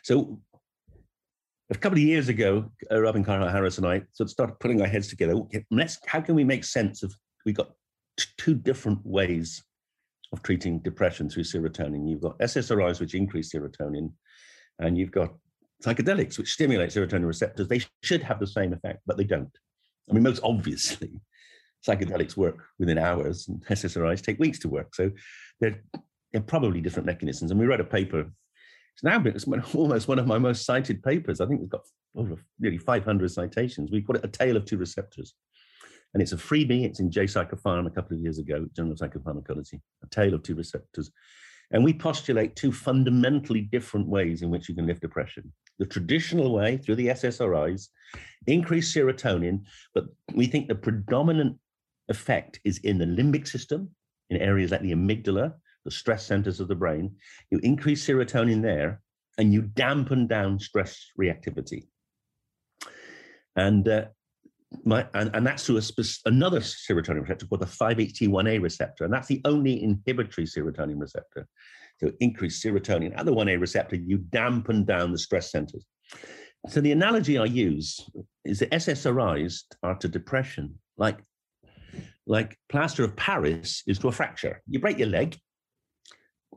So 0.02 0.42
a 1.70 1.78
couple 1.78 1.96
of 1.96 2.04
years 2.04 2.28
ago, 2.28 2.70
uh, 2.90 3.00
Robin 3.00 3.24
Carhart 3.24 3.50
Harris 3.50 3.78
and 3.78 3.86
I 3.86 4.02
sort 4.12 4.26
of 4.26 4.30
started 4.30 4.60
putting 4.60 4.82
our 4.82 4.86
heads 4.86 5.08
together. 5.08 5.40
Let's, 5.70 5.98
how 6.06 6.20
can 6.20 6.34
we 6.34 6.44
make 6.44 6.64
sense 6.64 7.02
of, 7.02 7.14
We've 7.46 7.54
got 7.54 7.70
t- 8.18 8.26
two 8.36 8.54
different 8.54 8.98
ways 9.06 9.64
of 10.34 10.42
treating 10.42 10.80
depression 10.80 11.30
through 11.30 11.44
serotonin. 11.44 12.06
You've 12.06 12.20
got 12.20 12.38
SSRIs, 12.40 13.00
which 13.00 13.14
increase 13.14 13.54
serotonin, 13.54 14.12
and 14.80 14.98
you've 14.98 15.12
got 15.12 15.34
psychedelics, 15.82 16.36
which 16.36 16.52
stimulate 16.52 16.90
serotonin 16.90 17.26
receptors. 17.26 17.68
They 17.68 17.80
should 18.02 18.22
have 18.22 18.38
the 18.38 18.46
same 18.46 18.74
effect, 18.74 19.00
but 19.06 19.16
they 19.16 19.24
don't. 19.24 19.50
I 20.10 20.14
mean, 20.14 20.22
most 20.22 20.40
obviously, 20.42 21.20
psychedelics 21.86 22.36
work 22.36 22.62
within 22.78 22.98
hours 22.98 23.48
and 23.48 23.64
SSRIs 23.70 24.22
take 24.22 24.38
weeks 24.38 24.58
to 24.60 24.68
work. 24.68 24.94
So 24.94 25.10
they're, 25.60 25.82
they're 26.32 26.42
probably 26.42 26.80
different 26.80 27.06
mechanisms. 27.06 27.50
And 27.50 27.60
we 27.60 27.66
wrote 27.66 27.80
a 27.80 27.84
paper, 27.84 28.20
it's 28.20 29.04
now 29.04 29.18
been, 29.18 29.34
it's 29.34 29.46
almost 29.74 30.08
one 30.08 30.18
of 30.18 30.26
my 30.26 30.38
most 30.38 30.64
cited 30.64 31.02
papers. 31.02 31.40
I 31.40 31.46
think 31.46 31.60
it's 31.60 31.70
got 31.70 31.82
over 32.16 32.36
nearly 32.58 32.78
500 32.78 33.30
citations. 33.30 33.90
We 33.90 34.02
call 34.02 34.16
it 34.16 34.24
A 34.24 34.28
Tale 34.28 34.56
of 34.56 34.64
Two 34.64 34.78
Receptors. 34.78 35.34
And 36.14 36.22
it's 36.22 36.32
a 36.32 36.36
freebie. 36.36 36.84
It's 36.84 37.00
in 37.00 37.10
J 37.10 37.24
Psychopharm 37.24 37.86
a 37.86 37.90
couple 37.90 38.16
of 38.16 38.22
years 38.22 38.38
ago, 38.38 38.66
Journal 38.76 38.92
of 38.92 38.98
Psychopharmacology, 38.98 39.80
A 40.02 40.08
Tale 40.10 40.34
of 40.34 40.42
Two 40.42 40.54
Receptors. 40.54 41.10
And 41.70 41.82
we 41.82 41.94
postulate 41.94 42.54
two 42.54 42.70
fundamentally 42.70 43.62
different 43.62 44.06
ways 44.06 44.42
in 44.42 44.50
which 44.50 44.68
you 44.68 44.74
can 44.74 44.86
lift 44.86 45.00
depression. 45.00 45.50
The 45.78 45.86
traditional 45.86 46.52
way 46.52 46.76
through 46.76 46.96
the 46.96 47.08
SSRIs, 47.08 47.88
increase 48.46 48.94
serotonin, 48.94 49.64
but 49.94 50.04
we 50.34 50.46
think 50.46 50.68
the 50.68 50.74
predominant 50.74 51.56
effect 52.08 52.60
is 52.64 52.78
in 52.78 52.98
the 52.98 53.04
limbic 53.04 53.46
system, 53.46 53.90
in 54.30 54.36
areas 54.36 54.70
like 54.70 54.82
the 54.82 54.94
amygdala, 54.94 55.54
the 55.84 55.90
stress 55.90 56.26
centers 56.26 56.60
of 56.60 56.68
the 56.68 56.74
brain. 56.74 57.16
You 57.50 57.58
increase 57.62 58.06
serotonin 58.06 58.62
there 58.62 59.00
and 59.38 59.52
you 59.52 59.62
dampen 59.62 60.26
down 60.26 60.58
stress 60.58 61.10
reactivity. 61.20 61.86
And 63.56 63.86
uh, 63.88 64.06
my, 64.84 65.06
and, 65.14 65.30
and, 65.34 65.46
that's 65.46 65.66
through 65.66 65.80
spe- 65.82 66.26
another 66.26 66.60
serotonin 66.60 67.22
receptor 67.22 67.46
called 67.46 67.60
the 67.60 67.66
5-HT1A 67.66 68.62
receptor, 68.62 69.04
and 69.04 69.12
that's 69.12 69.28
the 69.28 69.42
only 69.44 69.82
inhibitory 69.82 70.46
serotonin 70.46 70.98
receptor. 71.00 71.46
So 72.00 72.10
increase 72.20 72.62
serotonin 72.62 73.16
at 73.16 73.26
the 73.26 73.34
1A 73.34 73.60
receptor, 73.60 73.96
you 73.96 74.18
dampen 74.18 74.84
down 74.84 75.12
the 75.12 75.18
stress 75.18 75.50
centers. 75.50 75.84
So 76.68 76.80
the 76.80 76.92
analogy 76.92 77.38
I 77.38 77.44
use 77.44 78.08
is 78.44 78.60
that 78.60 78.70
SSRIs 78.70 79.62
are 79.82 79.96
to 79.96 80.08
depression 80.08 80.78
like 80.96 81.18
like 82.26 82.56
plaster 82.68 83.04
of 83.04 83.16
Paris 83.16 83.82
is 83.86 83.98
to 84.00 84.08
a 84.08 84.12
fracture. 84.12 84.62
You 84.68 84.78
break 84.78 84.98
your 84.98 85.08
leg. 85.08 85.36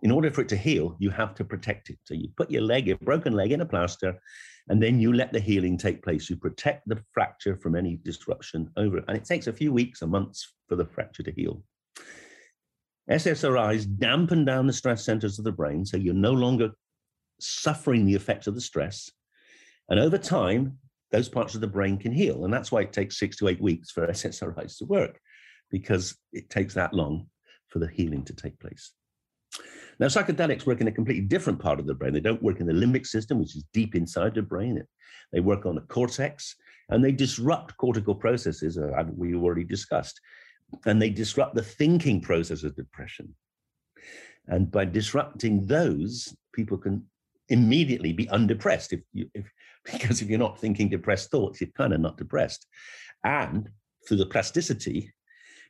In 0.04 0.12
order 0.12 0.30
for 0.30 0.42
it 0.42 0.50
to 0.50 0.58
heal, 0.58 0.96
you 1.00 1.10
have 1.10 1.34
to 1.36 1.46
protect 1.46 1.90
it. 1.90 1.98
So 2.04 2.14
you 2.14 2.30
put 2.36 2.52
your 2.52 2.62
leg, 2.62 2.88
your 2.88 2.98
broken 2.98 3.34
leg 3.34 3.52
in 3.52 3.62
a 3.62 3.66
plaster, 3.66 4.20
and 4.68 4.82
then 4.82 5.00
you 5.00 5.14
let 5.14 5.32
the 5.32 5.40
healing 5.40 5.78
take 5.78 6.04
place. 6.04 6.30
You 6.30 6.36
protect 6.36 6.88
the 6.88 7.02
fracture 7.14 7.56
from 7.56 7.76
any 7.76 7.98
disruption 8.04 8.70
over 8.78 8.98
it. 8.98 9.06
And 9.08 9.18
it 9.18 9.26
takes 9.26 9.48
a 9.48 9.54
few 9.54 9.72
weeks 9.72 10.02
or 10.02 10.08
months 10.08 10.54
for 10.68 10.76
the 10.76 10.86
fracture 10.86 11.24
to 11.24 11.32
heal. 11.32 11.64
SSRIs 13.10 13.98
dampen 14.00 14.46
down 14.46 14.68
the 14.68 14.74
stress 14.74 15.06
centers 15.06 15.38
of 15.38 15.46
the 15.46 15.52
brain, 15.52 15.86
so 15.86 15.98
you're 15.98 16.14
no 16.14 16.32
longer 16.32 16.72
suffering 17.40 18.06
the 18.06 18.16
effects 18.16 18.48
of 18.48 18.56
the 18.56 18.62
stress. 18.62 19.12
And 19.90 20.00
over 20.00 20.18
time, 20.18 20.80
those 21.12 21.30
parts 21.30 21.54
of 21.56 21.62
the 21.62 21.68
brain 21.68 21.98
can 21.98 22.12
heal. 22.12 22.46
And 22.46 22.54
that's 22.54 22.72
why 22.72 22.82
it 22.82 22.92
takes 22.92 23.20
six 23.20 23.38
to 23.38 23.48
eight 23.48 23.62
weeks 23.62 23.92
for 23.92 24.08
SSRIs 24.08 24.80
to 24.80 24.86
work, 24.86 25.20
because 25.76 26.16
it 26.32 26.50
takes 26.50 26.74
that 26.74 26.94
long 26.94 27.28
for 27.68 27.80
the 27.80 27.88
healing 27.90 28.24
to 28.24 28.34
take 28.34 28.58
place. 28.62 28.94
Now, 30.00 30.06
psychedelics 30.06 30.66
work 30.66 30.80
in 30.80 30.88
a 30.88 30.92
completely 31.00 31.26
different 31.26 31.60
part 31.60 31.82
of 31.82 31.86
the 31.86 31.94
brain. 31.94 32.14
They 32.14 32.22
don't 32.22 32.42
work 32.42 32.62
in 32.62 32.66
the 32.66 32.72
limbic 32.72 33.06
system, 33.06 33.40
which 33.40 33.58
is 33.58 33.66
deep 33.74 33.94
inside 33.94 34.36
the 34.36 34.42
brain. 34.42 34.82
They 35.34 35.42
work 35.42 35.66
on 35.66 35.76
the 35.76 35.82
cortex 35.82 36.56
and 36.88 37.04
they 37.04 37.12
disrupt 37.12 37.76
cortical 37.76 38.16
processes, 38.16 38.78
uh, 38.78 39.04
we 39.18 39.36
already 39.36 39.66
discussed, 39.66 40.22
and 40.86 41.02
they 41.02 41.10
disrupt 41.10 41.56
the 41.56 41.64
thinking 41.64 42.22
process 42.22 42.64
of 42.64 42.74
depression. 42.78 43.36
And 44.48 44.72
by 44.72 44.86
disrupting 44.86 45.66
those, 45.66 46.34
people 46.54 46.78
can 46.78 47.04
immediately 47.50 48.14
be 48.14 48.30
undepressed 48.30 48.94
if 48.94 49.02
you 49.12 49.30
if 49.34 49.52
because 49.92 50.22
if 50.22 50.30
you're 50.30 50.40
not 50.40 50.58
thinking 50.58 50.88
depressed 50.88 51.32
thoughts, 51.32 51.60
you're 51.60 51.70
kind 51.76 51.92
of 51.92 52.00
not 52.00 52.16
depressed. 52.16 52.66
And 53.26 53.68
through 54.08 54.18
the 54.18 54.26
plasticity, 54.26 55.12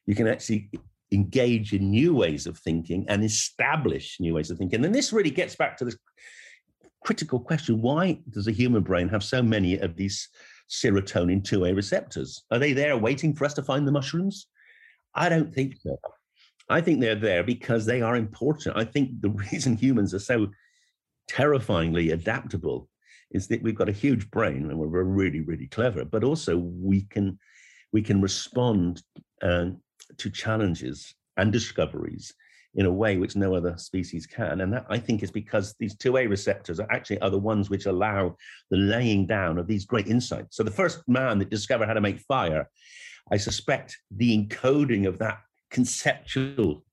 you 0.06 0.16
can 0.16 0.28
actually 0.28 0.70
engage 1.12 1.74
in 1.74 1.90
new 1.90 2.16
ways 2.16 2.48
of 2.48 2.58
thinking 2.58 3.06
and 3.08 3.24
establish 3.24 4.18
new 4.20 4.34
ways 4.34 4.52
of 4.52 4.58
thinking. 4.58 4.84
And 4.84 4.94
this 4.94 5.14
really 5.14 5.32
gets 5.32 5.56
back 5.56 5.78
to 5.78 5.86
this 5.86 5.98
critical 7.04 7.40
question 7.40 7.82
why 7.82 8.20
does 8.32 8.46
the 8.46 8.52
human 8.52 8.82
brain 8.82 9.08
have 9.08 9.24
so 9.24 9.42
many 9.42 9.78
of 9.78 9.96
these 9.96 10.28
serotonin 10.70 11.44
2A 11.44 11.76
receptors? 11.76 12.44
Are 12.52 12.60
they 12.60 12.74
there 12.74 12.98
waiting 12.98 13.36
for 13.36 13.46
us 13.46 13.54
to 13.56 13.64
find 13.64 13.88
the 13.88 13.92
mushrooms? 13.92 14.48
I 15.14 15.30
don't 15.30 15.54
think 15.54 15.76
so. 15.82 15.98
I 16.68 16.82
think 16.82 17.00
they're 17.00 17.16
there 17.16 17.44
because 17.44 17.86
they 17.86 18.02
are 18.02 18.16
important. 18.16 18.76
I 18.76 18.86
think 18.86 19.22
the 19.22 19.30
reason 19.52 19.78
humans 19.78 20.14
are 20.14 20.20
so 20.20 20.48
terrifyingly 21.28 22.12
adaptable 22.12 22.90
is 23.32 23.48
that 23.48 23.62
we've 23.62 23.76
got 23.76 23.90
a 23.90 23.94
huge 23.94 24.30
brain 24.32 24.70
and 24.70 24.78
we're 24.78 25.04
really, 25.04 25.42
really 25.42 25.68
clever, 25.68 26.06
but 26.06 26.24
also 26.24 26.58
we 26.58 27.02
can 27.02 27.38
we 27.92 28.02
can 28.02 28.22
respond 28.22 29.02
uh, 29.42 29.68
to 30.18 30.30
challenges 30.30 31.14
and 31.38 31.52
discoveries 31.52 32.34
in 32.76 32.86
a 32.86 32.92
way 32.92 33.18
which 33.18 33.36
no 33.36 33.56
other 33.56 33.78
species 33.78 34.28
can. 34.28 34.62
And 34.62 34.74
that 34.74 34.86
I 34.90 35.00
think 35.00 35.24
is 35.24 35.32
because 35.32 35.76
these 35.80 35.96
2A 35.96 36.30
receptors 36.30 36.80
are 36.80 36.92
actually 36.92 37.20
are 37.20 37.30
the 37.30 37.40
ones 37.40 37.70
which 37.70 37.86
allow 37.86 38.36
the 38.70 38.78
laying 38.78 39.26
down 39.26 39.58
of 39.58 39.68
these 39.68 39.86
great 39.86 40.08
insights. 40.08 40.58
So 40.58 40.64
the 40.64 40.72
first 40.72 41.02
man 41.08 41.40
that 41.40 41.50
discovered 41.50 41.88
how 41.88 41.94
to 41.94 42.02
make 42.02 42.20
fire, 42.20 42.70
I 43.32 43.38
suspect 43.38 43.98
the 44.12 44.38
encoding 44.38 45.08
of 45.08 45.18
that 45.20 45.40
conceptual 45.72 46.84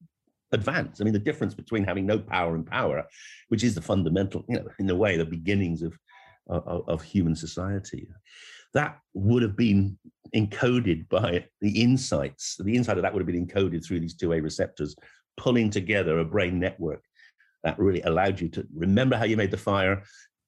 advance. 0.52 1.00
I 1.00 1.04
mean, 1.04 1.12
the 1.12 1.18
difference 1.18 1.54
between 1.54 1.84
having 1.84 2.06
no 2.06 2.18
power 2.18 2.54
and 2.54 2.64
power, 2.64 3.04
which 3.48 3.64
is 3.64 3.74
the 3.74 3.82
fundamental, 3.82 4.44
you 4.48 4.56
know, 4.56 4.68
in 4.78 4.88
a 4.88 4.94
way, 4.94 5.16
the 5.16 5.24
beginnings 5.24 5.82
of, 5.82 5.98
of, 6.46 6.88
of 6.88 7.02
human 7.02 7.34
society 7.34 8.06
that 8.74 8.98
would 9.14 9.42
have 9.42 9.56
been 9.56 9.98
encoded 10.34 11.08
by 11.08 11.44
the 11.60 11.82
insights. 11.82 12.56
The 12.58 12.74
insight 12.74 12.96
of 12.96 13.02
that 13.02 13.12
would 13.12 13.20
have 13.20 13.26
been 13.26 13.46
encoded 13.46 13.84
through 13.84 14.00
these 14.00 14.16
2A 14.16 14.42
receptors, 14.42 14.96
pulling 15.36 15.70
together 15.70 16.18
a 16.18 16.24
brain 16.24 16.58
network 16.58 17.02
that 17.64 17.78
really 17.78 18.02
allowed 18.02 18.40
you 18.40 18.48
to 18.50 18.66
remember 18.74 19.16
how 19.16 19.24
you 19.24 19.36
made 19.36 19.50
the 19.50 19.56
fire 19.56 20.02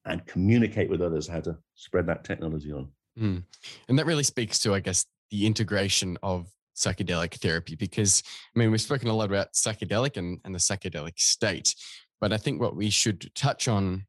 and 0.05 0.25
communicate 0.27 0.91
with 0.91 1.01
others 1.01 1.27
how 1.27 1.41
to 1.41 1.57
spread 1.75 2.07
that 2.07 2.25
technology 2.25 2.73
on. 2.73 2.89
Mm. 3.19 3.45
And 3.89 3.99
that 3.99 4.07
really 4.07 4.23
speaks 4.23 4.59
to, 4.61 4.75
I 4.75 4.81
guess, 4.81 5.07
the 5.31 5.47
integration 5.47 6.19
of 6.23 6.49
psychedelic 6.77 7.35
therapy, 7.35 7.77
because 7.77 8.23
I 8.55 8.59
mean, 8.59 8.71
we've 8.71 8.81
spoken 8.81 9.09
a 9.09 9.15
lot 9.15 9.31
about 9.31 9.53
psychedelic 9.53 10.17
and, 10.17 10.41
and 10.45 10.55
the 10.55 10.59
psychedelic 10.59 11.19
state, 11.19 11.75
but 12.21 12.33
I 12.33 12.37
think 12.37 12.61
what 12.61 12.77
we 12.77 12.91
should 12.91 13.31
touch 13.35 13.69
on 13.69 14.07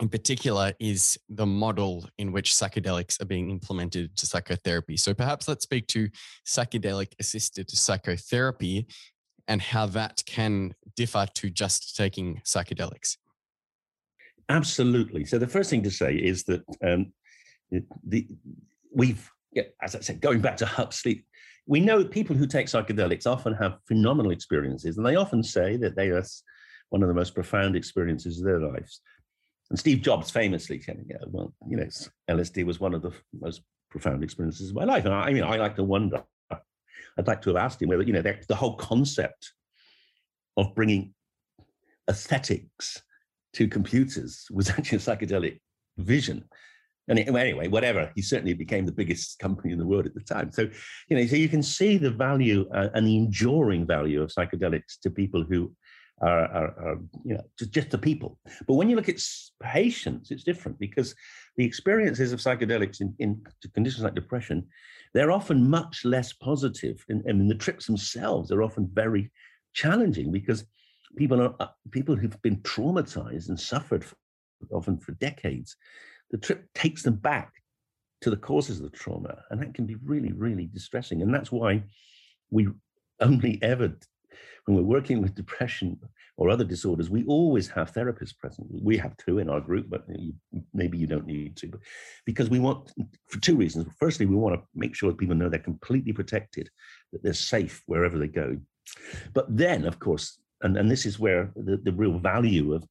in 0.00 0.08
particular 0.08 0.72
is 0.78 1.18
the 1.28 1.46
model 1.46 2.08
in 2.18 2.32
which 2.32 2.52
psychedelics 2.52 3.20
are 3.20 3.24
being 3.26 3.50
implemented 3.50 4.14
to 4.16 4.26
psychotherapy. 4.26 4.96
So 4.96 5.14
perhaps 5.14 5.48
let's 5.48 5.64
speak 5.64 5.86
to 5.88 6.08
psychedelic 6.46 7.12
assisted 7.18 7.70
psychotherapy 7.70 8.86
and 9.48 9.62
how 9.62 9.86
that 9.86 10.22
can 10.26 10.74
differ 10.96 11.26
to 11.34 11.50
just 11.50 11.96
taking 11.96 12.42
psychedelics. 12.44 13.16
Absolutely. 14.48 15.24
So 15.24 15.38
the 15.38 15.46
first 15.46 15.70
thing 15.70 15.82
to 15.82 15.90
say 15.90 16.14
is 16.14 16.44
that 16.44 16.62
um, 16.84 17.12
the 18.04 18.28
we've, 18.92 19.30
as 19.82 19.94
I 19.94 20.00
said, 20.00 20.20
going 20.20 20.40
back 20.40 20.56
to 20.58 20.66
Huxley, 20.66 21.24
we 21.66 21.80
know 21.80 22.04
people 22.04 22.36
who 22.36 22.46
take 22.46 22.66
psychedelics 22.66 23.26
often 23.26 23.54
have 23.54 23.78
phenomenal 23.88 24.30
experiences, 24.30 24.96
and 24.96 25.06
they 25.06 25.16
often 25.16 25.42
say 25.42 25.76
that 25.78 25.96
they 25.96 26.08
are 26.08 26.22
one 26.90 27.02
of 27.02 27.08
the 27.08 27.14
most 27.14 27.34
profound 27.34 27.74
experiences 27.74 28.38
of 28.38 28.44
their 28.44 28.60
lives. 28.60 29.00
And 29.70 29.78
Steve 29.78 30.00
Jobs 30.00 30.30
famously 30.30 30.80
said, 30.80 31.04
well, 31.26 31.52
you 31.68 31.76
know, 31.76 31.88
LSD 32.30 32.64
was 32.64 32.78
one 32.78 32.94
of 32.94 33.02
the 33.02 33.12
most 33.38 33.62
profound 33.90 34.22
experiences 34.22 34.70
of 34.70 34.76
my 34.76 34.84
life. 34.84 35.04
And 35.04 35.14
I, 35.14 35.22
I 35.22 35.32
mean, 35.32 35.42
I 35.42 35.56
like 35.56 35.76
to 35.76 35.84
wonder, 35.84 36.22
I'd 36.50 37.26
like 37.26 37.42
to 37.42 37.50
have 37.50 37.56
asked 37.56 37.82
him 37.82 37.88
whether, 37.88 38.02
you 38.02 38.12
know, 38.12 38.22
the 38.22 38.54
whole 38.54 38.76
concept 38.76 39.52
of 40.56 40.74
bringing 40.74 41.14
aesthetics 42.08 43.02
to 43.54 43.68
computers 43.68 44.46
was 44.50 44.70
actually 44.78 44.98
a 44.98 45.00
psychedelic 45.00 45.60
vision. 45.96 46.44
And 47.08 47.18
anyway, 47.20 47.68
whatever, 47.68 48.10
he 48.16 48.22
certainly 48.22 48.54
became 48.54 48.84
the 48.84 48.92
biggest 48.92 49.38
company 49.38 49.72
in 49.72 49.78
the 49.78 49.86
world 49.86 50.06
at 50.06 50.14
the 50.14 50.20
time. 50.20 50.50
So, 50.52 50.68
you 51.08 51.16
know, 51.16 51.24
so 51.26 51.36
you 51.36 51.48
can 51.48 51.62
see 51.62 51.98
the 51.98 52.10
value 52.10 52.68
uh, 52.74 52.88
and 52.94 53.06
the 53.06 53.16
enduring 53.16 53.86
value 53.86 54.22
of 54.22 54.30
psychedelics 54.30 54.98
to 55.02 55.10
people 55.10 55.44
who 55.44 55.72
are, 56.20 56.44
are, 56.46 56.74
are 56.80 56.98
you 57.24 57.34
know 57.34 57.42
just, 57.58 57.90
the 57.90 57.98
people. 57.98 58.38
But 58.66 58.74
when 58.74 58.88
you 58.88 58.96
look 58.96 59.08
at 59.08 59.20
patients, 59.62 60.30
it's 60.30 60.44
different 60.44 60.78
because 60.78 61.14
the 61.56 61.64
experiences 61.64 62.32
of 62.32 62.40
psychedelics 62.40 63.00
in, 63.00 63.14
in 63.18 63.42
conditions 63.74 64.04
like 64.04 64.14
depression, 64.14 64.66
they're 65.12 65.30
often 65.30 65.68
much 65.68 66.04
less 66.04 66.32
positive. 66.32 67.04
And, 67.08 67.24
and 67.26 67.50
the 67.50 67.54
trips 67.54 67.86
themselves 67.86 68.50
are 68.50 68.62
often 68.62 68.88
very 68.92 69.30
challenging 69.74 70.32
because 70.32 70.64
people 71.16 71.42
are 71.42 71.54
uh, 71.60 71.68
people 71.90 72.16
who've 72.16 72.42
been 72.42 72.60
traumatized 72.62 73.48
and 73.48 73.60
suffered 73.60 74.04
for, 74.04 74.16
often 74.72 74.98
for 74.98 75.12
decades. 75.12 75.76
The 76.30 76.38
trip 76.38 76.66
takes 76.74 77.02
them 77.02 77.16
back 77.16 77.52
to 78.22 78.30
the 78.30 78.36
causes 78.36 78.78
of 78.80 78.90
the 78.90 78.96
trauma, 78.96 79.36
and 79.50 79.60
that 79.60 79.74
can 79.74 79.84
be 79.86 79.96
really, 79.96 80.32
really 80.32 80.68
distressing. 80.72 81.20
And 81.20 81.32
that's 81.32 81.52
why 81.52 81.84
we 82.50 82.68
only 83.20 83.58
ever 83.62 83.92
when 84.66 84.76
we're 84.76 84.82
working 84.82 85.22
with 85.22 85.34
depression 85.34 85.98
or 86.36 86.50
other 86.50 86.64
disorders, 86.64 87.08
we 87.08 87.24
always 87.24 87.68
have 87.68 87.92
therapists 87.92 88.36
present. 88.36 88.66
We 88.70 88.98
have 88.98 89.16
two 89.16 89.38
in 89.38 89.48
our 89.48 89.60
group, 89.60 89.86
but 89.88 90.04
maybe 90.74 90.98
you 90.98 91.06
don't 91.06 91.26
need 91.26 91.56
to. 91.58 91.68
But 91.68 91.80
because 92.26 92.50
we 92.50 92.58
want, 92.58 92.92
for 93.28 93.40
two 93.40 93.56
reasons. 93.56 93.86
Firstly, 93.98 94.26
we 94.26 94.34
want 94.34 94.56
to 94.56 94.66
make 94.74 94.94
sure 94.94 95.10
that 95.10 95.18
people 95.18 95.36
know 95.36 95.48
they're 95.48 95.60
completely 95.60 96.12
protected, 96.12 96.68
that 97.12 97.22
they're 97.22 97.32
safe 97.32 97.82
wherever 97.86 98.18
they 98.18 98.26
go. 98.26 98.58
But 99.32 99.56
then, 99.56 99.84
of 99.84 99.98
course, 99.98 100.38
and, 100.62 100.76
and 100.76 100.90
this 100.90 101.06
is 101.06 101.18
where 101.18 101.52
the, 101.54 101.76
the 101.76 101.92
real 101.92 102.18
value 102.18 102.74
of 102.74 102.84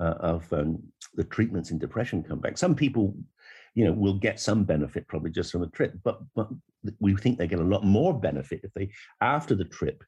uh, 0.00 0.16
of 0.20 0.52
um, 0.52 0.82
the 1.14 1.24
treatments 1.24 1.70
in 1.70 1.78
depression 1.78 2.22
come 2.22 2.40
back. 2.40 2.56
Some 2.56 2.74
people, 2.74 3.14
you 3.74 3.84
know, 3.84 3.92
will 3.92 4.14
get 4.14 4.40
some 4.40 4.64
benefit 4.64 5.06
probably 5.06 5.30
just 5.30 5.52
from 5.52 5.62
a 5.62 5.68
trip, 5.68 5.94
but 6.02 6.20
but 6.34 6.48
we 6.98 7.14
think 7.14 7.38
they 7.38 7.46
get 7.46 7.58
a 7.58 7.64
lot 7.64 7.84
more 7.84 8.18
benefit 8.18 8.60
if 8.64 8.72
they 8.74 8.90
after 9.20 9.54
the 9.54 9.64
trip 9.64 10.02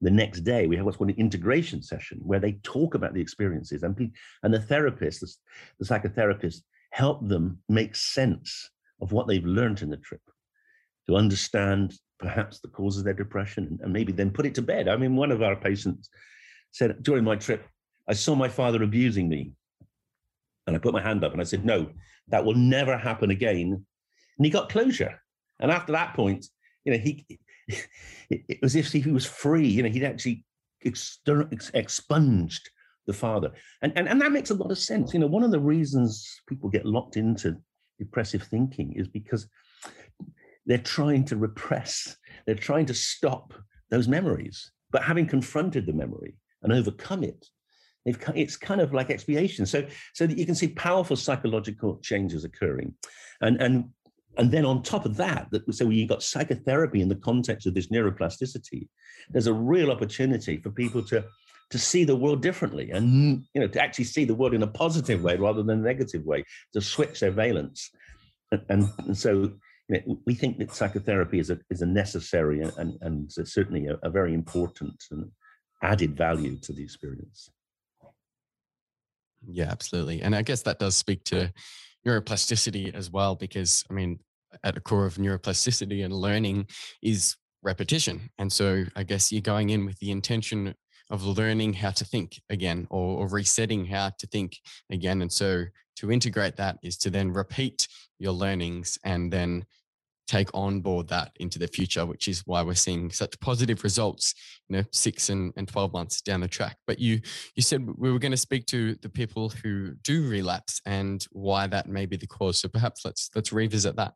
the 0.00 0.10
next 0.10 0.40
day 0.40 0.66
we 0.66 0.76
have 0.76 0.84
what's 0.84 0.96
called 0.96 1.10
an 1.10 1.16
integration 1.16 1.82
session 1.82 2.18
where 2.22 2.40
they 2.40 2.52
talk 2.62 2.94
about 2.94 3.12
the 3.14 3.20
experiences 3.20 3.82
and, 3.82 4.12
and 4.42 4.54
the 4.54 4.60
therapist 4.60 5.20
the, 5.20 5.32
the 5.78 5.84
psychotherapist 5.84 6.62
help 6.90 7.26
them 7.28 7.58
make 7.68 7.94
sense 7.94 8.70
of 9.00 9.12
what 9.12 9.26
they've 9.26 9.44
learned 9.44 9.82
in 9.82 9.90
the 9.90 9.96
trip 9.96 10.20
to 11.08 11.16
understand 11.16 11.94
perhaps 12.18 12.60
the 12.60 12.68
cause 12.68 12.98
of 12.98 13.04
their 13.04 13.14
depression 13.14 13.66
and, 13.66 13.80
and 13.80 13.92
maybe 13.92 14.12
then 14.12 14.30
put 14.30 14.46
it 14.46 14.54
to 14.54 14.62
bed. 14.62 14.88
I 14.88 14.96
mean 14.96 15.16
one 15.16 15.32
of 15.32 15.42
our 15.42 15.56
patients 15.56 16.08
said 16.72 17.02
during 17.02 17.24
my 17.24 17.36
trip 17.36 17.66
i 18.08 18.12
saw 18.12 18.34
my 18.34 18.48
father 18.48 18.82
abusing 18.82 19.28
me. 19.28 19.52
And 20.66 20.76
i 20.76 20.78
put 20.78 20.92
my 20.92 21.02
hand 21.02 21.24
up 21.24 21.32
and 21.32 21.40
i 21.40 21.44
said 21.44 21.64
no 21.64 21.90
that 22.28 22.44
will 22.44 22.54
never 22.54 22.96
happen 22.96 23.30
again. 23.30 23.84
And 24.38 24.46
he 24.46 24.50
got 24.50 24.68
closure. 24.68 25.20
And 25.58 25.70
after 25.70 25.92
that 25.92 26.14
point 26.14 26.46
you 26.84 26.92
know 26.92 26.98
he 26.98 27.26
it, 28.30 28.58
was 28.62 28.76
as 28.76 28.94
if 28.94 29.04
he 29.04 29.10
was 29.10 29.26
free. 29.26 29.66
You 29.66 29.82
know, 29.82 29.88
he'd 29.88 30.04
actually 30.04 30.44
expunged 30.82 32.70
the 33.06 33.12
father, 33.12 33.52
and, 33.82 33.92
and 33.96 34.08
and 34.08 34.20
that 34.20 34.32
makes 34.32 34.50
a 34.50 34.54
lot 34.54 34.70
of 34.70 34.78
sense. 34.78 35.12
You 35.12 35.20
know, 35.20 35.26
one 35.26 35.42
of 35.42 35.50
the 35.50 35.60
reasons 35.60 36.28
people 36.48 36.68
get 36.68 36.86
locked 36.86 37.16
into 37.16 37.56
depressive 37.98 38.42
thinking 38.42 38.94
is 38.94 39.08
because 39.08 39.46
they're 40.66 40.78
trying 40.78 41.24
to 41.26 41.36
repress, 41.36 42.16
they're 42.46 42.54
trying 42.54 42.86
to 42.86 42.94
stop 42.94 43.54
those 43.90 44.08
memories. 44.08 44.70
But 44.90 45.02
having 45.02 45.26
confronted 45.26 45.86
the 45.86 45.92
memory 45.92 46.36
and 46.62 46.72
overcome 46.72 47.22
it, 47.22 47.46
it's 48.06 48.56
kind 48.56 48.80
of 48.80 48.94
like 48.94 49.10
expiation. 49.10 49.66
So 49.66 49.86
so 50.14 50.26
that 50.26 50.38
you 50.38 50.46
can 50.46 50.54
see 50.54 50.68
powerful 50.68 51.16
psychological 51.16 51.98
changes 52.02 52.44
occurring, 52.44 52.94
and 53.40 53.60
and 53.60 53.90
and 54.38 54.50
then 54.50 54.64
on 54.64 54.82
top 54.82 55.04
of 55.04 55.16
that, 55.16 55.48
that 55.50 55.72
so 55.74 55.90
you've 55.90 56.08
got 56.08 56.22
psychotherapy 56.22 57.00
in 57.00 57.08
the 57.08 57.16
context 57.16 57.66
of 57.66 57.74
this 57.74 57.88
neuroplasticity, 57.88 58.88
there's 59.30 59.46
a 59.46 59.52
real 59.52 59.90
opportunity 59.90 60.58
for 60.58 60.70
people 60.70 61.02
to 61.04 61.24
to 61.70 61.78
see 61.78 62.02
the 62.02 62.16
world 62.16 62.42
differently 62.42 62.90
and 62.90 63.44
you 63.54 63.60
know 63.60 63.68
to 63.68 63.80
actually 63.80 64.04
see 64.04 64.24
the 64.24 64.34
world 64.34 64.54
in 64.54 64.62
a 64.62 64.66
positive 64.66 65.22
way 65.22 65.36
rather 65.36 65.62
than 65.62 65.80
a 65.80 65.82
negative 65.82 66.24
way, 66.24 66.44
to 66.72 66.80
switch 66.80 67.20
their 67.20 67.30
valence. 67.30 67.90
and, 68.68 68.88
and 68.98 69.16
so 69.16 69.52
you 69.88 70.02
know, 70.06 70.20
we 70.26 70.34
think 70.34 70.58
that 70.58 70.74
psychotherapy 70.74 71.38
is 71.38 71.50
a 71.50 71.58
is 71.70 71.82
a 71.82 71.86
necessary 71.86 72.62
and 72.62 72.98
and 73.00 73.32
certainly 73.32 73.86
a, 73.86 73.98
a 74.02 74.10
very 74.10 74.34
important 74.34 74.94
and 75.10 75.30
added 75.82 76.16
value 76.16 76.56
to 76.58 76.72
the 76.72 76.82
experience. 76.82 77.50
Yeah, 79.48 79.70
absolutely. 79.70 80.20
And 80.22 80.36
I 80.36 80.42
guess 80.42 80.62
that 80.62 80.78
does 80.78 80.96
speak 80.96 81.24
to 81.24 81.52
neuroplasticity 82.06 82.94
as 82.94 83.10
well, 83.10 83.34
because 83.34 83.84
I 83.90 83.94
mean, 83.94 84.20
at 84.64 84.74
the 84.74 84.80
core 84.80 85.06
of 85.06 85.16
neuroplasticity 85.16 86.04
and 86.04 86.12
learning 86.12 86.66
is 87.02 87.36
repetition. 87.62 88.30
And 88.38 88.52
so 88.52 88.84
I 88.96 89.02
guess 89.02 89.30
you're 89.30 89.42
going 89.42 89.70
in 89.70 89.84
with 89.84 89.98
the 89.98 90.10
intention 90.10 90.74
of 91.10 91.24
learning 91.24 91.74
how 91.74 91.90
to 91.90 92.04
think 92.04 92.40
again 92.50 92.86
or, 92.88 93.18
or, 93.18 93.28
resetting 93.28 93.84
how 93.84 94.10
to 94.18 94.26
think 94.28 94.56
again. 94.90 95.22
And 95.22 95.32
so 95.32 95.64
to 95.96 96.12
integrate 96.12 96.56
that 96.56 96.78
is 96.82 96.96
to 96.98 97.10
then 97.10 97.32
repeat 97.32 97.88
your 98.18 98.32
learnings 98.32 98.96
and 99.04 99.32
then 99.32 99.64
take 100.30 100.48
on 100.54 100.80
board 100.80 101.08
that 101.08 101.32
into 101.40 101.58
the 101.58 101.66
future, 101.66 102.06
which 102.06 102.28
is 102.28 102.40
why 102.46 102.62
we're 102.62 102.74
seeing 102.74 103.10
such 103.10 103.38
positive 103.40 103.82
results, 103.82 104.32
you 104.68 104.76
know, 104.76 104.84
six 104.92 105.28
and, 105.28 105.52
and 105.56 105.66
12 105.66 105.92
months 105.92 106.22
down 106.22 106.40
the 106.40 106.46
track. 106.46 106.76
But 106.86 107.00
you 107.00 107.20
you 107.56 107.62
said 107.62 107.86
we 107.98 108.12
were 108.12 108.20
going 108.20 108.30
to 108.30 108.46
speak 108.48 108.66
to 108.66 108.94
the 109.02 109.08
people 109.08 109.48
who 109.48 109.94
do 110.04 110.28
relapse 110.28 110.80
and 110.86 111.26
why 111.32 111.66
that 111.66 111.88
may 111.88 112.06
be 112.06 112.16
the 112.16 112.28
cause. 112.28 112.58
So 112.58 112.68
perhaps 112.68 113.04
let's 113.04 113.28
let's 113.34 113.52
revisit 113.52 113.96
that. 113.96 114.14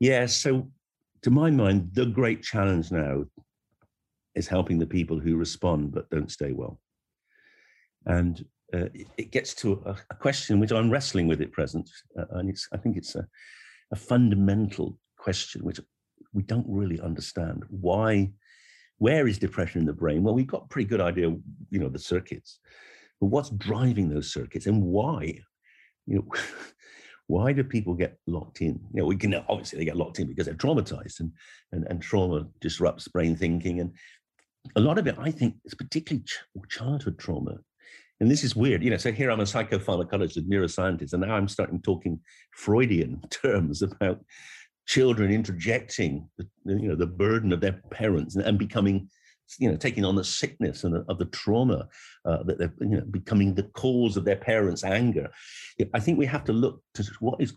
Yeah. 0.00 0.26
So 0.26 0.70
to 1.22 1.30
my 1.30 1.50
mind, 1.50 1.90
the 1.94 2.06
great 2.06 2.42
challenge 2.42 2.92
now 2.92 3.24
is 4.34 4.48
helping 4.48 4.78
the 4.78 4.86
people 4.86 5.18
who 5.18 5.36
respond 5.36 5.92
but 5.92 6.10
don't 6.10 6.30
stay 6.30 6.52
well. 6.52 6.78
And 8.04 8.44
uh, 8.72 8.88
it 9.16 9.30
gets 9.30 9.54
to 9.54 9.82
a, 9.86 10.14
question 10.14 10.60
which 10.60 10.72
I'm 10.72 10.90
wrestling 10.90 11.26
with 11.26 11.40
at 11.40 11.52
present, 11.52 11.88
uh, 12.18 12.26
and 12.32 12.50
it's 12.50 12.68
I 12.72 12.76
think 12.76 12.96
it's 12.96 13.14
a 13.16 13.26
a 13.92 13.96
fundamental 13.96 14.98
question 15.16 15.64
which 15.64 15.80
we 16.32 16.42
don't 16.42 16.66
really 16.68 17.00
understand. 17.00 17.64
Why, 17.68 18.30
where 18.98 19.26
is 19.26 19.38
depression 19.38 19.80
in 19.80 19.86
the 19.86 19.92
brain? 19.92 20.22
Well, 20.22 20.34
we've 20.34 20.46
got 20.46 20.64
a 20.64 20.68
pretty 20.68 20.88
good 20.88 21.00
idea, 21.00 21.34
you 21.70 21.78
know, 21.78 21.88
the 21.88 21.98
circuits, 21.98 22.60
but 23.20 23.26
what's 23.26 23.50
driving 23.50 24.08
those 24.08 24.32
circuits 24.32 24.66
and 24.66 24.82
why? 24.82 25.40
You 26.06 26.16
know, 26.16 26.28
why 27.26 27.52
do 27.52 27.62
people 27.62 27.94
get 27.94 28.18
locked 28.26 28.60
in? 28.60 28.80
You 28.92 29.02
know, 29.02 29.06
we 29.06 29.16
can 29.16 29.34
obviously 29.34 29.78
they 29.78 29.84
get 29.84 29.96
locked 29.96 30.18
in 30.18 30.26
because 30.26 30.46
they're 30.46 30.54
traumatized 30.54 31.20
and 31.20 31.32
and, 31.72 31.86
and 31.88 32.02
trauma 32.02 32.46
disrupts 32.60 33.08
brain 33.08 33.36
thinking. 33.36 33.80
And 33.80 33.92
a 34.76 34.80
lot 34.80 34.98
of 34.98 35.06
it, 35.06 35.16
I 35.18 35.30
think, 35.30 35.56
is 35.64 35.74
particularly 35.74 36.24
ch- 36.24 36.38
childhood 36.68 37.18
trauma 37.18 37.58
and 38.20 38.30
this 38.30 38.44
is 38.44 38.54
weird, 38.54 38.82
you 38.82 38.90
know. 38.90 38.98
So 38.98 39.12
here 39.12 39.30
I'm 39.30 39.40
a 39.40 39.44
psychopharmacologist, 39.44 40.46
neuroscientist, 40.46 41.14
and 41.14 41.22
now 41.22 41.34
I'm 41.34 41.48
starting 41.48 41.80
talking 41.80 42.20
Freudian 42.52 43.22
terms 43.30 43.82
about 43.82 44.20
children 44.86 45.30
introjecting, 45.30 46.26
the, 46.36 46.46
you 46.66 46.88
know, 46.88 46.96
the 46.96 47.06
burden 47.06 47.52
of 47.52 47.60
their 47.60 47.80
parents 47.90 48.36
and, 48.36 48.44
and 48.44 48.58
becoming, 48.58 49.08
you 49.58 49.70
know, 49.70 49.76
taking 49.76 50.04
on 50.04 50.16
the 50.16 50.24
sickness 50.24 50.84
and 50.84 50.94
the, 50.94 51.04
of 51.08 51.18
the 51.18 51.24
trauma 51.26 51.88
uh, 52.26 52.42
that 52.42 52.58
they're, 52.58 52.74
you 52.80 52.98
know, 52.98 53.04
becoming 53.10 53.54
the 53.54 53.62
cause 53.62 54.18
of 54.18 54.24
their 54.24 54.36
parents' 54.36 54.84
anger. 54.84 55.30
I 55.94 56.00
think 56.00 56.18
we 56.18 56.26
have 56.26 56.44
to 56.44 56.52
look 56.52 56.82
to 56.94 57.10
what 57.20 57.40
is 57.40 57.56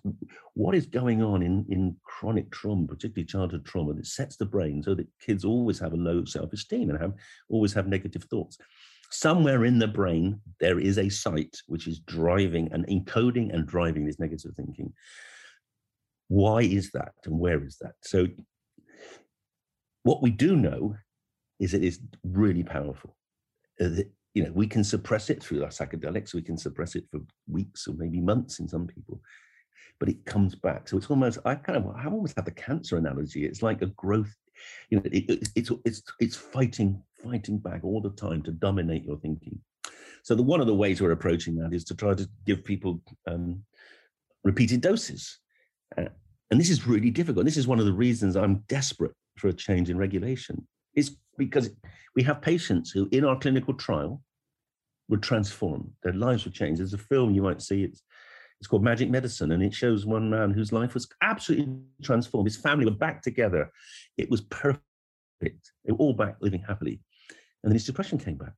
what 0.53 0.76
is 0.76 0.86
going 0.86 1.22
on 1.22 1.43
in 1.43 1.66
in 1.68 1.97
chronic 2.03 2.51
trauma, 2.51 2.88
particularly 2.88 3.26
childhood 3.26 3.66
trauma, 3.66 3.93
that 3.95 4.07
sets 4.07 4.38
the 4.38 4.45
brain 4.45 4.82
so 4.82 4.95
that 4.95 5.07
kids 5.20 5.43
always 5.43 5.78
have 5.80 5.91
a 5.91 5.97
low 5.97 6.24
self-esteem 6.24 6.89
and 6.89 7.01
have 7.01 7.14
always 7.49 7.74
have 7.74 7.88
negative 7.88 8.24
thoughts 8.24 8.57
somewhere 9.14 9.64
in 9.64 9.78
the 9.78 9.88
brain, 9.88 10.41
there 10.59 10.80
is 10.80 10.97
a 10.97 11.07
site 11.07 11.55
which 11.68 11.88
is 11.88 11.99
driving 11.99 12.72
and 12.72 12.86
encoding 12.88 13.53
and 13.53 13.68
driving 13.68 14.05
this 14.05 14.20
negative 14.20 14.53
thinking. 14.55 14.91
Why 16.30 16.61
is 16.61 16.91
that 16.91 17.14
and 17.26 17.38
where 17.38 17.64
is 17.64 17.78
that? 17.82 17.93
So, 18.01 18.28
what 20.01 20.22
we 20.22 20.32
do 20.32 20.55
know 20.55 20.95
is 21.59 21.74
it 21.74 21.84
is 21.84 21.99
really 22.24 22.64
powerful. 22.64 23.16
Uh, 23.80 23.89
you 24.34 24.43
know, 24.43 24.51
we 24.53 24.68
can 24.68 24.84
suppress 24.84 25.30
it 25.30 25.41
through 25.41 25.64
our 25.64 25.70
psychedelics, 25.70 26.34
we 26.34 26.41
can 26.41 26.57
suppress 26.57 26.95
it 26.95 27.05
for 27.11 27.22
weeks 27.47 27.88
or 27.88 27.93
maybe 27.93 28.20
months 28.20 28.59
in 28.59 28.68
some 28.68 28.88
people, 28.88 29.22
but 29.99 30.09
it 30.09 30.26
comes 30.26 30.55
back. 30.55 30.89
So 30.89 30.97
it's 30.97 31.09
almost, 31.09 31.38
I 31.45 31.55
kind 31.55 31.78
of, 31.78 31.95
I 31.95 32.05
almost 32.05 32.36
have 32.36 32.45
the 32.45 32.51
cancer 32.51 32.97
analogy. 32.97 33.45
It's 33.45 33.61
like 33.61 33.84
a 33.84 33.88
growth, 33.88 34.36
you 34.89 34.97
know, 34.97 35.03
it, 35.05 35.30
it, 35.30 35.49
it's, 35.55 35.72
it's, 35.86 36.01
it's 36.20 36.36
fighting 36.36 37.01
fighting 37.24 37.57
back 37.57 37.84
all 37.84 38.01
the 38.01 38.09
time 38.11 38.41
to 38.43 38.51
dominate 38.51 39.03
your 39.03 39.17
thinking. 39.17 39.59
So 40.24 40.36
the, 40.36 40.43
one 40.43 40.61
of 40.61 40.67
the 40.67 40.76
ways 40.76 41.01
we're 41.01 41.11
approaching 41.11 41.55
that 41.57 41.74
is 41.74 41.84
to 41.86 41.95
try 41.95 42.13
to 42.13 42.28
give 42.45 42.63
people 42.63 43.01
um, 43.28 43.63
repeated 44.43 44.82
doses. 44.82 45.39
Uh, 45.97 46.05
and 46.51 46.59
this 46.59 46.69
is 46.69 46.88
really 46.88 47.09
difficult. 47.09 47.45
This 47.45 47.57
is 47.57 47.67
one 47.67 47.80
of 47.80 47.86
the 47.86 47.93
reasons 47.93 48.36
I'm 48.36 48.63
desperate 48.67 49.13
for 49.38 49.49
a 49.49 49.53
change 49.53 49.89
in 49.89 49.97
regulation. 49.97 50.65
It's 50.95 51.11
because 51.38 51.71
we 52.15 52.24
have 52.24 52.41
patients 52.41 52.91
who, 52.91 53.09
in 53.11 53.26
our 53.26 53.38
clinical 53.38 53.74
trial, 53.74 54.21
would 55.09 55.24
transform. 55.24 55.91
Their 56.03 56.13
lives 56.13 56.45
would 56.45 56.53
change. 56.53 56.78
There's 56.78 56.93
a 56.93 56.97
film 56.97 57.34
you 57.34 57.41
might 57.41 57.61
see. 57.61 57.84
It's 57.84 58.03
it's 58.59 58.67
called 58.69 58.84
Magic 58.84 59.09
Medicine, 59.09 59.51
and 59.51 59.61
it 59.61 59.74
shows 59.74 60.05
one 60.05 60.30
man 60.30 60.51
whose 60.51 60.71
life 60.71 60.93
was 60.93 61.05
absolutely 61.21 61.67
transformed. 62.01 62.47
His 62.47 62.55
family 62.55 62.86
were 62.86 62.91
back 62.91 63.21
together. 63.21 63.69
It 64.17 64.30
was 64.30 64.39
perfect. 64.39 64.80
They 65.41 65.91
were 65.91 65.97
all 65.97 66.13
back 66.13 66.38
living 66.39 66.63
happily. 66.65 67.01
And 67.64 67.72
then 67.72 67.76
his 67.76 67.86
depression 67.86 68.18
came 68.18 68.36
back. 68.36 68.53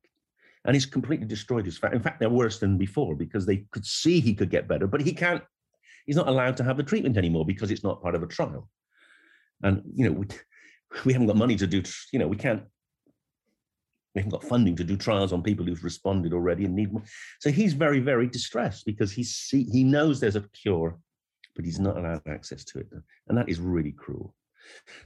And 0.64 0.74
he's 0.74 0.86
completely 0.86 1.26
destroyed 1.26 1.64
his. 1.64 1.78
In 1.92 2.02
fact, 2.02 2.18
they're 2.18 2.28
worse 2.28 2.58
than 2.58 2.76
before 2.76 3.14
because 3.14 3.46
they 3.46 3.58
could 3.70 3.86
see 3.86 4.18
he 4.20 4.34
could 4.34 4.50
get 4.50 4.66
better, 4.66 4.88
but 4.88 5.00
he 5.00 5.12
can't, 5.12 5.42
he's 6.06 6.16
not 6.16 6.26
allowed 6.26 6.56
to 6.56 6.64
have 6.64 6.76
the 6.76 6.82
treatment 6.82 7.16
anymore 7.16 7.46
because 7.46 7.70
it's 7.70 7.84
not 7.84 8.02
part 8.02 8.16
of 8.16 8.24
a 8.24 8.26
trial. 8.26 8.68
And, 9.62 9.82
you 9.94 10.06
know, 10.06 10.12
we, 10.12 10.26
we 11.04 11.12
haven't 11.12 11.28
got 11.28 11.36
money 11.36 11.54
to 11.56 11.66
do, 11.68 11.82
you 12.12 12.18
know, 12.18 12.26
we 12.26 12.36
can't, 12.36 12.64
we 14.14 14.22
haven't 14.22 14.32
got 14.32 14.42
funding 14.42 14.74
to 14.76 14.84
do 14.84 14.96
trials 14.96 15.32
on 15.32 15.42
people 15.42 15.64
who've 15.64 15.84
responded 15.84 16.32
already 16.32 16.64
and 16.64 16.74
need 16.74 16.92
more. 16.92 17.02
So 17.38 17.50
he's 17.50 17.74
very, 17.74 18.00
very 18.00 18.26
distressed 18.26 18.86
because 18.86 19.12
he 19.12 19.22
see, 19.22 19.64
he 19.70 19.84
knows 19.84 20.18
there's 20.18 20.36
a 20.36 20.48
cure, 20.62 20.98
but 21.54 21.64
he's 21.64 21.78
not 21.78 21.96
allowed 21.96 22.22
access 22.26 22.64
to 22.64 22.80
it. 22.80 22.88
And 23.28 23.38
that 23.38 23.48
is 23.48 23.60
really 23.60 23.92
cruel. 23.92 24.34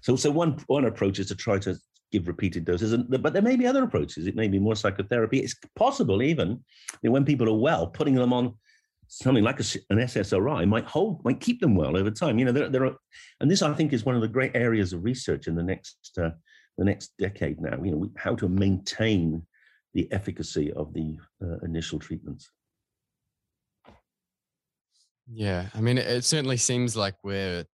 So, 0.00 0.16
so 0.16 0.30
one 0.30 0.62
one 0.68 0.86
approach 0.86 1.18
is 1.18 1.26
to 1.28 1.34
try 1.34 1.58
to 1.58 1.76
give 2.12 2.28
repeated 2.28 2.64
doses. 2.64 2.92
And, 2.92 3.08
but 3.22 3.32
there 3.32 3.42
may 3.42 3.56
be 3.56 3.66
other 3.66 3.84
approaches. 3.84 4.26
It 4.26 4.36
may 4.36 4.48
be 4.48 4.58
more 4.58 4.76
psychotherapy. 4.76 5.38
It's 5.40 5.54
possible 5.76 6.22
even 6.22 6.62
when 7.02 7.24
people 7.24 7.48
are 7.48 7.58
well, 7.58 7.86
putting 7.86 8.14
them 8.14 8.32
on 8.32 8.54
something 9.08 9.42
like 9.42 9.60
a, 9.60 9.64
an 9.90 9.98
SSRI 9.98 10.66
might 10.68 10.86
hold, 10.86 11.24
might 11.24 11.40
keep 11.40 11.60
them 11.60 11.74
well 11.74 11.96
over 11.96 12.10
time. 12.10 12.38
You 12.38 12.46
know, 12.46 12.52
there, 12.52 12.68
there 12.68 12.86
are, 12.86 12.96
and 13.40 13.50
this 13.50 13.62
I 13.62 13.72
think 13.74 13.92
is 13.92 14.04
one 14.04 14.14
of 14.14 14.22
the 14.22 14.28
great 14.28 14.52
areas 14.54 14.92
of 14.92 15.04
research 15.04 15.46
in 15.46 15.54
the 15.54 15.62
next 15.62 16.12
uh, 16.18 16.30
the 16.78 16.84
next 16.84 17.12
decade 17.18 17.60
now. 17.60 17.82
You 17.82 17.90
know, 17.90 18.10
how 18.16 18.34
to 18.36 18.48
maintain 18.48 19.44
the 19.94 20.10
efficacy 20.12 20.72
of 20.72 20.94
the 20.94 21.18
uh, 21.42 21.58
initial 21.64 21.98
treatments. 21.98 22.50
Yeah, 25.32 25.66
I 25.74 25.80
mean, 25.80 25.98
it 25.98 26.24
certainly 26.24 26.56
seems 26.56 26.96
like 26.96 27.14
where 27.22 27.64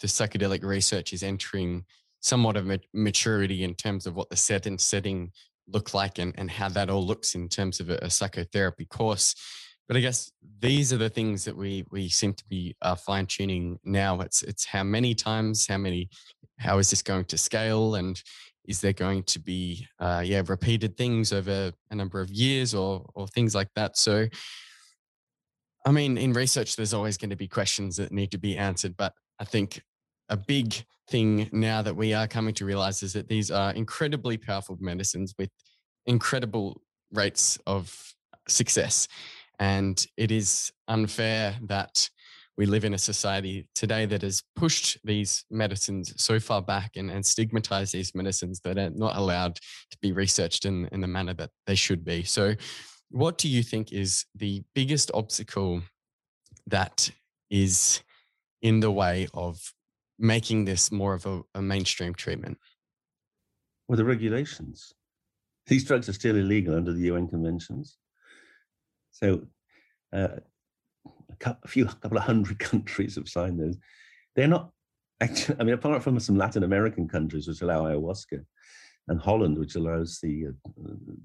the 0.00 0.06
psychedelic 0.06 0.64
research 0.64 1.12
is 1.12 1.22
entering 1.22 1.84
somewhat 2.22 2.56
of 2.56 2.70
maturity 2.94 3.64
in 3.64 3.74
terms 3.74 4.06
of 4.06 4.14
what 4.14 4.30
the 4.30 4.36
set 4.36 4.66
and 4.66 4.80
setting 4.80 5.30
look 5.68 5.92
like 5.92 6.18
and, 6.18 6.34
and 6.38 6.50
how 6.50 6.68
that 6.68 6.88
all 6.88 7.04
looks 7.04 7.34
in 7.34 7.48
terms 7.48 7.80
of 7.80 7.90
a, 7.90 7.96
a 7.96 8.10
psychotherapy 8.10 8.86
course. 8.86 9.34
But 9.88 9.96
I 9.96 10.00
guess 10.00 10.30
these 10.60 10.92
are 10.92 10.96
the 10.96 11.10
things 11.10 11.44
that 11.44 11.56
we 11.56 11.84
we 11.90 12.08
seem 12.08 12.32
to 12.34 12.44
be 12.48 12.74
uh, 12.80 12.94
fine 12.94 13.26
tuning 13.26 13.78
now. 13.84 14.20
It's 14.20 14.42
it's 14.42 14.64
how 14.64 14.84
many 14.84 15.14
times, 15.14 15.66
how 15.66 15.76
many, 15.76 16.08
how 16.58 16.78
is 16.78 16.88
this 16.88 17.02
going 17.02 17.24
to 17.26 17.36
scale, 17.36 17.96
and 17.96 18.20
is 18.64 18.80
there 18.80 18.92
going 18.92 19.24
to 19.24 19.40
be 19.40 19.86
uh, 19.98 20.22
yeah 20.24 20.42
repeated 20.46 20.96
things 20.96 21.32
over 21.32 21.72
a 21.90 21.94
number 21.94 22.20
of 22.20 22.30
years 22.30 22.74
or 22.74 23.04
or 23.14 23.26
things 23.26 23.54
like 23.54 23.68
that. 23.74 23.98
So, 23.98 24.28
I 25.84 25.90
mean, 25.90 26.16
in 26.16 26.32
research, 26.32 26.76
there's 26.76 26.94
always 26.94 27.18
going 27.18 27.30
to 27.30 27.36
be 27.36 27.48
questions 27.48 27.96
that 27.96 28.12
need 28.12 28.30
to 28.30 28.38
be 28.38 28.56
answered. 28.56 28.96
But 28.96 29.12
I 29.40 29.44
think 29.44 29.82
a 30.28 30.36
big 30.36 30.74
thing 31.08 31.48
now 31.52 31.82
that 31.82 31.94
we 31.94 32.14
are 32.14 32.26
coming 32.26 32.54
to 32.54 32.64
realize 32.64 33.02
is 33.02 33.12
that 33.12 33.28
these 33.28 33.50
are 33.50 33.72
incredibly 33.72 34.36
powerful 34.36 34.76
medicines 34.80 35.34
with 35.38 35.50
incredible 36.06 36.80
rates 37.12 37.58
of 37.66 38.14
success. 38.48 39.08
And 39.58 40.04
it 40.16 40.30
is 40.30 40.72
unfair 40.88 41.56
that 41.62 42.08
we 42.56 42.66
live 42.66 42.84
in 42.84 42.94
a 42.94 42.98
society 42.98 43.68
today 43.74 44.06
that 44.06 44.22
has 44.22 44.42
pushed 44.56 44.98
these 45.04 45.44
medicines 45.50 46.12
so 46.16 46.38
far 46.38 46.60
back 46.60 46.92
and, 46.96 47.10
and 47.10 47.24
stigmatized 47.24 47.94
these 47.94 48.14
medicines 48.14 48.60
that 48.60 48.78
are 48.78 48.90
not 48.90 49.16
allowed 49.16 49.56
to 49.90 49.98
be 50.02 50.12
researched 50.12 50.64
in, 50.66 50.86
in 50.92 51.00
the 51.00 51.06
manner 51.06 51.34
that 51.34 51.50
they 51.66 51.74
should 51.74 52.04
be. 52.04 52.22
So, 52.24 52.54
what 53.10 53.36
do 53.38 53.48
you 53.48 53.62
think 53.62 53.92
is 53.92 54.24
the 54.34 54.62
biggest 54.74 55.10
obstacle 55.12 55.82
that 56.66 57.10
is 57.50 58.00
in 58.62 58.80
the 58.80 58.90
way 58.90 59.28
of 59.34 59.60
making 60.22 60.64
this 60.64 60.90
more 60.90 61.14
of 61.14 61.26
a, 61.26 61.42
a 61.54 61.60
mainstream 61.60 62.14
treatment? 62.14 62.58
Well, 63.88 63.96
the 63.96 64.04
regulations. 64.04 64.94
These 65.66 65.84
drugs 65.84 66.08
are 66.08 66.14
still 66.14 66.36
illegal 66.36 66.76
under 66.76 66.92
the 66.92 67.02
UN 67.02 67.28
conventions. 67.28 67.98
So, 69.10 69.42
uh, 70.12 70.28
a 71.44 71.68
few, 71.68 71.84
a 71.84 71.88
couple 71.88 72.18
of 72.18 72.24
hundred 72.24 72.58
countries 72.70 73.16
have 73.16 73.28
signed 73.28 73.60
those. 73.60 73.76
They're 74.34 74.48
not 74.48 74.70
actually, 75.20 75.56
I 75.60 75.64
mean, 75.64 75.74
apart 75.74 76.02
from 76.02 76.18
some 76.20 76.38
Latin 76.38 76.62
American 76.62 77.08
countries 77.08 77.48
which 77.48 77.60
allow 77.60 77.84
ayahuasca, 77.84 78.44
and 79.08 79.20
Holland, 79.20 79.58
which 79.58 79.74
allows 79.74 80.20
the, 80.22 80.46
uh, 80.48 80.70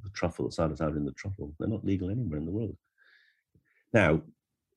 the 0.04 0.10
truffle, 0.14 0.50
psilocybin 0.50 0.98
in 0.98 1.06
the 1.06 1.12
truffle, 1.12 1.54
they're 1.60 1.70
not 1.70 1.86
legal 1.86 2.10
anywhere 2.10 2.40
in 2.40 2.46
the 2.46 2.52
world. 2.52 2.76
Now, 3.94 4.22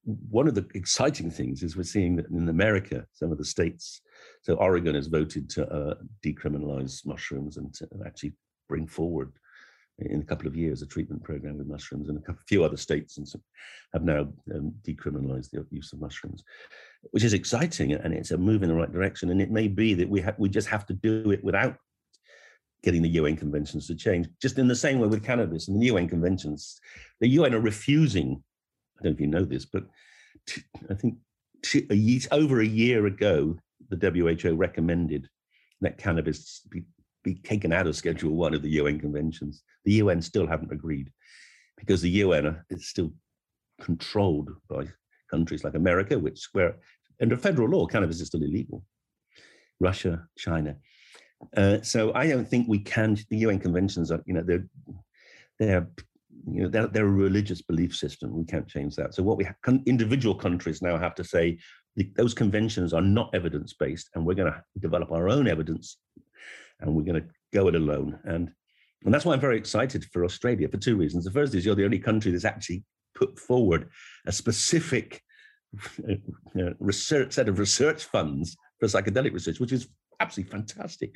one 0.05 0.49
of 0.49 0.55
the 0.55 0.67
exciting 0.75 1.31
things 1.31 1.63
is 1.63 1.77
we're 1.77 1.83
seeing 1.83 2.17
that 2.17 2.29
in 2.31 2.49
America, 2.49 3.07
some 3.13 3.33
of 3.33 3.39
the 3.39 3.45
states, 3.45 4.01
so 4.43 4.55
Oregon 4.55 4.95
has 4.95 5.09
voted 5.09 5.51
to 5.51 5.69
uh, 5.71 5.95
decriminalize 6.25 7.05
mushrooms 7.05 7.57
and 7.59 7.73
to 7.75 7.89
actually 8.07 8.33
bring 8.69 8.87
forward 8.87 9.33
in 9.99 10.21
a 10.21 10.25
couple 10.25 10.47
of 10.47 10.57
years 10.57 10.83
a 10.83 10.87
treatment 10.87 11.23
program 11.23 11.59
with 11.59 11.67
mushrooms, 11.67 12.09
and 12.09 12.19
a 12.29 12.35
few 12.49 12.65
other 12.65 12.77
states 12.77 13.19
and 13.19 13.27
have 13.93 14.03
now 14.03 14.29
um, 14.55 14.73
decriminalized 14.83 15.51
the 15.51 15.67
use 15.71 15.93
of 15.93 16.01
mushrooms, 16.01 16.43
which 17.11 17.25
is 17.25 17.35
exciting 17.35 17.93
and 17.93 18.15
it's 18.15 18.31
a 18.31 18.39
move 18.39 18.63
in 18.63 18.69
the 18.69 18.75
right 18.75 18.93
direction. 18.93 19.31
And 19.31 19.43
it 19.43 19.51
may 19.51 19.69
be 19.69 19.95
that 19.95 20.09
we 20.09 20.21
have 20.21 20.39
we 20.39 20.49
just 20.49 20.69
have 20.69 20.87
to 20.87 20.95
do 20.95 21.31
it 21.31 21.45
without 21.45 21.77
getting 22.83 23.03
the 23.03 23.11
UN 23.11 23.37
conventions 23.37 23.87
to 23.87 23.95
change. 23.95 24.27
Just 24.41 24.59
in 24.59 24.69
the 24.69 24.75
same 24.75 24.99
way 24.99 25.09
with 25.09 25.25
cannabis 25.25 25.69
and 25.69 25.81
the 25.81 25.87
UN 25.87 26.09
conventions, 26.09 26.81
the 27.21 27.29
UN 27.29 27.55
are 27.55 27.61
refusing. 27.61 28.43
I 29.01 29.05
don't 29.05 29.13
know 29.13 29.15
if 29.15 29.21
you 29.21 29.27
know 29.27 29.45
this, 29.45 29.65
but 29.65 29.85
I 30.91 30.95
think 30.95 31.17
over 32.31 32.61
a 32.61 32.67
year 32.67 33.07
ago, 33.07 33.57
the 33.89 34.11
WHO 34.43 34.55
recommended 34.55 35.29
that 35.81 35.99
cannabis 35.99 36.63
be, 36.71 36.85
be 37.25 37.37
taken 37.37 37.73
out 37.73 37.87
of 37.87 37.97
Schedule 37.97 38.35
One 38.35 38.55
of 38.55 38.63
the 38.63 38.71
UN 38.71 39.01
conventions. 39.01 39.63
The 39.85 39.95
UN 39.95 40.21
still 40.21 40.47
haven't 40.47 40.73
agreed 40.73 41.11
because 41.79 42.03
the 42.03 42.11
UN 42.11 42.59
is 42.69 42.89
still 42.89 43.13
controlled 43.81 44.51
by 44.69 44.87
countries 45.31 45.65
like 45.65 45.75
America, 45.75 46.19
which 46.19 46.49
where 46.53 46.77
under 47.21 47.37
federal 47.37 47.69
law 47.69 47.87
cannabis 47.87 48.21
is 48.21 48.27
still 48.27 48.43
illegal. 48.43 48.85
Russia, 49.81 50.27
China. 50.37 50.77
Uh, 51.57 51.81
so 51.81 52.13
I 52.15 52.27
don't 52.29 52.47
think 52.47 52.69
we 52.69 52.81
can. 52.81 53.17
The 53.31 53.39
UN 53.39 53.59
conventions 53.59 54.11
are, 54.11 54.23
you 54.27 54.35
know, 54.35 54.43
they're 54.43 54.67
they're 55.59 55.89
you 56.47 56.63
know 56.63 56.69
they're, 56.69 56.87
they're 56.87 57.07
a 57.07 57.11
religious 57.11 57.63
belief 57.63 57.95
system. 57.95 58.37
We 58.37 58.45
can't 58.45 58.69
change 58.69 58.97
that. 58.97 59.15
So 59.15 59.23
what 59.23 59.37
we 59.37 59.45
have, 59.45 59.57
individual 59.87 60.35
countries 60.35 60.83
now 60.83 60.99
have 60.99 61.15
to 61.17 61.25
say 61.25 61.59
those 62.17 62.35
conventions 62.35 62.93
are 62.93 63.01
not 63.01 63.35
evidence 63.35 63.75
based, 63.75 64.11
and 64.15 64.25
we're 64.25 64.35
going 64.35 64.53
to 64.53 64.63
develop 64.79 65.13
our 65.13 65.29
own 65.29 65.49
evidence, 65.49 65.99
and 66.81 66.95
we're 66.95 67.05
going 67.05 67.23
to 67.23 67.29
go 67.53 67.69
it 67.69 67.75
alone. 67.75 68.19
And 68.25 68.51
and 69.05 69.15
that's 69.15 69.25
why 69.25 69.33
I'm 69.33 69.41
very 69.41 69.57
excited 69.57 70.05
for 70.13 70.25
Australia 70.25 70.69
for 70.69 70.77
two 70.77 70.97
reasons. 70.97 71.25
The 71.25 71.31
first 71.31 71.55
is 71.55 71.65
you're 71.65 71.75
the 71.75 71.85
only 71.85 71.99
country 71.99 72.33
that's 72.33 72.45
actually 72.45 72.85
put 73.15 73.39
forward 73.39 73.89
a 74.27 74.33
specific 74.33 75.23
research 76.79 77.33
set 77.33 77.49
of 77.49 77.59
research 77.59 78.05
funds 78.05 78.57
for 78.79 78.87
psychedelic 78.87 79.33
research, 79.33 79.61
which 79.61 79.73
is 79.73 79.89
absolutely 80.21 80.51
fantastic. 80.51 81.13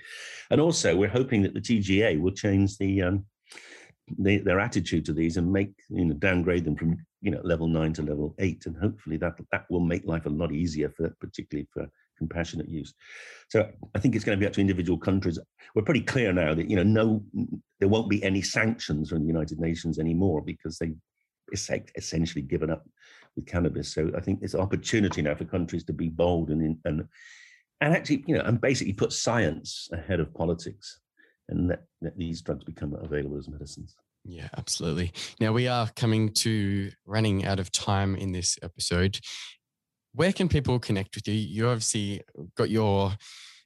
And 0.51 0.61
also, 0.61 0.97
we're 0.97 1.09
hoping 1.09 1.43
that 1.43 1.55
the 1.55 1.61
TGA 1.61 2.20
will 2.20 2.33
change 2.33 2.79
the, 2.79 3.03
um, 3.03 3.27
the, 4.18 4.38
their 4.38 4.61
attitude 4.61 5.05
to 5.07 5.12
these 5.12 5.36
and 5.36 5.50
make 5.50 5.72
you 5.88 6.05
know 6.05 6.14
downgrade 6.14 6.64
them 6.64 6.76
from 6.76 6.96
you 7.20 7.30
know 7.30 7.40
level 7.42 7.66
nine 7.66 7.92
to 7.94 8.02
level 8.02 8.34
eight, 8.38 8.66
and 8.66 8.76
hopefully 8.76 9.16
that 9.16 9.34
that 9.52 9.64
will 9.70 9.80
make 9.80 10.05
life 10.05 10.26
a 10.26 10.30
lot 10.30 10.52
easier 10.52 10.90
for 10.90 11.14
particularly 11.20 11.66
for 11.72 11.88
compassionate 12.18 12.68
use. 12.68 12.94
So 13.48 13.68
I 13.94 13.98
think 13.98 14.14
it's 14.14 14.24
going 14.24 14.38
to 14.38 14.40
be 14.40 14.46
up 14.46 14.52
to 14.55 14.61
individual 14.61 14.98
countries. 14.98 15.38
We're 15.74 15.82
pretty 15.82 16.02
clear 16.02 16.32
now 16.32 16.55
that 16.55 16.68
you 16.68 16.76
know 16.76 16.82
no, 16.82 17.22
there 17.80 17.88
won't 17.88 18.11
be 18.11 18.22
any 18.22 18.42
sanctions 18.42 19.11
from 19.11 19.20
the 19.20 19.26
United 19.26 19.59
Nations 19.59 19.98
anymore 19.98 20.42
because 20.42 20.78
they 20.78 20.94
essentially 21.52 22.42
given 22.42 22.70
up 22.70 22.84
with 23.36 23.46
cannabis. 23.46 23.92
So 23.92 24.11
I 24.16 24.20
think 24.20 24.40
there's 24.40 24.55
opportunity 24.55 25.22
now 25.22 25.34
for 25.34 25.44
countries 25.44 25.84
to 25.84 25.92
be 25.92 26.09
bold 26.09 26.50
and 26.50 26.78
and 26.84 27.05
and 27.80 27.94
actually, 27.94 28.24
you 28.26 28.36
know, 28.36 28.44
and 28.44 28.61
basically 28.61 28.92
put 28.92 29.12
science 29.12 29.88
ahead 29.92 30.20
of 30.20 30.32
politics 30.34 31.00
and 31.49 31.68
let, 31.68 31.84
let 32.01 32.16
these 32.16 32.40
drugs 32.42 32.64
become 32.64 32.95
available 32.95 33.38
as 33.38 33.49
medicines. 33.49 33.95
Yeah, 34.24 34.49
absolutely. 34.57 35.12
Now 35.40 35.53
we 35.53 35.68
are 35.68 35.88
coming 35.97 36.30
to 36.34 36.90
running 37.05 37.45
out 37.45 37.61
of 37.61 37.70
time 37.70 38.16
in 38.16 38.32
this 38.32 38.59
episode. 38.62 39.20
Where 40.14 40.32
can 40.32 40.49
people 40.49 40.78
connect 40.78 41.14
with 41.14 41.28
you? 41.28 41.34
You 41.34 41.68
obviously 41.68 42.22
got 42.57 42.70
your 42.70 43.12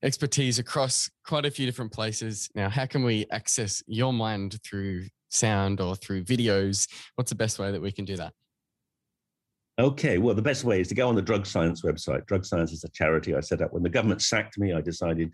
expertise 0.03 0.59
across 0.59 1.11
quite 1.24 1.45
a 1.45 1.51
few 1.51 1.66
different 1.66 1.93
places. 1.93 2.49
Now, 2.55 2.68
how 2.68 2.87
can 2.87 3.05
we 3.05 3.26
access 3.31 3.83
your 3.87 4.12
mind 4.12 4.59
through 4.64 5.07
sound 5.29 5.81
or 5.81 5.95
through 5.95 6.24
videos? 6.24 6.89
What's 7.14 7.31
the 7.31 7.37
best 7.37 7.59
way 7.59 7.70
that 7.70 7.83
we 7.83 7.93
can 7.93 8.05
do 8.05 8.16
that? 8.16 8.33
Okay, 9.79 10.18
well, 10.18 10.35
the 10.35 10.43
best 10.43 10.64
way 10.64 10.81
is 10.81 10.89
to 10.89 10.95
go 10.95 11.09
on 11.09 11.14
the 11.14 11.22
Drug 11.22 11.47
Science 11.47 11.83
website. 11.83 12.26
Drug 12.26 12.45
Science 12.45 12.72
is 12.72 12.83
a 12.83 12.89
charity 12.89 13.37
I 13.37 13.41
set 13.41 13.62
up. 13.62 13.72
When 13.72 13.85
the 13.85 13.89
government 13.89 14.22
sacked 14.22 14.59
me, 14.59 14.72
I 14.72 14.81
decided 14.81 15.33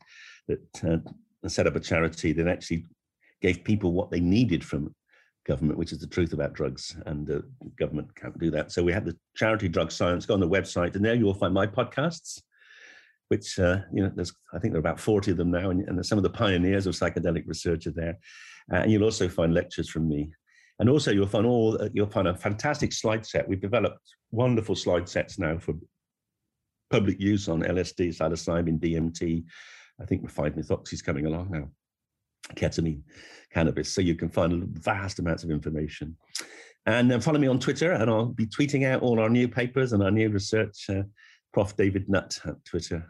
that 0.48 0.84
uh, 0.86 1.10
I 1.44 1.48
set 1.48 1.66
up 1.66 1.76
a 1.76 1.80
charity 1.80 2.32
that 2.32 2.48
actually 2.48 2.86
gave 3.42 3.64
people 3.64 3.92
what 3.92 4.10
they 4.10 4.20
needed 4.20 4.64
from 4.64 4.94
government, 5.46 5.78
which 5.78 5.92
is 5.92 5.98
the 5.98 6.06
truth 6.06 6.32
about 6.32 6.54
drugs, 6.54 6.96
and 7.06 7.26
the 7.26 7.44
government 7.78 8.14
can't 8.14 8.38
do 8.38 8.50
that. 8.50 8.72
So 8.72 8.82
we 8.82 8.92
have 8.92 9.04
the 9.04 9.16
charity 9.36 9.68
Drug 9.68 9.92
Science. 9.92 10.24
Go 10.24 10.34
on 10.34 10.40
the 10.40 10.48
website, 10.48 10.96
and 10.96 11.04
there 11.04 11.14
you 11.14 11.26
will 11.26 11.34
find 11.34 11.52
my 11.52 11.66
podcasts, 11.66 12.40
which 13.28 13.58
uh, 13.58 13.80
you 13.92 14.02
know, 14.02 14.10
there's 14.14 14.32
I 14.54 14.58
think 14.58 14.72
there 14.72 14.78
are 14.78 14.86
about 14.86 15.00
forty 15.00 15.30
of 15.30 15.36
them 15.36 15.50
now, 15.50 15.70
and, 15.70 15.86
and 15.88 16.04
some 16.04 16.18
of 16.18 16.24
the 16.24 16.30
pioneers 16.30 16.86
of 16.86 16.94
psychedelic 16.94 17.46
research 17.46 17.86
are 17.86 17.92
there. 17.92 18.18
Uh, 18.72 18.76
and 18.76 18.90
you'll 18.90 19.04
also 19.04 19.28
find 19.28 19.52
lectures 19.52 19.90
from 19.90 20.08
me 20.08 20.32
and 20.78 20.88
also, 20.88 21.12
you'll 21.12 21.26
find 21.26 21.46
all 21.46 21.80
uh, 21.80 21.88
you'll 21.92 22.10
find 22.10 22.26
a 22.26 22.34
fantastic 22.34 22.92
slide 22.92 23.24
set. 23.24 23.48
We've 23.48 23.60
developed 23.60 24.00
wonderful 24.32 24.74
slide 24.74 25.08
sets 25.08 25.38
now 25.38 25.58
for 25.58 25.74
public 26.90 27.20
use 27.20 27.48
on 27.48 27.62
LSD, 27.62 28.08
psilocybin, 28.08 28.80
DMT. 28.80 29.44
I 30.00 30.04
think 30.04 30.30
5-methoxy 30.32 30.94
is 30.94 31.02
coming 31.02 31.26
along 31.26 31.50
now, 31.50 31.68
ketamine, 32.54 33.02
cannabis. 33.52 33.92
So 33.92 34.00
you 34.00 34.14
can 34.14 34.28
find 34.28 34.66
vast 34.78 35.18
amounts 35.18 35.44
of 35.44 35.50
information. 35.50 36.16
And 36.86 37.12
uh, 37.12 37.20
follow 37.20 37.38
me 37.38 37.46
on 37.46 37.58
Twitter, 37.58 37.92
and 37.92 38.10
I'll 38.10 38.26
be 38.26 38.46
tweeting 38.46 38.86
out 38.86 39.02
all 39.02 39.18
our 39.18 39.30
new 39.30 39.48
papers 39.48 39.92
and 39.92 40.02
our 40.02 40.10
new 40.10 40.28
research. 40.28 40.90
Uh, 40.90 41.04
Prof. 41.52 41.76
David 41.76 42.08
Nutt 42.08 42.40
at 42.44 42.62
Twitter, 42.64 43.06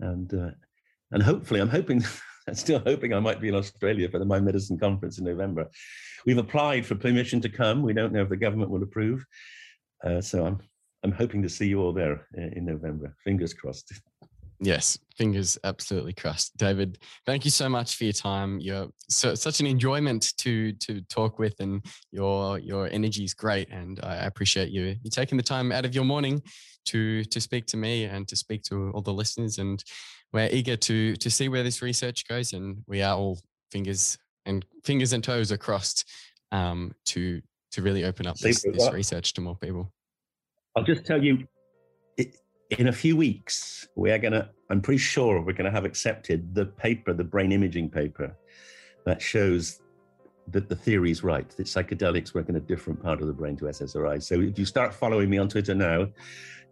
and 0.00 0.32
uh, 0.34 0.50
and 1.10 1.22
hopefully, 1.22 1.60
I'm 1.60 1.68
hoping 1.68 2.04
I'm 2.46 2.54
still 2.54 2.78
hoping 2.80 3.12
I 3.12 3.20
might 3.20 3.40
be 3.40 3.48
in 3.48 3.54
Australia 3.54 4.08
for 4.08 4.18
the 4.18 4.24
Mind 4.24 4.44
Medicine 4.44 4.78
Conference 4.78 5.18
in 5.18 5.24
November. 5.24 5.68
We've 6.26 6.38
applied 6.38 6.86
for 6.86 6.94
permission 6.94 7.40
to 7.40 7.48
come. 7.48 7.82
We 7.82 7.94
don't 7.94 8.12
know 8.12 8.22
if 8.22 8.28
the 8.28 8.36
government 8.36 8.70
will 8.70 8.82
approve. 8.82 9.24
Uh, 10.04 10.20
so 10.20 10.46
I'm 10.46 10.60
I'm 11.02 11.12
hoping 11.12 11.42
to 11.42 11.48
see 11.48 11.66
you 11.66 11.80
all 11.80 11.92
there 11.92 12.26
uh, 12.36 12.50
in 12.52 12.66
November. 12.66 13.16
Fingers 13.24 13.54
crossed. 13.54 13.92
Yes, 14.62 14.98
fingers 15.16 15.58
absolutely 15.64 16.12
crossed. 16.12 16.54
David, 16.58 16.98
thank 17.24 17.46
you 17.46 17.50
so 17.50 17.66
much 17.66 17.96
for 17.96 18.04
your 18.04 18.12
time. 18.12 18.60
You're 18.60 18.88
so, 19.08 19.34
such 19.34 19.60
an 19.60 19.66
enjoyment 19.66 20.34
to 20.38 20.72
to 20.74 21.00
talk 21.02 21.38
with, 21.38 21.58
and 21.60 21.82
your 22.12 22.58
your 22.58 22.86
energy 22.88 23.24
is 23.24 23.32
great. 23.32 23.70
And 23.70 23.98
I 24.02 24.16
appreciate 24.16 24.68
you 24.68 24.96
you 25.02 25.10
taking 25.10 25.38
the 25.38 25.42
time 25.42 25.72
out 25.72 25.86
of 25.86 25.94
your 25.94 26.04
morning 26.04 26.42
to 26.86 27.24
to 27.24 27.40
speak 27.40 27.66
to 27.66 27.78
me 27.78 28.04
and 28.04 28.28
to 28.28 28.36
speak 28.36 28.62
to 28.64 28.90
all 28.94 29.00
the 29.00 29.12
listeners. 29.12 29.56
And 29.56 29.82
we're 30.32 30.50
eager 30.52 30.76
to 30.76 31.16
to 31.16 31.30
see 31.30 31.48
where 31.48 31.62
this 31.62 31.80
research 31.80 32.28
goes, 32.28 32.52
and 32.52 32.82
we 32.86 33.00
are 33.00 33.16
all 33.16 33.38
fingers 33.72 34.18
and 34.44 34.66
fingers 34.84 35.14
and 35.14 35.24
toes 35.24 35.50
are 35.50 35.58
crossed 35.58 36.06
um, 36.52 36.92
to 37.06 37.40
to 37.72 37.82
really 37.82 38.04
open 38.04 38.26
up 38.26 38.36
this, 38.36 38.62
this 38.62 38.92
research 38.92 39.32
to 39.34 39.40
more 39.40 39.56
people. 39.56 39.90
I'll 40.76 40.84
just 40.84 41.06
tell 41.06 41.22
you, 41.22 41.46
in 42.78 42.88
a 42.88 42.92
few 42.92 43.16
weeks, 43.16 43.88
we 43.96 44.10
are 44.10 44.18
going 44.18 44.32
to. 44.32 44.48
I'm 44.70 44.80
pretty 44.80 44.98
sure 44.98 45.40
we're 45.40 45.52
going 45.52 45.64
to 45.64 45.70
have 45.70 45.84
accepted 45.84 46.54
the 46.54 46.66
paper, 46.66 47.12
the 47.12 47.24
brain 47.24 47.52
imaging 47.52 47.90
paper, 47.90 48.36
that 49.04 49.20
shows 49.20 49.80
that 50.48 50.68
the 50.68 50.76
theory 50.76 51.10
is 51.10 51.24
right. 51.24 51.48
That 51.50 51.66
psychedelics 51.66 52.34
work 52.34 52.48
in 52.48 52.56
a 52.56 52.60
different 52.60 53.02
part 53.02 53.20
of 53.20 53.26
the 53.26 53.32
brain 53.32 53.56
to 53.56 53.64
SSRI. 53.64 54.22
So 54.22 54.40
if 54.40 54.58
you 54.58 54.64
start 54.64 54.94
following 54.94 55.28
me 55.28 55.38
on 55.38 55.48
Twitter 55.48 55.74
now, 55.74 56.08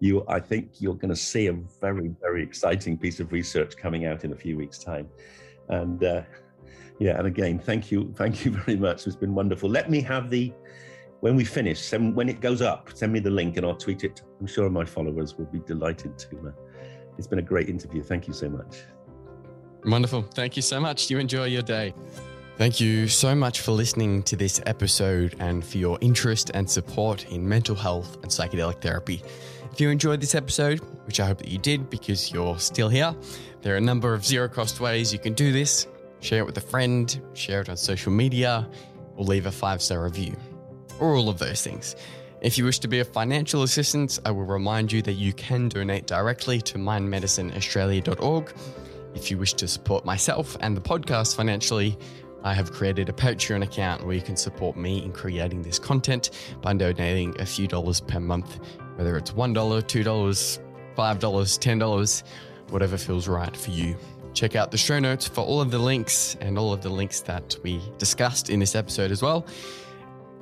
you 0.01 0.24
I 0.28 0.38
think 0.38 0.80
you're 0.80 0.94
going 0.94 1.11
to 1.11 1.16
see 1.16 1.49
a 1.49 1.53
very 1.53 2.14
very 2.20 2.42
exciting 2.42 2.96
piece 2.96 3.18
of 3.18 3.32
research 3.32 3.76
coming 3.76 4.07
out 4.07 4.24
in 4.24 4.32
a 4.32 4.36
few 4.36 4.57
weeks' 4.57 4.78
time, 4.78 5.09
and 5.68 6.03
uh, 6.05 6.22
yeah, 7.01 7.18
and 7.18 7.26
again, 7.26 7.59
thank 7.59 7.90
you, 7.90 8.12
thank 8.16 8.44
you 8.44 8.51
very 8.64 8.76
much. 8.76 9.07
It's 9.07 9.16
been 9.16 9.34
wonderful. 9.34 9.68
Let 9.68 9.90
me 9.90 10.01
have 10.03 10.30
the 10.30 10.53
when 11.21 11.37
we 11.37 11.45
finish, 11.45 11.81
send, 11.81 12.14
when 12.14 12.29
it 12.29 12.41
goes 12.41 12.62
up, 12.62 12.91
send 12.95 13.12
me 13.12 13.21
the 13.21 13.31
link 13.31 13.57
and 13.57 13.66
I'll 13.66 13.77
tweet 13.77 14.05
it. 14.05 14.23
I'm 14.41 14.47
sure 14.47 14.71
my 14.71 14.85
followers 14.85 15.37
will 15.37 15.47
be 15.47 15.59
delighted 15.61 16.19
to. 16.19 16.49
Uh, 16.49 16.51
it's 17.16 17.27
been 17.27 17.41
a 17.41 17.43
great 17.43 17.69
interview. 17.69 18.03
Thank 18.03 18.29
you 18.29 18.35
so 18.35 18.49
much. 18.49 18.83
Wonderful. 19.85 20.23
Thank 20.23 20.57
you 20.57 20.62
so 20.62 20.81
much. 20.81 21.11
You 21.11 21.19
enjoy 21.19 21.47
your 21.47 21.62
day. 21.62 21.95
Thank 22.57 22.81
you 22.81 23.07
so 23.07 23.35
much 23.35 23.61
for 23.61 23.73
listening 23.73 24.25
to 24.25 24.37
this 24.37 24.61
episode 24.66 25.37
and 25.39 25.64
for 25.64 25.79
your 25.79 25.99
interest 26.01 26.51
and 26.55 26.69
support 26.69 27.31
in 27.31 27.49
mental 27.49 27.77
health 27.77 28.16
and 28.16 28.27
psychedelic 28.27 28.81
therapy. 28.81 29.23
If 29.73 29.81
you 29.81 29.91
enjoyed 29.91 30.21
this 30.21 30.35
episode, 30.35 30.81
which 31.07 31.21
I 31.21 31.27
hope 31.27 31.39
that 31.39 31.49
you 31.49 31.59
did 31.59 31.89
because 31.89 32.33
you're 32.33 32.59
still 32.59 32.89
here, 32.89 33.14
there 33.62 33.75
are 33.75 33.77
a 33.77 33.81
number 33.81 34.12
of 34.12 34.25
zero 34.27 34.49
cost 34.49 34.81
ways 34.81 35.12
you 35.12 35.21
can 35.21 35.35
do 35.35 35.53
this. 35.53 35.87
Share 36.21 36.41
it 36.41 36.47
with 36.47 36.57
a 36.59 36.61
friend, 36.61 37.21
share 37.35 37.61
it 37.61 37.69
on 37.69 37.77
social 37.77 38.11
media, 38.11 38.69
or 39.14 39.25
leave 39.25 39.47
a 39.47 39.53
five 39.53 39.81
star 39.81 40.03
review, 40.03 40.35
or 41.01 41.16
all 41.16 41.28
of 41.28 41.38
those 41.38 41.62
things. 41.62 41.96
If 42.40 42.57
you 42.57 42.64
wish 42.64 42.78
to 42.80 42.88
be 42.88 43.01
a 43.01 43.05
financial 43.05 43.64
assistant, 43.64 44.20
I 44.24 44.30
will 44.30 44.44
remind 44.44 44.92
you 44.92 45.03
that 45.03 45.14
you 45.14 45.32
can 45.32 45.68
donate 45.68 46.07
directly 46.07 46.61
to 46.62 46.78
mindmedicineaustralia.org. 46.78 48.53
If 49.14 49.30
you 49.30 49.38
wish 49.38 49.55
to 49.55 49.66
support 49.66 50.05
myself 50.05 50.57
and 50.61 50.76
the 50.76 50.80
podcast 50.80 51.34
financially, 51.34 51.99
I 52.44 52.55
have 52.55 52.70
created 52.70 53.09
a 53.09 53.12
Patreon 53.12 53.64
account 53.64 54.07
where 54.07 54.14
you 54.14 54.22
can 54.22 54.36
support 54.36 54.76
me 54.76 55.03
in 55.03 55.12
creating 55.12 55.62
this 55.62 55.80
content 55.80 56.30
by 56.62 56.74
donating 56.74 57.38
a 57.40 57.46
few 57.46 57.66
dollars 57.66 58.01
per 58.01 58.20
month, 58.20 58.61
whether 58.94 59.16
it's 59.16 59.32
$1, 59.32 59.53
$2, 59.53 60.59
$5, 60.96 61.18
$10, 61.18 62.22
whatever 62.70 62.96
feels 62.96 63.26
right 63.26 63.57
for 63.57 63.70
you. 63.70 63.96
Check 64.34 64.55
out 64.55 64.70
the 64.70 64.78
show 64.78 65.01
notes 65.01 65.26
for 65.26 65.40
all 65.40 65.61
of 65.61 65.72
the 65.72 65.78
links 65.80 66.36
and 66.40 66.57
all 66.57 66.72
of 66.72 66.82
the 66.82 66.88
links 66.88 67.20
that 67.22 67.57
we 67.64 67.82
discussed 67.99 68.51
in 68.51 68.61
this 68.61 68.76
episode 68.76 69.11
as 69.11 69.20
well. 69.20 69.44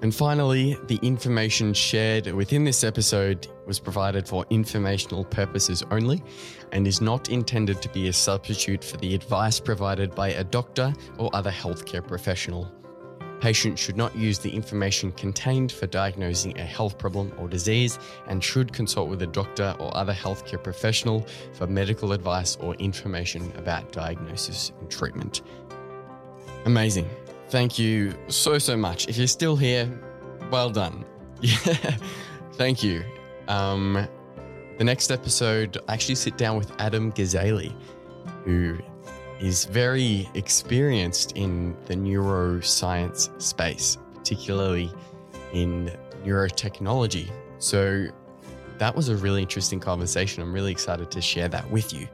And 0.02 0.14
finally, 0.14 0.76
the 0.88 0.98
information 1.02 1.72
shared 1.72 2.26
within 2.26 2.64
this 2.64 2.84
episode 2.84 3.48
was 3.66 3.80
provided 3.80 4.28
for 4.28 4.44
informational 4.50 5.24
purposes 5.24 5.82
only 5.90 6.22
and 6.72 6.86
is 6.86 7.00
not 7.00 7.30
intended 7.30 7.80
to 7.82 7.88
be 7.88 8.08
a 8.08 8.12
substitute 8.12 8.84
for 8.84 8.98
the 8.98 9.14
advice 9.14 9.58
provided 9.58 10.14
by 10.14 10.28
a 10.28 10.44
doctor 10.44 10.92
or 11.18 11.34
other 11.34 11.50
healthcare 11.50 12.06
professional. 12.06 12.70
Patients 13.40 13.80
should 13.80 13.96
not 13.96 14.16
use 14.16 14.38
the 14.38 14.50
information 14.50 15.12
contained 15.12 15.70
for 15.70 15.86
diagnosing 15.86 16.58
a 16.58 16.64
health 16.64 16.98
problem 16.98 17.32
or 17.38 17.48
disease 17.48 17.98
and 18.28 18.42
should 18.42 18.72
consult 18.72 19.08
with 19.08 19.22
a 19.22 19.26
doctor 19.26 19.74
or 19.78 19.94
other 19.96 20.14
healthcare 20.14 20.62
professional 20.62 21.26
for 21.52 21.66
medical 21.66 22.12
advice 22.12 22.56
or 22.56 22.74
information 22.76 23.52
about 23.56 23.92
diagnosis 23.92 24.72
and 24.80 24.90
treatment. 24.90 25.42
Amazing. 26.64 27.08
Thank 27.48 27.78
you 27.78 28.14
so, 28.28 28.58
so 28.58 28.76
much. 28.76 29.08
If 29.08 29.16
you're 29.16 29.26
still 29.26 29.56
here, 29.56 29.88
well 30.50 30.70
done. 30.70 31.04
Thank 32.54 32.82
you. 32.82 33.04
Um, 33.48 34.08
the 34.78 34.84
next 34.84 35.10
episode, 35.10 35.78
I 35.88 35.94
actually 35.94 36.16
sit 36.16 36.36
down 36.36 36.56
with 36.56 36.72
Adam 36.78 37.12
Gazzaley, 37.12 37.72
who 38.44 38.78
is 39.40 39.64
very 39.66 40.28
experienced 40.34 41.32
in 41.32 41.76
the 41.86 41.94
neuroscience 41.94 43.40
space, 43.40 43.98
particularly 44.14 44.90
in 45.52 45.92
neurotechnology. 46.24 47.30
So 47.58 48.06
that 48.78 48.94
was 48.94 49.08
a 49.08 49.16
really 49.16 49.42
interesting 49.42 49.80
conversation. 49.80 50.42
I'm 50.42 50.52
really 50.52 50.72
excited 50.72 51.10
to 51.10 51.20
share 51.20 51.48
that 51.48 51.70
with 51.70 51.92
you. 51.92 52.08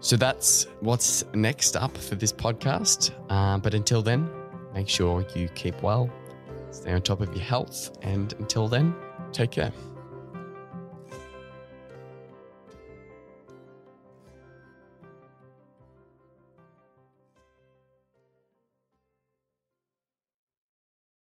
So 0.00 0.16
that's 0.16 0.66
what's 0.80 1.24
next 1.34 1.76
up 1.76 1.96
for 1.96 2.14
this 2.14 2.32
podcast. 2.32 3.12
Uh, 3.28 3.58
but 3.58 3.74
until 3.74 4.02
then, 4.02 4.30
make 4.74 4.88
sure 4.88 5.24
you 5.34 5.48
keep 5.48 5.82
well, 5.82 6.10
stay 6.70 6.92
on 6.92 7.02
top 7.02 7.20
of 7.20 7.34
your 7.34 7.44
health, 7.44 7.96
and 8.02 8.32
until 8.34 8.68
then, 8.68 8.94
take 9.32 9.50
care. 9.50 9.72